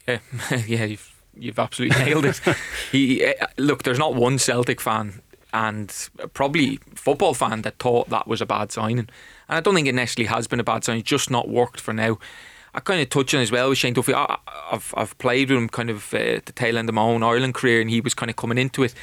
[0.07, 0.21] Yeah,
[0.67, 2.41] yeah, you've, you've absolutely nailed it.
[2.93, 5.21] he, eh, look, there's not one Celtic fan
[5.53, 9.09] and probably football fan that thought that was a bad signing.
[9.49, 10.99] And I don't think it necessarily has been a bad sign.
[10.99, 12.19] it's just not worked for now.
[12.79, 14.15] I kind of touch on as well with Shane Duffy.
[14.15, 14.39] I,
[14.71, 17.55] have I've played with him kind of uh, the tail end of my own Ireland
[17.55, 18.95] career, and he was kind of coming into it.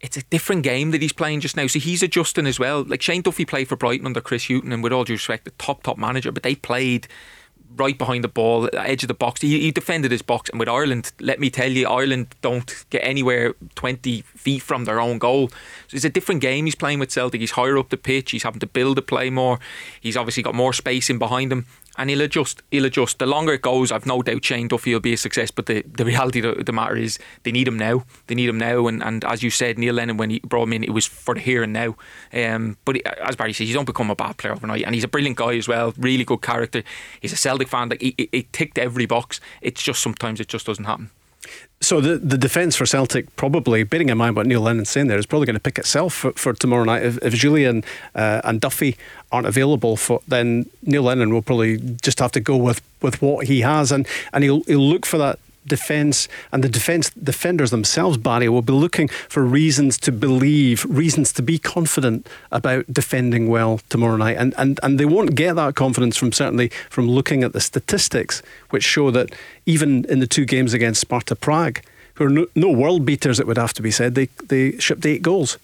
[0.00, 2.84] It's a different game that he's playing just now, so he's adjusting as well.
[2.84, 5.50] Like Shane Duffy played for Brighton under Chris Hughton, and with all due respect, the
[5.52, 7.08] top top manager, but they played
[7.74, 9.40] right behind the ball, edge of the box.
[9.40, 13.00] He, he, defended his box, and with Ireland, let me tell you, Ireland don't get
[13.02, 15.48] anywhere 20 feet from their own goal.
[15.88, 17.40] So it's a different game he's playing with Celtic.
[17.40, 19.58] He's higher up the pitch, he's having to build the play more.
[20.00, 21.66] He's obviously got more space in behind him
[21.96, 22.62] and he'll adjust.
[22.70, 23.18] He'll adjust.
[23.18, 25.50] The longer it goes, I've no doubt Shane Duffy will be a success.
[25.50, 28.04] But the, the reality of the matter is, they need him now.
[28.26, 28.86] They need him now.
[28.86, 31.34] And, and as you said, Neil Lennon, when he brought him in, it was for
[31.34, 31.96] the here and now.
[32.32, 34.84] Um, but as Barry says, you don't become a bad player overnight.
[34.84, 35.94] And he's a brilliant guy as well.
[35.96, 36.82] Really good character.
[37.20, 37.90] He's a Celtic fan.
[37.90, 39.40] Like he, he, he ticked every box.
[39.60, 41.10] It's just sometimes it just doesn't happen.
[41.80, 45.18] So the, the defence for Celtic probably, bearing in mind what Neil Lennon's saying there,
[45.18, 47.02] is probably going to pick itself for, for tomorrow night.
[47.02, 48.96] If, if Jullien uh, and Duffy
[49.32, 53.48] aren't available, for then Neil Lennon will probably just have to go with, with what
[53.48, 58.16] he has, and, and he'll he'll look for that defence and the defence defenders themselves,
[58.16, 63.80] Barry, will be looking for reasons to believe, reasons to be confident about defending well
[63.88, 64.36] tomorrow night.
[64.36, 68.42] And and, and they won't get that confidence from certainly from looking at the statistics,
[68.70, 69.32] which show that
[69.66, 71.80] even in the two games against Sparta Prague,
[72.14, 75.06] who are no, no world beaters, it would have to be said, they they shipped
[75.06, 75.58] eight goals.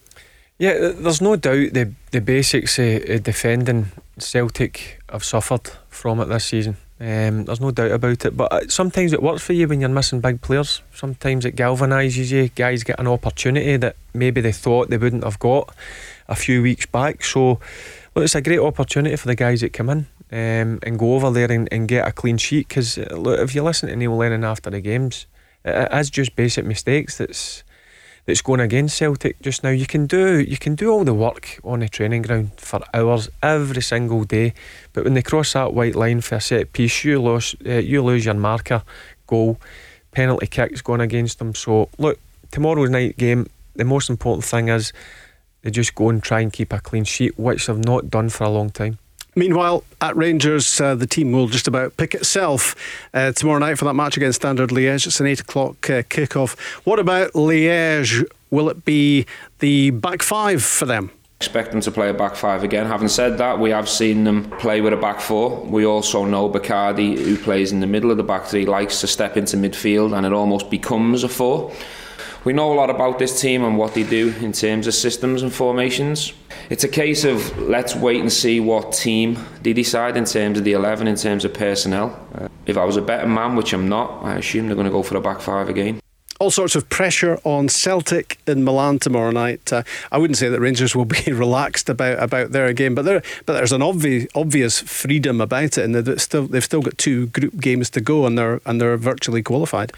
[0.58, 6.44] Yeah, there's no doubt the the basics of defending Celtic have suffered from it this
[6.44, 6.76] season.
[7.00, 8.36] Um, there's no doubt about it.
[8.36, 10.82] But uh, sometimes it works for you when you're missing big players.
[10.92, 12.48] Sometimes it galvanises you.
[12.48, 15.74] Guys get an opportunity that maybe they thought they wouldn't have got
[16.28, 17.24] a few weeks back.
[17.24, 17.60] So,
[18.14, 21.30] well, it's a great opportunity for the guys that come in um, and go over
[21.30, 22.68] there and, and get a clean sheet.
[22.68, 25.26] Because uh, look, if you listen to Neil Lennon after the games,
[25.64, 27.62] it is just basic mistakes that's
[28.28, 29.70] that's going against Celtic just now.
[29.70, 33.30] You can do you can do all the work on the training ground for hours
[33.42, 34.52] every single day,
[34.92, 38.02] but when they cross that white line for a set piece, you lose uh, you
[38.02, 38.82] lose your marker,
[39.26, 39.58] goal,
[40.12, 41.54] penalty kicks going against them.
[41.54, 42.18] So look,
[42.50, 43.48] tomorrow's night game.
[43.76, 44.92] The most important thing is
[45.62, 48.44] they just go and try and keep a clean sheet, which they've not done for
[48.44, 48.98] a long time.
[49.38, 52.74] Meanwhile, at Rangers, uh, the team will just about pick itself
[53.14, 55.06] uh, tomorrow night for that match against Standard Liège.
[55.06, 56.58] It's an 8 o'clock uh, kick-off.
[56.84, 58.24] What about Liège?
[58.50, 59.26] Will it be
[59.60, 61.12] the back five for them?
[61.40, 62.86] Expect them to play a back five again.
[62.86, 65.64] Having said that, we have seen them play with a back four.
[65.66, 69.06] We also know Bokadi, who plays in the middle of the back three, likes to
[69.06, 71.72] step into midfield and it almost becomes a four.
[72.48, 75.42] We know a lot about this team and what they do in terms of systems
[75.42, 76.32] and formations.
[76.70, 80.64] It's a case of let's wait and see what team they decide in terms of
[80.64, 82.18] the 11, in terms of personnel.
[82.34, 84.90] Uh, if I was a better man, which I'm not, I assume they're going to
[84.90, 86.00] go for a back five again
[86.40, 89.72] all sorts of pressure on Celtic in Milan tomorrow night.
[89.72, 93.22] Uh, I wouldn't say that Rangers will be relaxed about, about their game, but there
[93.44, 97.26] but there's an obvious obvious freedom about it, and they've still they've still got two
[97.26, 99.92] group games to go, and they're and they're virtually qualified.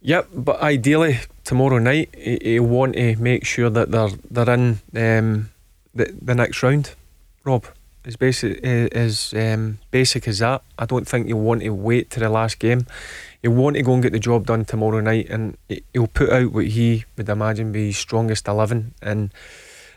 [0.00, 5.50] Yep, but ideally tomorrow night you want to make sure that they're they're in um,
[5.94, 6.94] the the next round.
[7.44, 7.66] Rob,
[8.04, 10.62] as basic as um, basic as that.
[10.78, 12.86] I don't think you want to wait to the last game.
[13.42, 15.56] You want to go and get the job done tomorrow night, and
[15.92, 18.94] he'll put out what he would imagine be strongest eleven.
[19.02, 19.32] And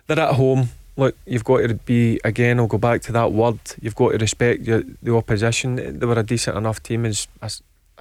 [0.08, 0.70] they're at home.
[0.98, 2.60] Look, you've got to be again.
[2.60, 3.60] I'll go back to that word.
[3.82, 6.00] You've got to respect your, the opposition.
[6.00, 7.28] They were a decent enough team as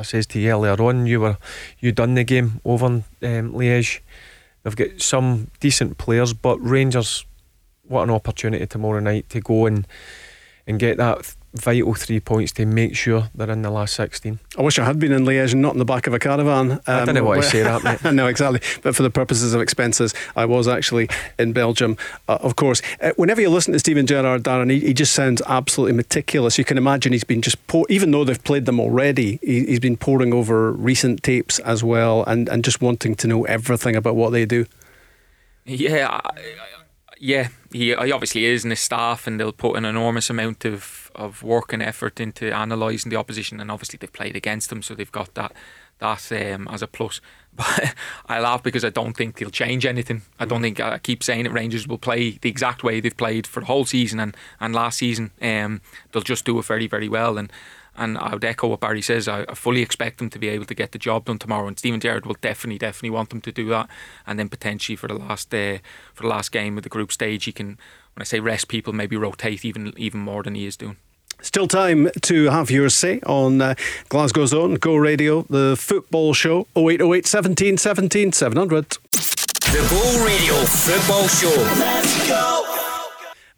[0.01, 1.37] I says to you earlier on, you were
[1.79, 4.01] you done the game over in um, Liège.
[4.63, 7.27] They've got some decent players, but Rangers,
[7.87, 9.87] what an opportunity tomorrow night to go and
[10.67, 14.39] and get that vital three points to make sure they're in the last 16.
[14.57, 16.73] I wish I had been in Liège and not in the back of a caravan.
[16.73, 18.13] Um, I don't know why you say that, mate.
[18.13, 18.61] no, exactly.
[18.83, 21.09] But for the purposes of expenses, I was actually
[21.39, 21.97] in Belgium,
[22.29, 22.83] uh, of course.
[23.01, 26.59] Uh, whenever you listen to Steven Gerrard, Darren, he, he, just sounds absolutely meticulous.
[26.59, 29.81] You can imagine he's been just, pour, even though they've played them already, he, he's
[29.81, 34.15] been poring over recent tapes as well and, and just wanting to know everything about
[34.15, 34.67] what they do.
[35.65, 36.31] Yeah, I,
[37.19, 41.11] yeah, he, he obviously is in his staff, and they'll put an enormous amount of,
[41.15, 43.61] of work and effort into analysing the opposition.
[43.61, 45.53] And obviously, they've played against them, so they've got that
[45.99, 47.21] that um, as a plus.
[47.61, 47.95] But
[48.29, 50.23] I laugh because I don't think they'll change anything.
[50.39, 51.53] I don't think I keep saying it.
[51.53, 54.99] Rangers will play the exact way they've played for the whole season and, and last
[54.99, 55.31] season.
[55.43, 55.83] Um,
[56.13, 57.37] they'll just do it very very well.
[57.39, 57.53] And
[57.97, 59.29] and I would echo what Barry says.
[59.29, 61.79] I, I, fully expect them to be able to get the job done tomorrow, and
[61.79, 63.91] Steven Gerrard will definitely, definitely want them to do that.
[64.27, 65.79] And then potentially for the last uh,
[66.15, 67.67] for the last game of the group stage, he can,
[68.15, 70.97] when I say rest people, maybe rotate even even more than he is doing.
[71.43, 73.75] Still time to have your say on uh,
[74.09, 78.89] Glasgow's own Go Radio, the football show 0808 17 17 700.
[78.91, 81.49] The Go Radio Football Show.
[81.79, 82.50] Let's go.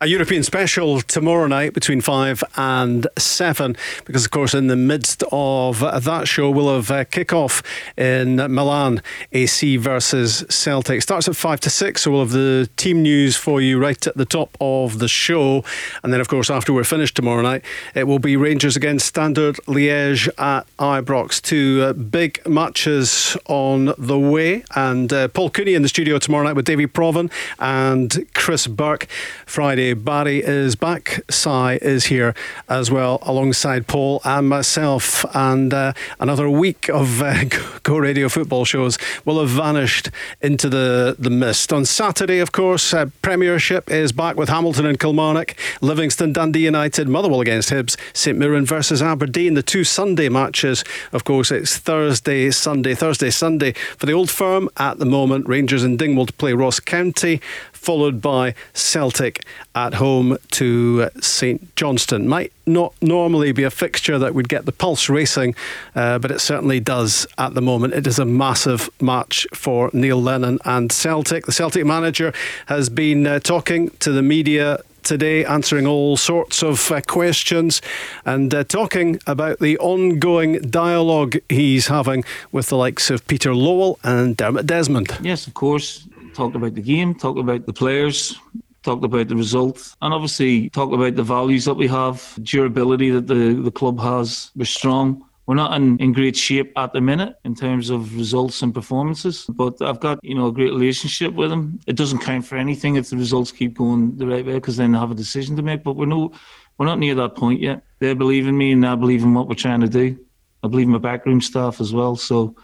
[0.03, 5.23] A European special tomorrow night between 5 and 7, because, of course, in the midst
[5.31, 7.63] of that show, we'll have a kick-off
[7.97, 9.01] in Milan,
[9.31, 11.03] AC versus Celtic.
[11.03, 14.17] Starts at 5 to 6, so we'll have the team news for you right at
[14.17, 15.63] the top of the show.
[16.03, 17.65] And then, of course, after we're finished tomorrow night,
[17.95, 21.41] it will be Rangers against Standard Liège at Ibrox.
[21.41, 24.65] Two uh, big matches on the way.
[24.75, 27.31] And uh, Paul Cooney in the studio tomorrow night with Davy Provan
[27.61, 29.07] and Chris Burke.
[29.47, 31.21] Friday Barry is back.
[31.31, 32.35] Si is here
[32.69, 35.25] as well, alongside Paul and myself.
[35.35, 37.45] And uh, another week of uh,
[37.83, 40.11] Go Radio football shows will have vanished
[40.41, 41.73] into the, the mist.
[41.73, 47.09] On Saturday, of course, uh, Premiership is back with Hamilton and Kilmarnock, Livingston, Dundee United,
[47.09, 49.55] Motherwell against Hibs, St Mirren versus Aberdeen.
[49.55, 54.69] The two Sunday matches, of course, it's Thursday, Sunday, Thursday, Sunday for the old firm
[54.77, 55.49] at the moment.
[55.49, 57.41] Rangers and Dingwall play Ross County
[57.83, 59.45] followed by Celtic
[59.75, 62.29] at home to St Johnstone.
[62.29, 65.57] Might not normally be a fixture that would get the pulse racing,
[65.97, 67.95] uh, but it certainly does at the moment.
[67.95, 71.47] It is a massive match for Neil Lennon and Celtic.
[71.47, 72.33] The Celtic manager
[72.67, 77.83] has been uh, talking to the media today, answering all sorts of uh, questions
[78.25, 82.23] and uh, talking about the ongoing dialogue he's having
[82.53, 85.19] with the likes of Peter Lawwell and Dermot Desmond.
[85.21, 88.39] Yes, of course talked about the game, talked about the players,
[88.83, 93.27] talked about the result, and obviously talked about the values that we have, durability that
[93.27, 94.51] the, the club has.
[94.57, 95.25] We're strong.
[95.47, 99.45] We're not in, in great shape at the minute in terms of results and performances,
[99.49, 101.81] but I've got you know a great relationship with them.
[101.87, 104.93] It doesn't count for anything if the results keep going the right way because then
[104.93, 105.83] they have a decision to make.
[105.83, 106.33] But we're no,
[106.79, 107.83] we're not near that point yet.
[107.99, 110.17] They believe in me and I believe in what we're trying to do.
[110.63, 112.15] I believe in my backroom staff as well.
[112.15, 112.55] So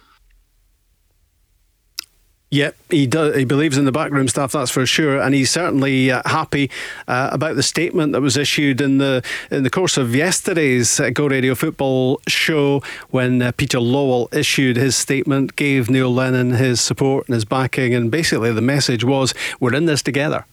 [2.50, 3.36] Yep, he does.
[3.36, 6.70] He believes in the backroom staff, that's for sure, and he's certainly uh, happy
[7.06, 11.10] uh, about the statement that was issued in the in the course of yesterday's uh,
[11.10, 16.80] Go Radio Football show when uh, Peter Lawwell issued his statement, gave Neil Lennon his
[16.80, 20.46] support and his backing, and basically the message was, "We're in this together."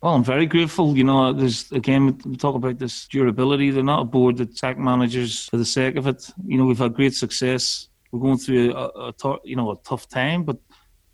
[0.00, 0.96] Well, I'm very grateful.
[0.96, 3.70] You know, there's again we talk about this durability.
[3.70, 6.30] They're not a board that sack managers for the sake of it.
[6.46, 7.88] You know, we've had great success.
[8.12, 10.56] We're going through a, a you know a tough time, but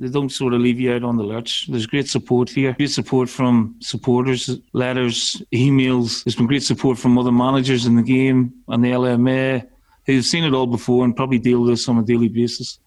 [0.04, 1.66] they don't sort of leave you out on the lurch.
[1.66, 6.22] There's great support here, great support from supporters, letters, emails.
[6.22, 9.66] There's been great support from other managers in the game and the LMA
[10.04, 12.78] who've seen it all before and probably deal with this on a daily basis.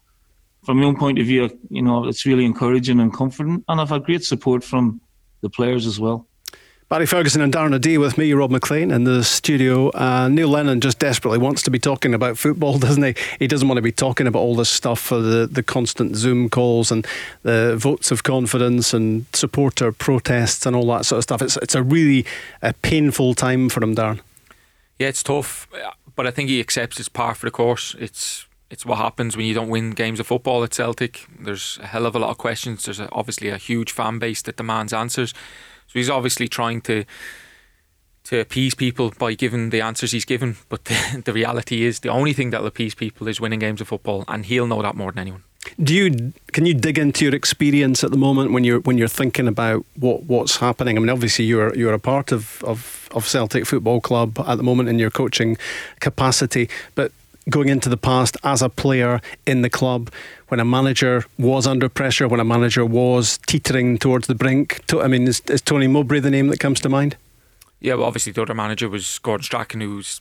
[0.64, 3.88] From my own point of view, you know, it's really encouraging and comforting, and I've
[3.88, 5.00] had great support from
[5.40, 6.28] the players as well.
[6.88, 9.90] Barry Ferguson and Darren O'Dea with me, Rob Maclean, in the studio.
[9.90, 13.14] Uh, Neil Lennon just desperately wants to be talking about football, doesn't he?
[13.38, 16.48] He doesn't want to be talking about all this stuff for the, the constant Zoom
[16.48, 17.06] calls and
[17.42, 21.42] the votes of confidence and supporter protests and all that sort of stuff.
[21.42, 22.24] It's, it's a really
[22.62, 24.20] a painful time for him, Darren.
[24.98, 25.68] Yeah, it's tough,
[26.16, 27.94] but I think he accepts it's par for the course.
[27.98, 31.26] It's it's what happens when you don't win games of football at Celtic.
[31.40, 32.84] There's a hell of a lot of questions.
[32.84, 35.32] There's a, obviously a huge fan base that demands answers.
[35.88, 37.04] So he's obviously trying to
[38.24, 40.56] to appease people by giving the answers he's given.
[40.68, 43.88] But the, the reality is, the only thing that'll appease people is winning games of
[43.88, 45.44] football, and he'll know that more than anyone.
[45.82, 49.08] Do you can you dig into your experience at the moment when you're when you're
[49.08, 50.96] thinking about what what's happening?
[50.96, 54.62] I mean, obviously you're you're a part of of, of Celtic Football Club at the
[54.62, 55.56] moment in your coaching
[56.00, 57.12] capacity, but
[57.50, 60.10] going into the past as a player in the club
[60.48, 64.80] when a manager was under pressure, when a manager was teetering towards the brink?
[64.92, 67.16] I mean, is, is Tony Mowbray the name that comes to mind?
[67.80, 70.20] Yeah, well, obviously the other manager was Gordon Strachan, who's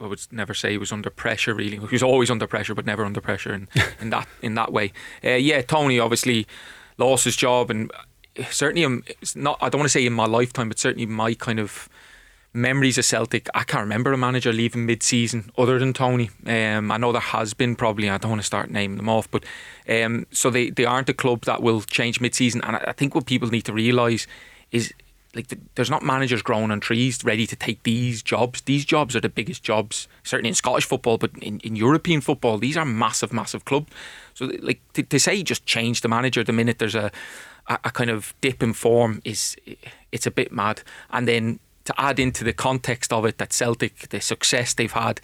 [0.00, 1.54] I would never say he was under pressure.
[1.54, 3.68] Really, he was always under pressure, but never under pressure in,
[4.00, 4.92] in that in that way.
[5.24, 6.46] Uh, yeah, Tony obviously
[6.98, 7.90] lost his job, and
[8.50, 9.58] certainly, um, it's not.
[9.60, 11.88] I don't want to say in my lifetime, but certainly my kind of
[12.56, 16.30] memories of Celtic, I can't remember a manager leaving mid-season other than Tony.
[16.46, 18.08] Um, I know there has been probably.
[18.08, 19.44] I don't want to start naming them off, but
[19.88, 22.62] um, so they they aren't a club that will change mid-season.
[22.64, 24.26] And I, think what people need to realise
[24.72, 24.92] is
[25.34, 28.62] like the, there's not managers growing on trees ready to take these jobs.
[28.62, 32.58] These jobs are the biggest jobs, certainly in Scottish football, but in, in European football,
[32.58, 33.92] these are massive, massive clubs.
[34.34, 37.12] So like to, to say just change the manager the minute there's a,
[37.68, 39.56] a kind of dip in form is
[40.10, 40.82] it's a bit mad.
[41.10, 45.20] And then to add into the context of it that Celtic, the success they've had,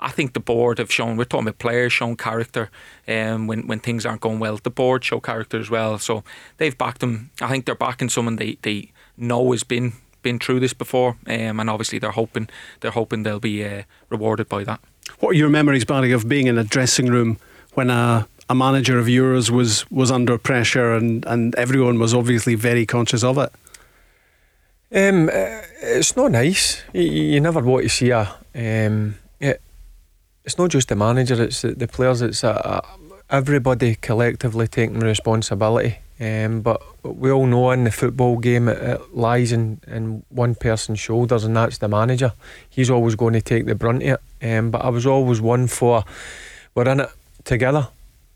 [0.00, 1.16] I think the board have shown.
[1.16, 2.70] We're talking about players shown character,
[3.08, 4.58] um, when when things aren't going well.
[4.58, 5.98] The board show character as well.
[5.98, 6.22] So
[6.58, 7.30] they've backed them.
[7.40, 11.60] I think they're backing someone they, they know has been been through this before, um,
[11.60, 12.48] and obviously they're hoping
[12.80, 14.80] they're hoping they'll be uh, rewarded by that.
[15.20, 17.38] What are your memories, Barry, of being in a dressing room
[17.74, 22.54] when a a manager of yours was was under pressure and and everyone was obviously
[22.54, 23.50] very conscious of it?
[24.96, 25.28] Um,
[25.82, 26.82] it's not nice.
[26.94, 28.34] You, you, never want to see a.
[28.54, 29.60] Um, it,
[30.42, 32.22] it's not just the manager; it's the, the players.
[32.22, 32.82] It's a, a,
[33.28, 35.98] everybody collectively taking responsibility.
[36.18, 40.54] Um, but we all know in the football game it, it lies in, in one
[40.54, 42.32] person's shoulders, and that's the manager.
[42.70, 44.48] He's always going to take the brunt of it.
[44.50, 46.04] Um, but I was always one for
[46.74, 47.10] we're in it
[47.44, 47.88] together.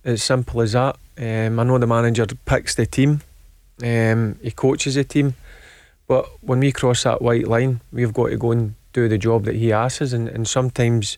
[0.05, 0.97] As simple as that.
[1.16, 3.23] Um, I know the manager picks the team.
[3.82, 5.35] Um, he coaches the team
[6.11, 9.45] But when we cross that white line, we've got to go and do the job
[9.45, 11.16] that he asks us, and, and sometimes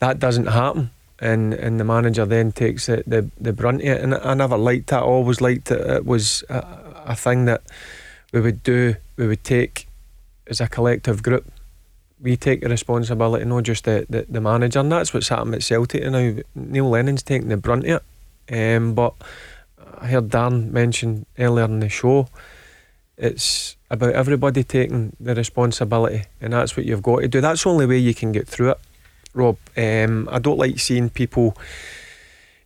[0.00, 0.90] that doesn't happen.
[1.20, 4.02] And, and the manager then takes the, the, the brunt of it.
[4.02, 5.04] And I never liked that.
[5.04, 5.80] I always liked it.
[5.80, 7.62] It was a, a thing that
[8.32, 9.86] we would do, we would take
[10.48, 11.46] as a collective group.
[12.20, 14.80] We take the responsibility, not just the, the, the manager.
[14.80, 16.34] And that's what's happened at Celtic now.
[16.56, 18.02] Neil Lennon's taking the brunt of
[18.50, 18.76] it.
[18.76, 19.14] Um, but
[20.00, 22.28] I heard Dan mention earlier in the show,
[23.16, 27.40] it's about everybody taking the responsibility, and that's what you've got to do.
[27.40, 28.80] That's the only way you can get through it,
[29.32, 29.56] Rob.
[29.76, 31.56] Um, I don't like seeing people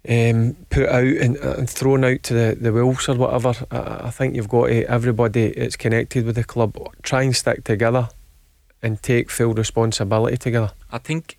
[0.09, 3.55] um, put out and, and, thrown out to the, the wolves or whatever.
[3.71, 7.65] I, I, think you've got to, everybody that's connected with the club, try and stick
[7.65, 8.09] together
[8.83, 10.73] and take full responsibility together.
[10.91, 11.39] I think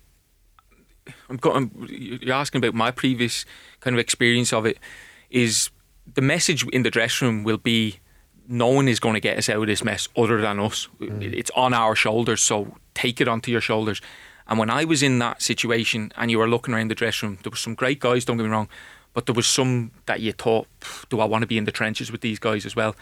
[1.28, 3.44] I'm, got, I'm you're asking about my previous
[3.80, 4.78] kind of experience of it.
[5.28, 5.70] Is
[6.14, 7.98] the message in the dressing room will be
[8.48, 10.88] no one is going to get us out of this mess other than us.
[11.00, 11.32] Mm.
[11.32, 14.00] It's on our shoulders, so take it onto your shoulders.
[14.48, 17.38] And when I was in that situation and you were looking around the dressing room,
[17.42, 18.68] there were some great guys, don't get me wrong,
[19.14, 20.66] but there was some that you thought,
[21.08, 22.96] do I want to be in the trenches with these guys as well?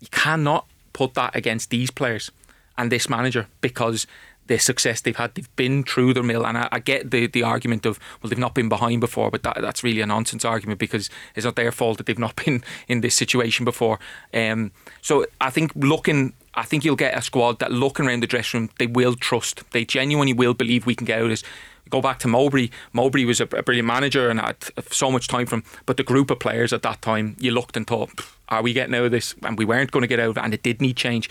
[0.00, 2.30] You cannot put that against these players
[2.78, 4.06] and this manager because
[4.46, 5.34] the success they've had.
[5.34, 8.38] They've been through their mill, and I, I, get the, the argument of well, they've
[8.38, 11.72] not been behind before, but that, that's really a nonsense argument because it's not their
[11.72, 13.98] fault that they've not been in this situation before.
[14.32, 16.32] Um, so I think looking.
[16.58, 19.70] I think you'll get a squad that looking around the dressing room, they will trust.
[19.72, 21.44] They genuinely will believe we can get out of this
[21.90, 22.70] go back to Mowbray.
[22.92, 24.56] Mowbray was a, brilliant manager and had
[24.90, 25.64] so much time from.
[25.84, 28.10] But the group of players at that time, you looked and thought,
[28.48, 30.62] "Are we getting out of this?" And we weren't going to get out, and it
[30.62, 31.30] did need change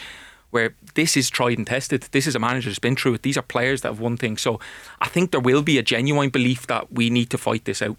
[0.55, 2.03] where this is tried and tested.
[2.11, 3.23] This is a manager that's been through it.
[3.23, 4.41] These are players that have won things.
[4.41, 4.61] So
[5.01, 7.97] I think there will be a genuine belief that we need to fight this out.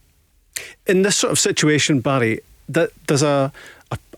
[0.87, 3.53] In this sort of situation, Barry, that does a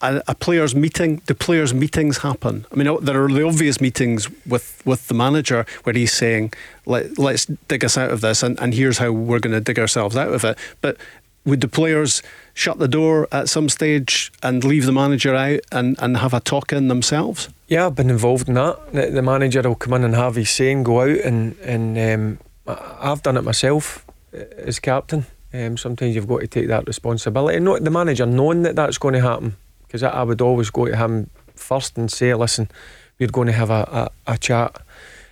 [0.01, 1.20] a, a, players' meeting.
[1.27, 2.65] Do players' meetings happen?
[2.73, 6.52] I mean, oh, there are the obvious meetings with, with the manager where he's saying,
[6.86, 9.78] Let, let's dig us out of this, and, and here's how we're going to dig
[9.78, 10.56] ourselves out of it.
[10.81, 10.97] But
[11.44, 12.23] would the players
[12.55, 16.40] shut the door at some stage and leave the manager out and, and have a
[16.40, 17.48] talk in themselves?
[17.69, 18.93] Yeah, I've been involved in that.
[18.93, 21.99] The, the manager will come in and have his say and go out, and and
[21.99, 25.27] um, I've done it myself as captain.
[25.53, 27.61] Um, sometimes you've got to take that responsibility.
[27.61, 30.86] Not the manager knowing that that's going to happen, because I, I, would always go
[30.86, 32.70] to him first and say, "Listen,
[33.19, 34.81] we're going to have a, a, a chat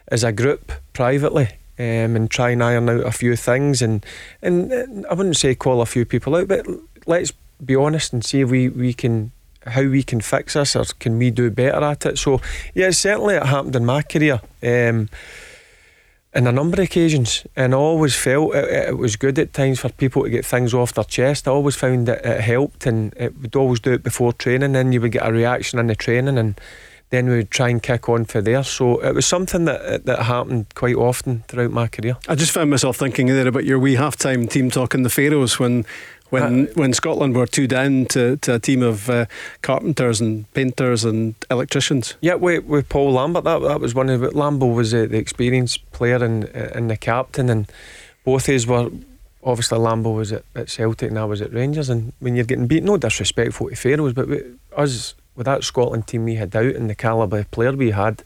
[0.09, 1.49] as a group privately."
[1.79, 4.03] Um, and try and iron out a few things and,
[4.41, 6.67] and and I wouldn't say call a few people out, but
[7.05, 9.31] let's be honest and see if we, we can
[9.67, 12.19] how we can fix this or can we do better at it.
[12.19, 12.41] So,
[12.75, 14.41] yeah, certainly it happened in my career.
[14.63, 15.09] Um,
[16.37, 19.81] in a number of occasions, and I always felt it, it, was good at times
[19.81, 21.49] for people to get things off their chest.
[21.49, 24.73] I always found that it helped, and it would always do it before training.
[24.73, 26.61] Then you would get a reaction in the training, and
[27.09, 28.63] then we would try and kick on for there.
[28.65, 32.19] So it was something that that happened quite often throughout my career.
[32.29, 35.11] I just found myself thinking there about your wee half time team talk in the
[35.11, 35.87] Faroes when
[36.31, 39.27] when uh, when Scotland were two down to, to a team of uh,
[39.63, 42.15] carpenters and painters and electricians.
[42.21, 44.33] Yeah, with, with Paul Lambert, that that was one of it.
[44.33, 47.71] Lambo was uh, the experienced player and and the captain, and
[48.25, 48.91] both his were.
[49.45, 51.89] Obviously, Lambo was at, at Celtic and I was at Rangers.
[51.89, 54.43] And when you're getting beat, no disrespectful to Faroes, but we,
[54.77, 58.25] us with that Scotland team we had out and the calibre of player we had,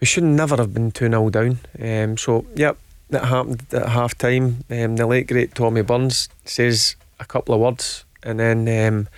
[0.00, 1.58] we should never have been 2 0 down.
[1.80, 2.72] Um, so, yeah,
[3.12, 4.64] that happened at half time.
[4.70, 9.08] Um, the late great Tommy Burns says a couple of words, and then um,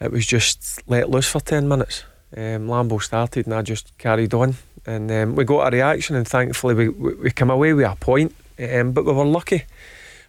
[0.00, 2.04] it was just let loose for 10 minutes.
[2.36, 4.56] Um, Lambo started, and I just carried on.
[4.86, 7.96] And um, we got a reaction, and thankfully, we, we, we came away with a
[7.96, 8.34] point.
[8.58, 9.64] Um, but we were lucky.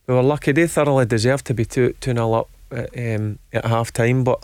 [0.07, 0.51] We were lucky.
[0.51, 4.23] They thoroughly deserved to be 2 0 up at, um, at half time.
[4.23, 4.43] But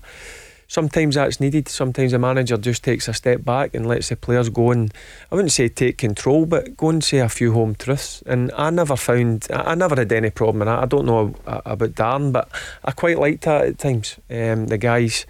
[0.67, 1.67] sometimes that's needed.
[1.67, 4.93] Sometimes a manager just takes a step back and lets the players go and
[5.31, 8.21] I wouldn't say take control, but go and say a few home truths.
[8.25, 10.83] And I never found, I never had any problem in that.
[10.83, 12.49] I don't know about Darren, but
[12.83, 14.17] I quite liked that at times.
[14.29, 15.25] Um, the guys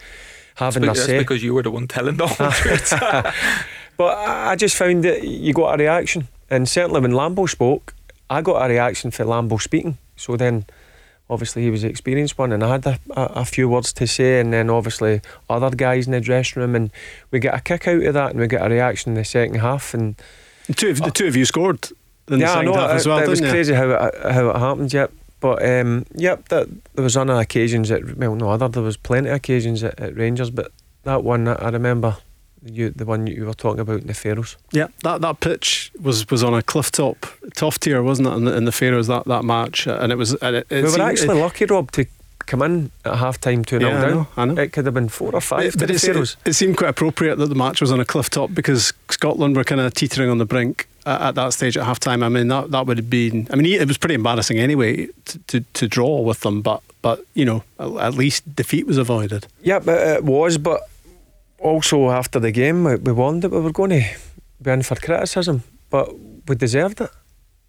[0.55, 1.19] having that's their say.
[1.19, 2.93] because you were the one telling the whole truth.
[3.97, 7.93] but I just found that you got a reaction, and certainly when Lambo spoke,
[8.29, 9.97] I got a reaction for Lambo speaking.
[10.15, 10.65] So then
[11.29, 14.07] obviously he was the experienced one, and I had a, a, a, few words to
[14.07, 16.91] say, and then obviously other guys in the dressing room, and
[17.31, 19.59] we get a kick out of that, and we get a reaction in the second
[19.59, 20.15] half, and
[20.67, 21.89] the two of, the two of you scored
[22.27, 23.19] in yeah, the second half as well.
[23.19, 23.49] It was you?
[23.49, 24.93] crazy how it, how it happened.
[24.93, 25.11] Yep.
[25.39, 28.67] But um, yep, that, there was other occasions at well, no other.
[28.67, 30.71] There was plenty of occasions at, at Rangers, but
[31.03, 32.17] that one I remember
[32.63, 34.57] you, the one you were talking about in the Faroes.
[34.71, 37.25] Yeah, that, that pitch was, was on a cliff top,
[37.55, 38.33] tough tier, wasn't it?
[38.33, 40.33] In the, in the Faroes that, that match, and it was.
[40.35, 42.05] And it, it we were actually lucky, Rob, to
[42.47, 44.11] come in at half time 2 0 Yeah, I down.
[44.11, 44.61] know, I know.
[44.61, 45.73] It could have been four or five.
[45.73, 48.29] But, but it, it, it seemed quite appropriate that the match was on a cliff
[48.29, 51.83] top because Scotland were kind of teetering on the brink at, at that stage at
[51.85, 52.23] half time.
[52.23, 55.39] I mean, that, that would have been, I mean, it was pretty embarrassing anyway to,
[55.39, 59.47] to, to draw with them, but, but you know, at, at least defeat was avoided.
[59.61, 60.57] Yeah, but it was.
[60.57, 60.89] But
[61.59, 64.05] also after the game, we, we warned that we were going to
[64.61, 66.09] be in for criticism, but
[66.47, 67.09] we deserved it.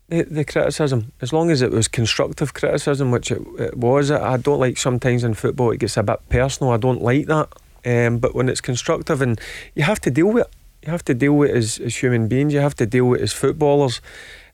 [0.09, 4.11] The, the criticism, as long as it was constructive criticism, which it, it was.
[4.11, 6.73] I don't like sometimes in football it gets a bit personal.
[6.73, 7.49] I don't like that.
[7.85, 9.39] Um, but when it's constructive, and
[9.75, 12.27] you have to deal with it, you have to deal with it as, as human
[12.27, 12.55] beings.
[12.55, 14.01] You have to deal with it as footballers.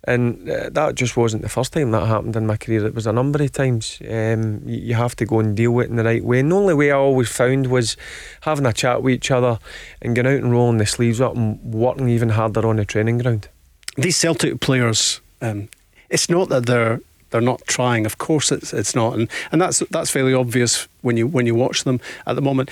[0.06, 2.86] And uh, that just wasn't the first time that happened in my career.
[2.86, 3.98] It was a number of times.
[4.09, 6.40] Um, you, have to go and deal with it in the right way.
[6.40, 7.97] And the only way I always found was
[8.43, 9.59] having a chat with each other
[10.02, 13.18] and going out and rolling the sleeves up and working even harder on the training
[13.18, 13.48] ground.
[13.97, 15.68] These Celtic players, um,
[16.10, 17.01] it's not that they're
[17.31, 18.06] they're not trying.
[18.06, 21.55] Of course, it's it's not, and and that's that's fairly obvious when you when you
[21.55, 22.70] watch them at the moment.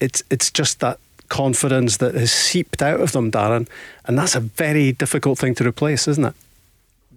[0.00, 0.98] It's it's just that
[1.28, 3.68] confidence that has seeped out of them, Darren,
[4.04, 6.34] and that's a very difficult thing to replace, isn't it?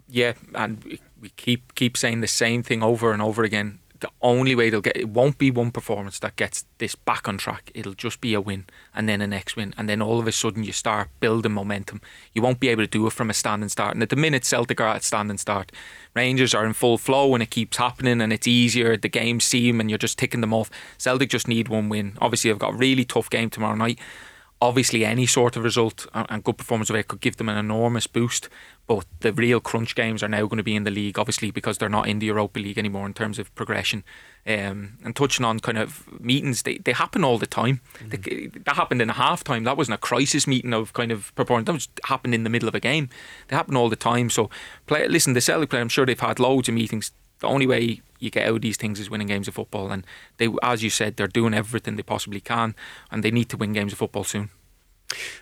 [0.10, 1.00] Yeah, and we-
[1.36, 3.80] keep keep saying the same thing over and over again.
[4.00, 7.40] The only way they'll get it won't be one performance that gets this back on
[7.40, 7.72] track.
[7.74, 10.32] It'll just be a win and then a next win, and then all of a
[10.32, 12.02] sudden you start building momentum.
[12.34, 13.96] You won't be able to do it from a standing start.
[13.96, 15.72] And at the minute Celtic are at standing start,
[16.14, 18.96] Rangers are in full flow and it keeps happening and it's easier.
[18.98, 20.70] The games seem and you're just ticking them off.
[21.00, 22.18] Celtic just need one win.
[22.22, 23.98] Obviously, they've got a really tough game tomorrow night
[24.62, 28.08] obviously any sort of result and good performance of it could give them an enormous
[28.08, 28.50] boost.
[28.88, 31.78] But the real crunch games are now going to be in the league, obviously, because
[31.78, 34.04] they're not in the Europa League anymore in terms of progression.
[34.48, 37.82] Um, and touching on kind of meetings, they, they happen all the time.
[38.02, 39.66] They- that happened in a half time.
[39.66, 41.66] That wasn't a crisis meeting of kind of performance.
[41.68, 43.10] That was happened in the middle of a game.
[43.50, 44.30] They happen all the time.
[44.30, 44.50] So,
[44.86, 47.12] play, listen, the Celtic player, I'm sure they've had loads of meetings.
[47.40, 49.92] The only way you get out of these things is winning games of football.
[49.92, 50.06] And
[50.38, 52.76] they, as you said, they're doing everything they possibly can,
[53.12, 54.50] and they need to win games of football soon.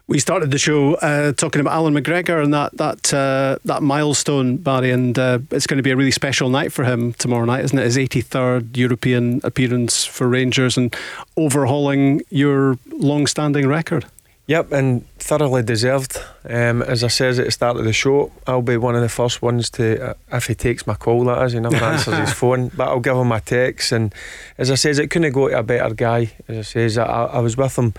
[0.08, 4.58] We started the show uh, talking about Allan McGregor and that that uh, that milestone,
[4.58, 7.66] Barry, and uh, it's going to be a really special night for him tomorrow night,
[7.66, 7.84] isn't it?
[7.84, 10.96] His 83rd European appearance for Rangers and
[11.36, 14.06] overhauling your long-standing record.
[14.48, 16.18] Yep, and thoroughly deserved.
[16.48, 19.10] Um, as I says at the start of the show, I'll be one of the
[19.10, 22.34] first ones to, uh, if he takes my call, that is, he never answers his
[22.34, 23.92] phone, but I'll give him my text.
[23.92, 24.14] And
[24.60, 26.32] as I says, it couldn't go to a better guy.
[26.48, 27.96] As I says, I, I was with him.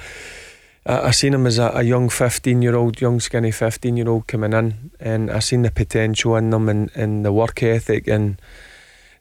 [0.86, 4.08] I, I seen him as a, a young 15 year old, young skinny 15 year
[4.08, 8.06] old coming in, and I seen the potential in them and, and the work ethic.
[8.06, 8.40] And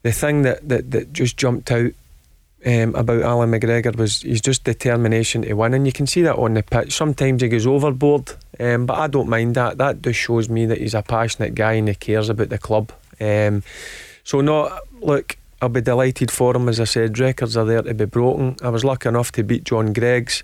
[0.04, 1.94] the thing that, that, that just jumped out
[2.66, 6.36] um, about Allan McGregor was his just determination to win, and you can see that
[6.36, 6.94] on the pitch.
[6.94, 9.78] Sometimes he goes overboard, um, but I don't mind that.
[9.78, 12.92] That just shows me that he's a passionate guy and he cares about the club.
[13.22, 13.64] Um,
[14.24, 16.68] so no, look, I'll be delighted for him.
[16.68, 18.56] As I said, records are there to be broken.
[18.64, 20.44] I was lucky enough to beat John Greig's.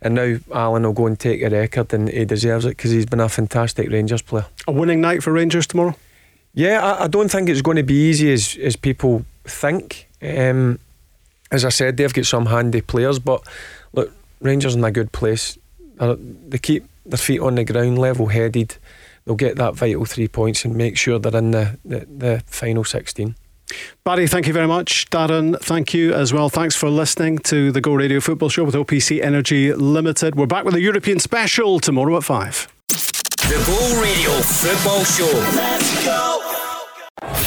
[0.00, 3.06] And now Allan will go and take a record, and he deserves it because he's
[3.06, 4.46] been a fantastic Rangers player.
[4.68, 5.96] A winning night for Rangers tomorrow.
[6.54, 10.08] Yeah, I, I don't think it's going to be easy as as people think.
[10.22, 10.78] Um,
[11.50, 13.42] as I said, they've got some handy players, but
[13.92, 15.58] look, Rangers in a good place.
[15.98, 18.76] They keep their feet on the ground, level headed.
[19.24, 22.84] They'll get that vital three points and make sure they're in the, the, the final
[22.84, 23.34] 16.
[24.04, 25.10] Barry, thank you very much.
[25.10, 26.48] Darren, thank you as well.
[26.48, 30.34] Thanks for listening to the Go Radio Football Show with OPC Energy Limited.
[30.34, 32.68] We're back with a European special tomorrow at 5.
[32.88, 35.26] The Go Radio Football Show.
[35.54, 36.47] Let's go.